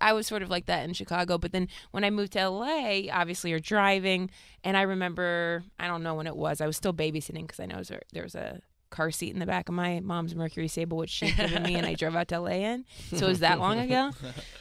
I 0.00 0.12
was 0.12 0.26
sort 0.26 0.42
of 0.42 0.50
like 0.50 0.66
that 0.66 0.84
in 0.84 0.94
Chicago. 0.94 1.38
But 1.38 1.52
then 1.52 1.68
when 1.90 2.04
I 2.04 2.10
moved 2.10 2.32
to 2.32 2.48
LA, 2.48 3.02
obviously 3.12 3.50
you're 3.50 3.60
driving, 3.60 4.30
and 4.62 4.76
I 4.76 4.82
remember 4.82 5.64
I 5.78 5.86
don't 5.86 6.02
know 6.02 6.14
when 6.14 6.26
it 6.26 6.36
was. 6.36 6.60
I 6.60 6.66
was 6.66 6.76
still 6.76 6.92
babysitting 6.92 7.42
because 7.42 7.60
I 7.60 7.66
know 7.66 7.82
there 8.12 8.22
was 8.22 8.34
a 8.34 8.60
car 8.90 9.10
seat 9.10 9.32
in 9.32 9.40
the 9.40 9.46
back 9.46 9.68
of 9.68 9.74
my 9.74 10.00
mom's 10.00 10.34
Mercury 10.34 10.68
Sable, 10.68 10.96
which 10.98 11.10
she'd 11.10 11.36
given 11.36 11.62
me, 11.64 11.74
and 11.74 11.86
I 11.86 11.94
drove 11.96 12.14
out 12.14 12.28
to 12.28 12.40
LA 12.40 12.50
in. 12.50 12.84
So 13.10 13.26
it 13.26 13.28
was 13.28 13.40
that 13.40 13.58
long 13.58 13.78
ago. 13.78 14.10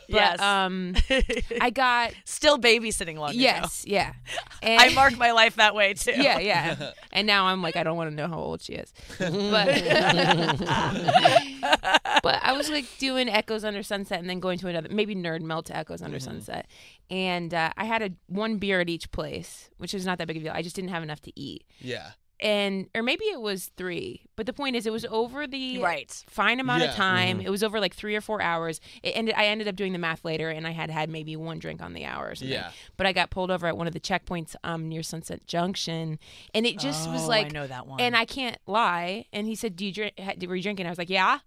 But 0.09 0.15
Yes. 0.19 0.39
um, 0.41 0.95
I 1.61 1.69
got 1.69 2.13
Still 2.25 2.59
babysitting 2.59 3.15
long 3.17 3.29
ago. 3.31 3.39
yes, 3.39 3.85
yeah. 3.87 4.13
I 4.63 4.87
And- 4.87 4.95
marked 4.95 5.17
my 5.17 5.31
life 5.31 5.55
that 5.55 5.73
way 5.75 5.93
too. 5.93 6.11
yeah, 6.11 6.39
yeah. 6.39 6.91
And 7.13 7.25
now 7.25 7.45
I'm 7.45 7.61
like, 7.61 7.77
I 7.77 7.83
don't 7.83 7.95
want 7.95 8.09
to 8.09 8.15
know 8.15 8.27
how 8.27 8.37
old 8.37 8.61
she 8.61 8.73
is. 8.73 8.91
But 9.17 9.67
but 12.21 12.39
I 12.41 12.53
was 12.55 12.69
like 12.69 12.85
doing 12.99 13.29
Echoes 13.29 13.63
Under 13.63 13.83
Sunset 13.83 14.19
and 14.19 14.29
then 14.29 14.39
going 14.39 14.57
to 14.59 14.67
another, 14.67 14.89
maybe 14.91 15.15
Nerd 15.15 15.41
Melt 15.41 15.67
to 15.67 15.75
Echoes 15.77 16.01
Under 16.01 16.19
Sunset. 16.19 16.67
And 17.09 17.53
uh, 17.53 17.71
I 17.77 17.85
had 17.85 18.01
a 18.01 18.11
one 18.27 18.57
beer 18.57 18.81
at 18.81 18.89
each 18.89 19.11
place, 19.11 19.69
which 19.77 19.93
is 19.93 20.05
not 20.05 20.17
that 20.17 20.27
big 20.27 20.37
of 20.37 20.43
a 20.43 20.45
deal. 20.47 20.53
I 20.53 20.61
just 20.61 20.75
didn't 20.75 20.89
have 20.91 21.03
enough 21.03 21.21
to 21.21 21.39
eat. 21.39 21.63
Yeah. 21.79 22.11
And 22.39 22.87
or 22.93 23.03
maybe 23.03 23.23
it 23.25 23.39
was 23.39 23.71
three, 23.77 24.21
but 24.35 24.45
the 24.45 24.53
point 24.53 24.75
is, 24.75 24.85
it 24.85 24.91
was 24.91 25.05
over 25.05 25.47
the 25.47 25.77
Right. 25.79 26.11
fine 26.27 26.59
amount 26.59 26.81
Yeah. 26.83 26.89
of 26.89 26.95
time. 26.95 27.39
It 27.39 27.49
was 27.49 27.63
over 27.63 27.79
like 27.79 27.93
three 27.95 28.15
or 28.15 28.21
four 28.21 28.41
hours. 28.41 28.81
It 29.01 29.11
ended. 29.11 29.35
I 29.37 29.45
ended 29.45 29.67
up 29.67 29.75
doing 29.75 29.93
the 29.93 29.99
math 29.99 30.25
later, 30.25 30.49
and 30.49 30.67
I 30.67 30.71
had 30.71 30.89
had 30.89 31.09
maybe 31.09 31.35
one 31.37 31.59
drink 31.59 31.81
on 31.81 31.93
the 31.93 32.03
hour. 32.05 32.29
Or 32.31 32.35
something. 32.35 32.51
Yeah. 32.53 32.71
But 32.97 33.05
I 33.07 33.13
got 33.13 33.29
pulled 33.29 33.49
over 33.51 33.67
at 33.67 33.77
one 33.77 33.87
of 33.87 33.93
the 33.93 33.99
checkpoints 33.99 34.55
um, 34.63 34.89
near 34.89 35.03
Sunset 35.03 35.45
Junction, 35.47 36.19
and 36.53 36.65
it 36.65 36.79
just 36.79 37.09
was 37.09 37.23
Oh, 37.25 37.27
like, 37.29 37.45
I 37.47 37.49
know 37.49 37.67
that 37.67 37.87
one. 37.87 38.01
and 38.01 38.15
I 38.15 38.25
can't 38.25 38.57
lie. 38.67 39.25
And 39.31 39.47
he 39.47 39.55
said, 39.55 39.75
"Do 39.77 39.85
you 39.85 39.91
drink? 39.93 40.13
Were 40.47 40.55
you 40.55 40.63
drinking?" 40.63 40.85
I 40.85 40.89
was 40.89 40.97
like, 40.97 41.09
"Yeah." 41.09 41.39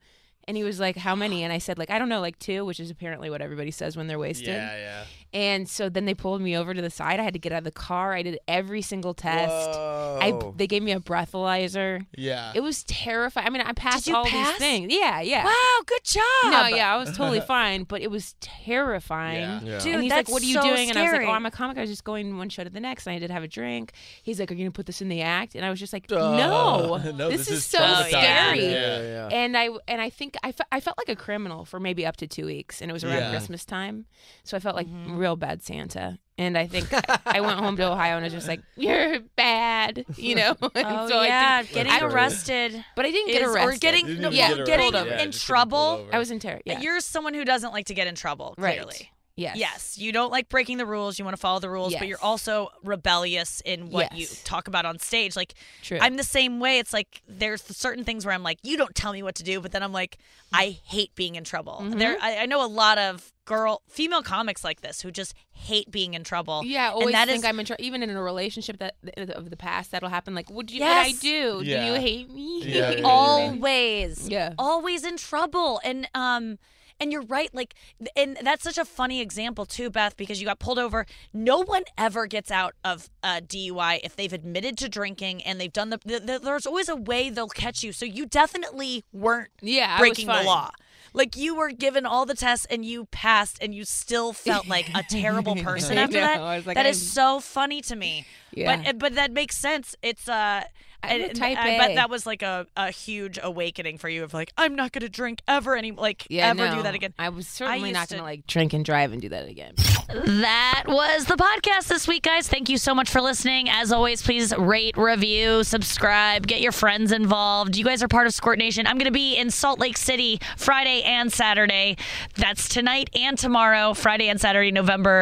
And 0.48 0.56
he 0.56 0.62
was 0.62 0.78
like, 0.78 0.96
"How 0.96 1.16
many?" 1.16 1.42
And 1.42 1.52
I 1.52 1.58
said, 1.58 1.76
"Like 1.76 1.90
I 1.90 1.98
don't 1.98 2.08
know, 2.08 2.20
like 2.20 2.38
two, 2.38 2.64
which 2.64 2.78
is 2.78 2.90
apparently 2.90 3.30
what 3.30 3.40
everybody 3.40 3.70
says 3.70 3.96
when 3.96 4.06
they're 4.06 4.18
wasted." 4.18 4.48
Yeah, 4.48 4.76
yeah. 4.76 5.04
And 5.32 5.68
so 5.68 5.88
then 5.88 6.04
they 6.04 6.14
pulled 6.14 6.40
me 6.40 6.56
over 6.56 6.72
to 6.72 6.80
the 6.80 6.88
side. 6.88 7.20
I 7.20 7.24
had 7.24 7.32
to 7.34 7.38
get 7.38 7.52
out 7.52 7.58
of 7.58 7.64
the 7.64 7.70
car. 7.72 8.14
I 8.14 8.22
did 8.22 8.38
every 8.46 8.80
single 8.80 9.12
test. 9.12 9.52
I 9.76 10.32
they 10.56 10.66
gave 10.66 10.82
me 10.82 10.92
a 10.92 11.00
breathalyzer. 11.00 12.06
Yeah. 12.16 12.52
It 12.54 12.60
was 12.60 12.84
terrifying. 12.84 13.46
I 13.46 13.50
mean, 13.50 13.60
I 13.62 13.72
passed 13.72 14.06
you 14.06 14.14
all 14.14 14.24
pass? 14.24 14.52
these 14.52 14.58
things. 14.58 14.92
Yeah, 14.94 15.20
yeah. 15.20 15.44
Wow, 15.44 15.82
good 15.84 16.04
job. 16.04 16.22
No, 16.44 16.66
yeah, 16.68 16.94
I 16.94 16.96
was 16.96 17.16
totally 17.16 17.40
fine, 17.46 17.82
but 17.84 18.00
it 18.00 18.10
was 18.10 18.34
terrifying. 18.40 19.40
Yeah. 19.40 19.60
Yeah. 19.62 19.78
Dude, 19.80 19.94
and 19.94 20.02
he's 20.04 20.10
that's 20.12 20.28
like, 20.28 20.32
"What 20.32 20.42
are 20.42 20.46
you 20.46 20.54
so 20.54 20.62
doing?" 20.62 20.90
And 20.90 20.98
I 20.98 21.02
was 21.02 21.12
like, 21.12 21.28
"Oh, 21.28 21.32
I'm 21.32 21.44
a 21.46 21.50
comic. 21.50 21.76
I 21.76 21.80
was 21.82 21.90
just 21.90 22.04
going 22.04 22.38
one 22.38 22.48
show 22.48 22.64
to 22.64 22.70
the 22.70 22.80
next, 22.80 23.06
and 23.06 23.14
I 23.16 23.18
did 23.18 23.30
have 23.30 23.42
a 23.42 23.48
drink." 23.48 23.92
He's 24.22 24.40
like, 24.40 24.50
"Are 24.50 24.54
you 24.54 24.64
gonna 24.64 24.70
put 24.70 24.86
this 24.86 25.02
in 25.02 25.08
the 25.08 25.22
act?" 25.22 25.54
And 25.54 25.64
I 25.64 25.70
was 25.70 25.80
just 25.80 25.92
like, 25.92 26.10
Uh, 26.10 26.14
"No, 26.36 26.96
no, 27.12 27.28
this, 27.28 27.40
this 27.46 27.50
is, 27.50 27.58
is 27.58 27.64
so 27.66 27.78
scary." 28.08 28.64
Yeah. 28.64 29.00
Yeah, 29.00 29.00
yeah. 29.02 29.28
And 29.32 29.56
I 29.56 29.70
and 29.88 30.00
I 30.00 30.08
think 30.08 30.35
I, 30.42 30.52
fe- 30.52 30.64
I 30.72 30.80
felt 30.80 30.98
like 30.98 31.08
a 31.08 31.16
criminal 31.16 31.64
for 31.64 31.78
maybe 31.80 32.04
up 32.06 32.16
to 32.18 32.26
two 32.26 32.46
weeks, 32.46 32.80
and 32.82 32.90
it 32.90 32.94
was 32.94 33.04
around 33.04 33.18
Yeah. 33.18 33.30
Christmas 33.30 33.64
time, 33.64 34.06
so 34.44 34.56
I 34.56 34.60
felt 34.60 34.76
like 34.76 34.86
Mm-hmm. 34.86 35.16
real 35.16 35.36
bad 35.36 35.62
Santa. 35.62 36.18
And 36.38 36.58
I 36.58 36.66
think 36.66 36.88
I 37.26 37.40
went 37.40 37.58
home 37.60 37.76
to 37.78 37.90
Ohio 37.90 38.16
and 38.16 38.24
I 38.24 38.26
was 38.26 38.32
just 38.34 38.46
like, 38.48 38.60
"You're 38.76 39.20
bad," 39.36 40.04
you 40.16 40.34
know. 40.34 40.54
And 40.74 40.86
Oh 40.86 41.08
so 41.08 41.18
I 41.18 41.26
yeah, 41.26 41.62
think- 41.62 41.72
getting 41.74 41.92
I- 41.92 42.00
arrested. 42.00 42.84
But 42.94 43.06
I 43.06 43.10
didn't 43.10 43.32
get 43.32 43.42
is- 43.42 43.48
arrested. 43.54 43.74
Or 43.74 43.78
getting 43.78 44.06
didn't 44.06 44.20
no, 44.22 44.28
even 44.28 44.38
yeah, 44.38 44.54
get 44.54 44.66
getting 44.66 44.94
arrested. 44.94 45.08
Yeah, 45.10 45.22
in 45.22 45.30
just 45.32 45.46
getting 45.48 45.70
pulled 45.70 45.70
trouble. 45.70 45.78
over. 46.04 46.14
I 46.14 46.18
was 46.18 46.30
in 46.30 46.38
terror. 46.38 46.60
Yeah, 46.66 46.80
You're 46.80 47.00
someone 47.00 47.32
who 47.34 47.44
doesn't 47.44 47.72
like 47.72 47.86
to 47.86 47.94
get 47.94 48.06
in 48.06 48.14
trouble. 48.14 48.54
right. 48.58 48.76
Clearly. 48.80 49.10
Yes. 49.36 49.56
Yes, 49.56 49.98
you 49.98 50.12
don't 50.12 50.30
like 50.32 50.48
breaking 50.48 50.78
the 50.78 50.86
rules. 50.86 51.18
You 51.18 51.24
want 51.26 51.36
to 51.36 51.40
follow 51.40 51.60
the 51.60 51.68
rules, 51.68 51.94
but 51.94 52.08
you're 52.08 52.22
also 52.22 52.70
rebellious 52.82 53.60
in 53.66 53.90
what 53.90 54.14
you 54.16 54.26
talk 54.44 54.66
about 54.66 54.86
on 54.86 54.98
stage. 54.98 55.36
Like 55.36 55.52
True. 55.82 55.98
I'm 56.00 56.16
the 56.16 56.24
same 56.24 56.58
way. 56.58 56.78
It's 56.78 56.94
like 56.94 57.20
there's 57.28 57.62
certain 57.62 58.02
things 58.02 58.24
where 58.24 58.34
I'm 58.34 58.42
like, 58.42 58.58
you 58.62 58.78
don't 58.78 58.94
tell 58.94 59.12
me 59.12 59.22
what 59.22 59.34
to 59.34 59.42
do, 59.42 59.60
but 59.60 59.72
then 59.72 59.82
I'm 59.82 59.92
like, 59.92 60.16
I 60.54 60.78
hate 60.84 61.14
being 61.14 61.34
in 61.34 61.44
trouble. 61.44 61.80
Mm-hmm. 61.82 61.98
There, 61.98 62.16
I, 62.20 62.38
I 62.38 62.46
know 62.46 62.64
a 62.64 62.66
lot 62.66 62.96
of 62.96 63.30
girl, 63.44 63.82
female 63.88 64.22
comics 64.22 64.64
like 64.64 64.80
this 64.80 65.02
who 65.02 65.10
just 65.10 65.34
hate 65.52 65.90
being 65.90 66.14
in 66.14 66.24
trouble. 66.24 66.62
Yeah, 66.64 66.90
always 66.90 67.08
and 67.08 67.14
that 67.14 67.28
think 67.28 67.40
is 67.40 67.44
I'm 67.44 67.60
in 67.60 67.66
trouble. 67.66 67.84
Even 67.84 68.02
in 68.02 68.08
a 68.08 68.22
relationship 68.22 68.78
that 68.78 68.96
of 69.18 69.50
the 69.50 69.56
past, 69.56 69.90
that'll 69.90 70.08
happen. 70.08 70.34
Like, 70.34 70.50
what 70.50 70.66
did 70.66 70.76
you? 70.76 70.80
Yes. 70.80 71.06
What 71.08 71.14
I 71.14 71.20
do? 71.20 71.64
Do 71.64 71.70
you 71.70 71.94
hate 72.00 72.30
me? 72.32 72.62
Yeah, 72.64 72.90
yeah, 72.90 72.96
yeah. 73.00 73.06
always 73.06 74.28
Yeah. 74.28 74.54
always 74.58 75.04
in 75.04 75.16
trouble 75.18 75.80
and 75.84 76.08
um 76.14 76.58
and 77.00 77.12
you're 77.12 77.22
right 77.22 77.54
like 77.54 77.74
and 78.16 78.38
that's 78.42 78.62
such 78.62 78.78
a 78.78 78.84
funny 78.84 79.20
example 79.20 79.64
too 79.66 79.90
beth 79.90 80.16
because 80.16 80.40
you 80.40 80.46
got 80.46 80.58
pulled 80.58 80.78
over. 80.78 81.06
No 81.32 81.60
one 81.60 81.84
ever 81.98 82.26
gets 82.26 82.50
out 82.50 82.74
of 82.84 83.10
uh, 83.22 83.40
dui 83.40 84.00
if 84.04 84.16
they've 84.16 84.32
admitted 84.32 84.78
to 84.78 84.88
drinking 84.88 85.42
and 85.42 85.60
they've 85.60 85.72
done 85.72 85.90
the, 85.90 85.98
the, 86.04 86.20
the 86.20 86.38
there's 86.42 86.66
always 86.66 86.88
a 86.88 86.96
way 86.96 87.30
they'll 87.30 87.48
catch 87.48 87.82
you. 87.82 87.92
So 87.92 88.04
you 88.04 88.26
definitely 88.26 89.04
weren't 89.12 89.50
Yeah, 89.60 89.98
breaking 89.98 90.26
the 90.26 90.42
law 90.42 90.70
like 91.12 91.36
you 91.36 91.54
were 91.56 91.70
given 91.70 92.06
all 92.06 92.26
the 92.26 92.34
tests 92.34 92.66
and 92.70 92.84
you 92.84 93.06
passed 93.06 93.58
and 93.60 93.74
you 93.74 93.84
still 93.84 94.32
felt 94.32 94.66
like 94.68 94.88
a 94.94 95.02
terrible 95.08 95.54
person 95.62 95.98
after 95.98 96.20
that. 96.20 96.40
I 96.40 96.58
like, 96.60 96.74
that 96.76 96.86
is 96.86 97.00
I'm- 97.02 97.12
so 97.12 97.40
funny 97.40 97.80
to 97.82 97.96
me 97.96 98.26
Yeah. 98.52 98.82
but 98.84 98.98
but 98.98 99.14
that 99.16 99.32
makes 99.32 99.56
sense 99.56 99.94
it's 100.02 100.28
uh 100.28 100.62
type 101.02 101.56
I 101.58 101.78
bet 101.78 101.94
that 101.94 102.10
was 102.10 102.26
like 102.26 102.42
a, 102.42 102.66
a 102.76 102.90
huge 102.90 103.38
awakening 103.40 103.98
for 103.98 104.08
you 104.08 104.24
of 104.24 104.34
like 104.34 104.52
I'm 104.58 104.74
not 104.74 104.90
gonna 104.90 105.08
drink 105.08 105.40
ever 105.46 105.76
any 105.76 105.92
like 105.92 106.26
Yeah, 106.28 106.48
ever 106.48 106.66
no. 106.68 106.76
do 106.76 106.82
that 106.82 106.94
again. 106.96 107.14
I 107.18 107.28
was 107.28 107.46
certainly 107.46 107.90
used 107.90 107.92
not 107.94 108.08
to- 108.08 108.14
gonna 108.16 108.24
like 108.26 108.46
drink 108.48 108.72
and 108.72 108.84
drive 108.84 109.12
and 109.12 109.22
do 109.22 109.28
that 109.28 109.48
again. 109.48 109.74
That 110.08 110.84
was 110.86 111.26
the 111.26 111.36
podcast 111.36 111.88
this 111.88 112.08
week, 112.08 112.22
guys. 112.22 112.48
Thank 112.48 112.68
you 112.68 112.78
so 112.78 112.94
much 112.94 113.10
for 113.10 113.20
listening. 113.20 113.68
As 113.68 113.92
always, 113.92 114.22
please 114.22 114.56
rate, 114.56 114.96
review, 114.96 115.62
subscribe, 115.64 116.46
get 116.46 116.60
your 116.60 116.72
friends 116.72 117.12
involved. 117.12 117.76
You 117.76 117.84
guys 117.84 118.02
are 118.02 118.08
part 118.08 118.26
of 118.26 118.32
Squirt 118.34 118.58
Nation. 118.58 118.86
I'm 118.86 118.98
going 118.98 119.06
to 119.06 119.10
be 119.12 119.36
in 119.36 119.50
Salt 119.50 119.78
Lake 119.78 119.96
City 119.96 120.40
Friday 120.56 120.95
and 121.04 121.32
Saturday. 121.32 121.96
That's 122.34 122.68
tonight 122.68 123.10
and 123.14 123.38
tomorrow, 123.38 123.94
Friday 123.94 124.28
and 124.28 124.40
Saturday, 124.40 124.70
November 124.72 125.16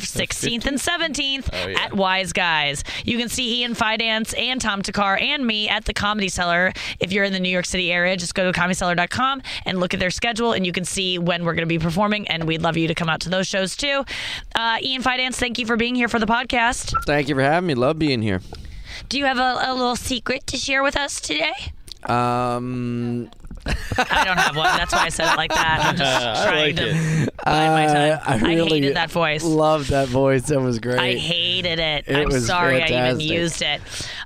16th 0.00 0.66
and 0.66 0.78
17th 0.78 1.52
at 1.76 1.94
Wise 1.94 2.32
Guys. 2.32 2.84
You 3.04 3.18
can 3.18 3.28
see 3.28 3.60
Ian 3.60 3.74
Fidance 3.74 4.38
and 4.38 4.60
Tom 4.60 4.82
Thakkar 4.82 5.20
and 5.20 5.46
me 5.46 5.68
at 5.68 5.84
the 5.84 5.92
Comedy 5.94 6.28
Cellar. 6.28 6.72
If 7.00 7.12
you're 7.12 7.24
in 7.24 7.32
the 7.32 7.40
New 7.40 7.48
York 7.48 7.66
City 7.66 7.92
area, 7.92 8.16
just 8.16 8.34
go 8.34 8.50
to 8.50 8.58
comedycellar.com 8.58 9.42
and 9.64 9.80
look 9.80 9.94
at 9.94 10.00
their 10.00 10.10
schedule, 10.10 10.52
and 10.52 10.66
you 10.66 10.72
can 10.72 10.84
see 10.84 11.18
when 11.18 11.44
we're 11.44 11.54
going 11.54 11.62
to 11.62 11.66
be 11.66 11.78
performing. 11.78 12.28
And 12.28 12.44
we'd 12.44 12.62
love 12.62 12.76
you 12.76 12.88
to 12.88 12.94
come 12.94 13.08
out 13.08 13.20
to 13.20 13.28
those 13.28 13.46
shows 13.46 13.76
too. 13.76 14.04
Uh, 14.54 14.78
Ian 14.82 15.02
Fidance, 15.02 15.36
thank 15.36 15.58
you 15.58 15.66
for 15.66 15.76
being 15.76 15.94
here 15.94 16.08
for 16.08 16.18
the 16.18 16.26
podcast. 16.26 16.94
Thank 17.06 17.28
you 17.28 17.34
for 17.34 17.42
having 17.42 17.66
me. 17.66 17.74
Love 17.74 17.98
being 17.98 18.22
here. 18.22 18.40
Do 19.08 19.18
you 19.18 19.24
have 19.24 19.38
a, 19.38 19.58
a 19.66 19.72
little 19.72 19.96
secret 19.96 20.46
to 20.48 20.56
share 20.56 20.82
with 20.82 20.96
us 20.96 21.20
today? 21.20 21.52
Um, 22.04 23.30
I 23.98 24.24
don't 24.24 24.38
have 24.38 24.56
one. 24.56 24.76
That's 24.76 24.92
why 24.92 25.04
I 25.04 25.08
said 25.08 25.32
it 25.32 25.36
like 25.36 25.50
that. 25.52 25.80
I'm 25.84 25.96
just 25.96 26.26
I 26.26 26.44
trying 26.46 26.66
like 26.66 26.76
to 26.76 26.88
it. 26.88 27.36
bide 27.44 27.70
my 27.70 27.86
time. 27.86 28.20
I, 28.24 28.50
I 28.52 28.54
really 28.54 28.70
hated 28.80 28.96
that 28.96 29.10
voice. 29.10 29.44
Loved 29.44 29.90
that 29.90 30.08
voice. 30.08 30.42
That 30.48 30.60
was 30.60 30.78
great. 30.78 30.98
I 30.98 31.14
hated 31.14 31.78
it. 31.78 32.04
It 32.06 32.16
I'm 32.16 32.26
was 32.26 32.46
sorry 32.46 32.82
I 32.82 33.08
even 33.08 33.20
used 33.20 33.62
it. 33.62 33.80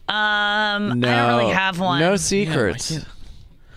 Um, 0.09 1.01
no, 1.01 1.09
I 1.09 1.17
don't 1.29 1.39
really 1.39 1.53
have 1.55 1.79
one. 1.79 2.01
No 2.01 2.17
secrets. 2.17 2.99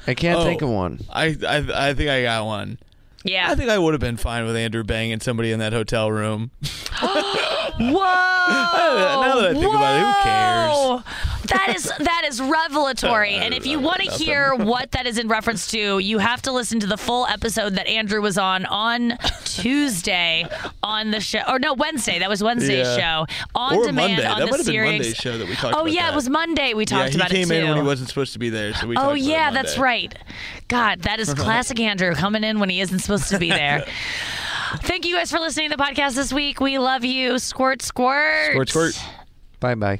I 0.08 0.14
can't 0.14 0.40
Oh. 0.40 0.44
think 0.44 0.62
of 0.62 0.70
one. 0.70 1.00
I, 1.12 1.36
I 1.48 1.90
I 1.90 1.94
think 1.94 2.10
I 2.10 2.24
got 2.24 2.46
one. 2.46 2.78
Yeah. 3.24 3.48
I 3.50 3.56
think 3.56 3.70
I 3.72 3.78
would 3.80 3.94
have 3.96 4.02
been 4.02 4.18
fine 4.18 4.46
with 4.46 4.56
Andrew 4.56 4.84
banging 4.84 5.20
somebody 5.20 5.52
in 5.52 5.58
that 5.60 5.74
hotel 5.74 6.12
room. 6.12 6.52
Whoa! 7.02 7.80
now 7.90 9.36
that 9.36 9.48
I 9.50 9.54
think 9.54 9.74
about 9.76 9.96
it, 9.98 10.06
who 10.06 10.14
cares? 10.24 11.35
Whoa! 11.52 11.58
That 11.58 11.76
is 11.76 11.92
that 12.00 12.24
is 12.28 12.42
revelatory. 12.42 13.36
And 13.36 13.54
if 13.54 13.66
you 13.66 13.80
want 13.80 14.02
to 14.02 14.12
hear 14.12 14.54
what 14.56 14.92
that 14.92 15.06
is 15.08 15.18
in 15.18 15.28
reference 15.28 15.68
to, 15.68 16.00
you 16.00 16.18
have 16.20 16.42
to 16.44 16.52
listen 16.52 16.80
to 16.82 16.88
the 16.88 16.98
full 16.98 17.26
episode 17.28 17.74
that 17.76 17.88
Andrew 17.88 18.22
was 18.22 18.38
on 18.38 18.66
on 18.66 19.18
Tuesday 19.44 20.46
on 20.84 21.12
the 21.12 21.20
show, 21.20 21.42
or 21.48 21.60
no 21.60 21.74
Wednesday. 21.74 22.20
That 22.20 22.30
was 22.30 22.44
Wednesday's 22.44 22.88
Yeah. 22.98 23.26
show 23.26 23.34
on 23.56 23.76
Or 23.78 23.86
demand 23.86 24.14
Monday. 24.14 24.26
on 24.28 24.40
That 24.40 24.46
the 24.46 24.52
might 24.52 24.58
have 24.58 24.66
been 24.66 24.66
series. 24.66 24.92
Monday's 24.92 25.16
show 25.18 25.38
that 25.38 25.48
we 25.48 25.56
talked 25.56 25.76
oh 25.76 25.82
about 25.82 25.92
yeah, 25.92 26.04
that. 26.04 26.14
it 26.14 26.16
was 26.16 26.30
Monday. 26.30 26.74
We 26.74 26.86
talked 26.86 27.04
yeah, 27.06 27.10
he 27.10 27.16
about 27.18 27.30
came 27.32 27.52
it 27.52 27.60
too. 27.60 27.66
in 27.66 27.68
when 27.70 27.78
he 27.78 27.84
wasn't 27.84 28.10
supposed 28.10 28.34
to 28.34 28.40
be 28.40 28.50
there, 28.50 28.74
so 28.74 28.88
we. 28.88 28.96
Oh 28.98 29.02
talked 29.10 29.20
yeah, 29.20 29.46
Monday. 29.46 29.62
that's 29.62 29.78
right. 29.78 30.16
God, 30.68 31.02
that 31.04 31.20
is 31.20 31.34
classic 31.36 31.80
Andrew 31.80 32.14
coming 32.16 32.44
in 32.44 32.60
when 32.60 32.70
he 32.70 32.82
isn't 32.82 33.00
supposed 33.00 33.30
to 33.30 33.40
be 33.40 33.50
there. 33.50 33.86
Thank 34.80 35.06
you 35.06 35.16
guys 35.16 35.32
for 35.32 35.40
listening 35.40 35.70
to 35.70 35.78
the 35.78 35.82
podcast 35.84 36.16
this 36.16 36.34
week. 36.34 36.60
We 36.60 36.78
love 36.80 37.06
you. 37.06 37.40
Squirt, 37.40 37.82
squirt. 37.82 38.52
Squirt, 38.52 38.70
squirt. 38.70 39.00
Bye 39.60 39.76
bye. 39.76 40.00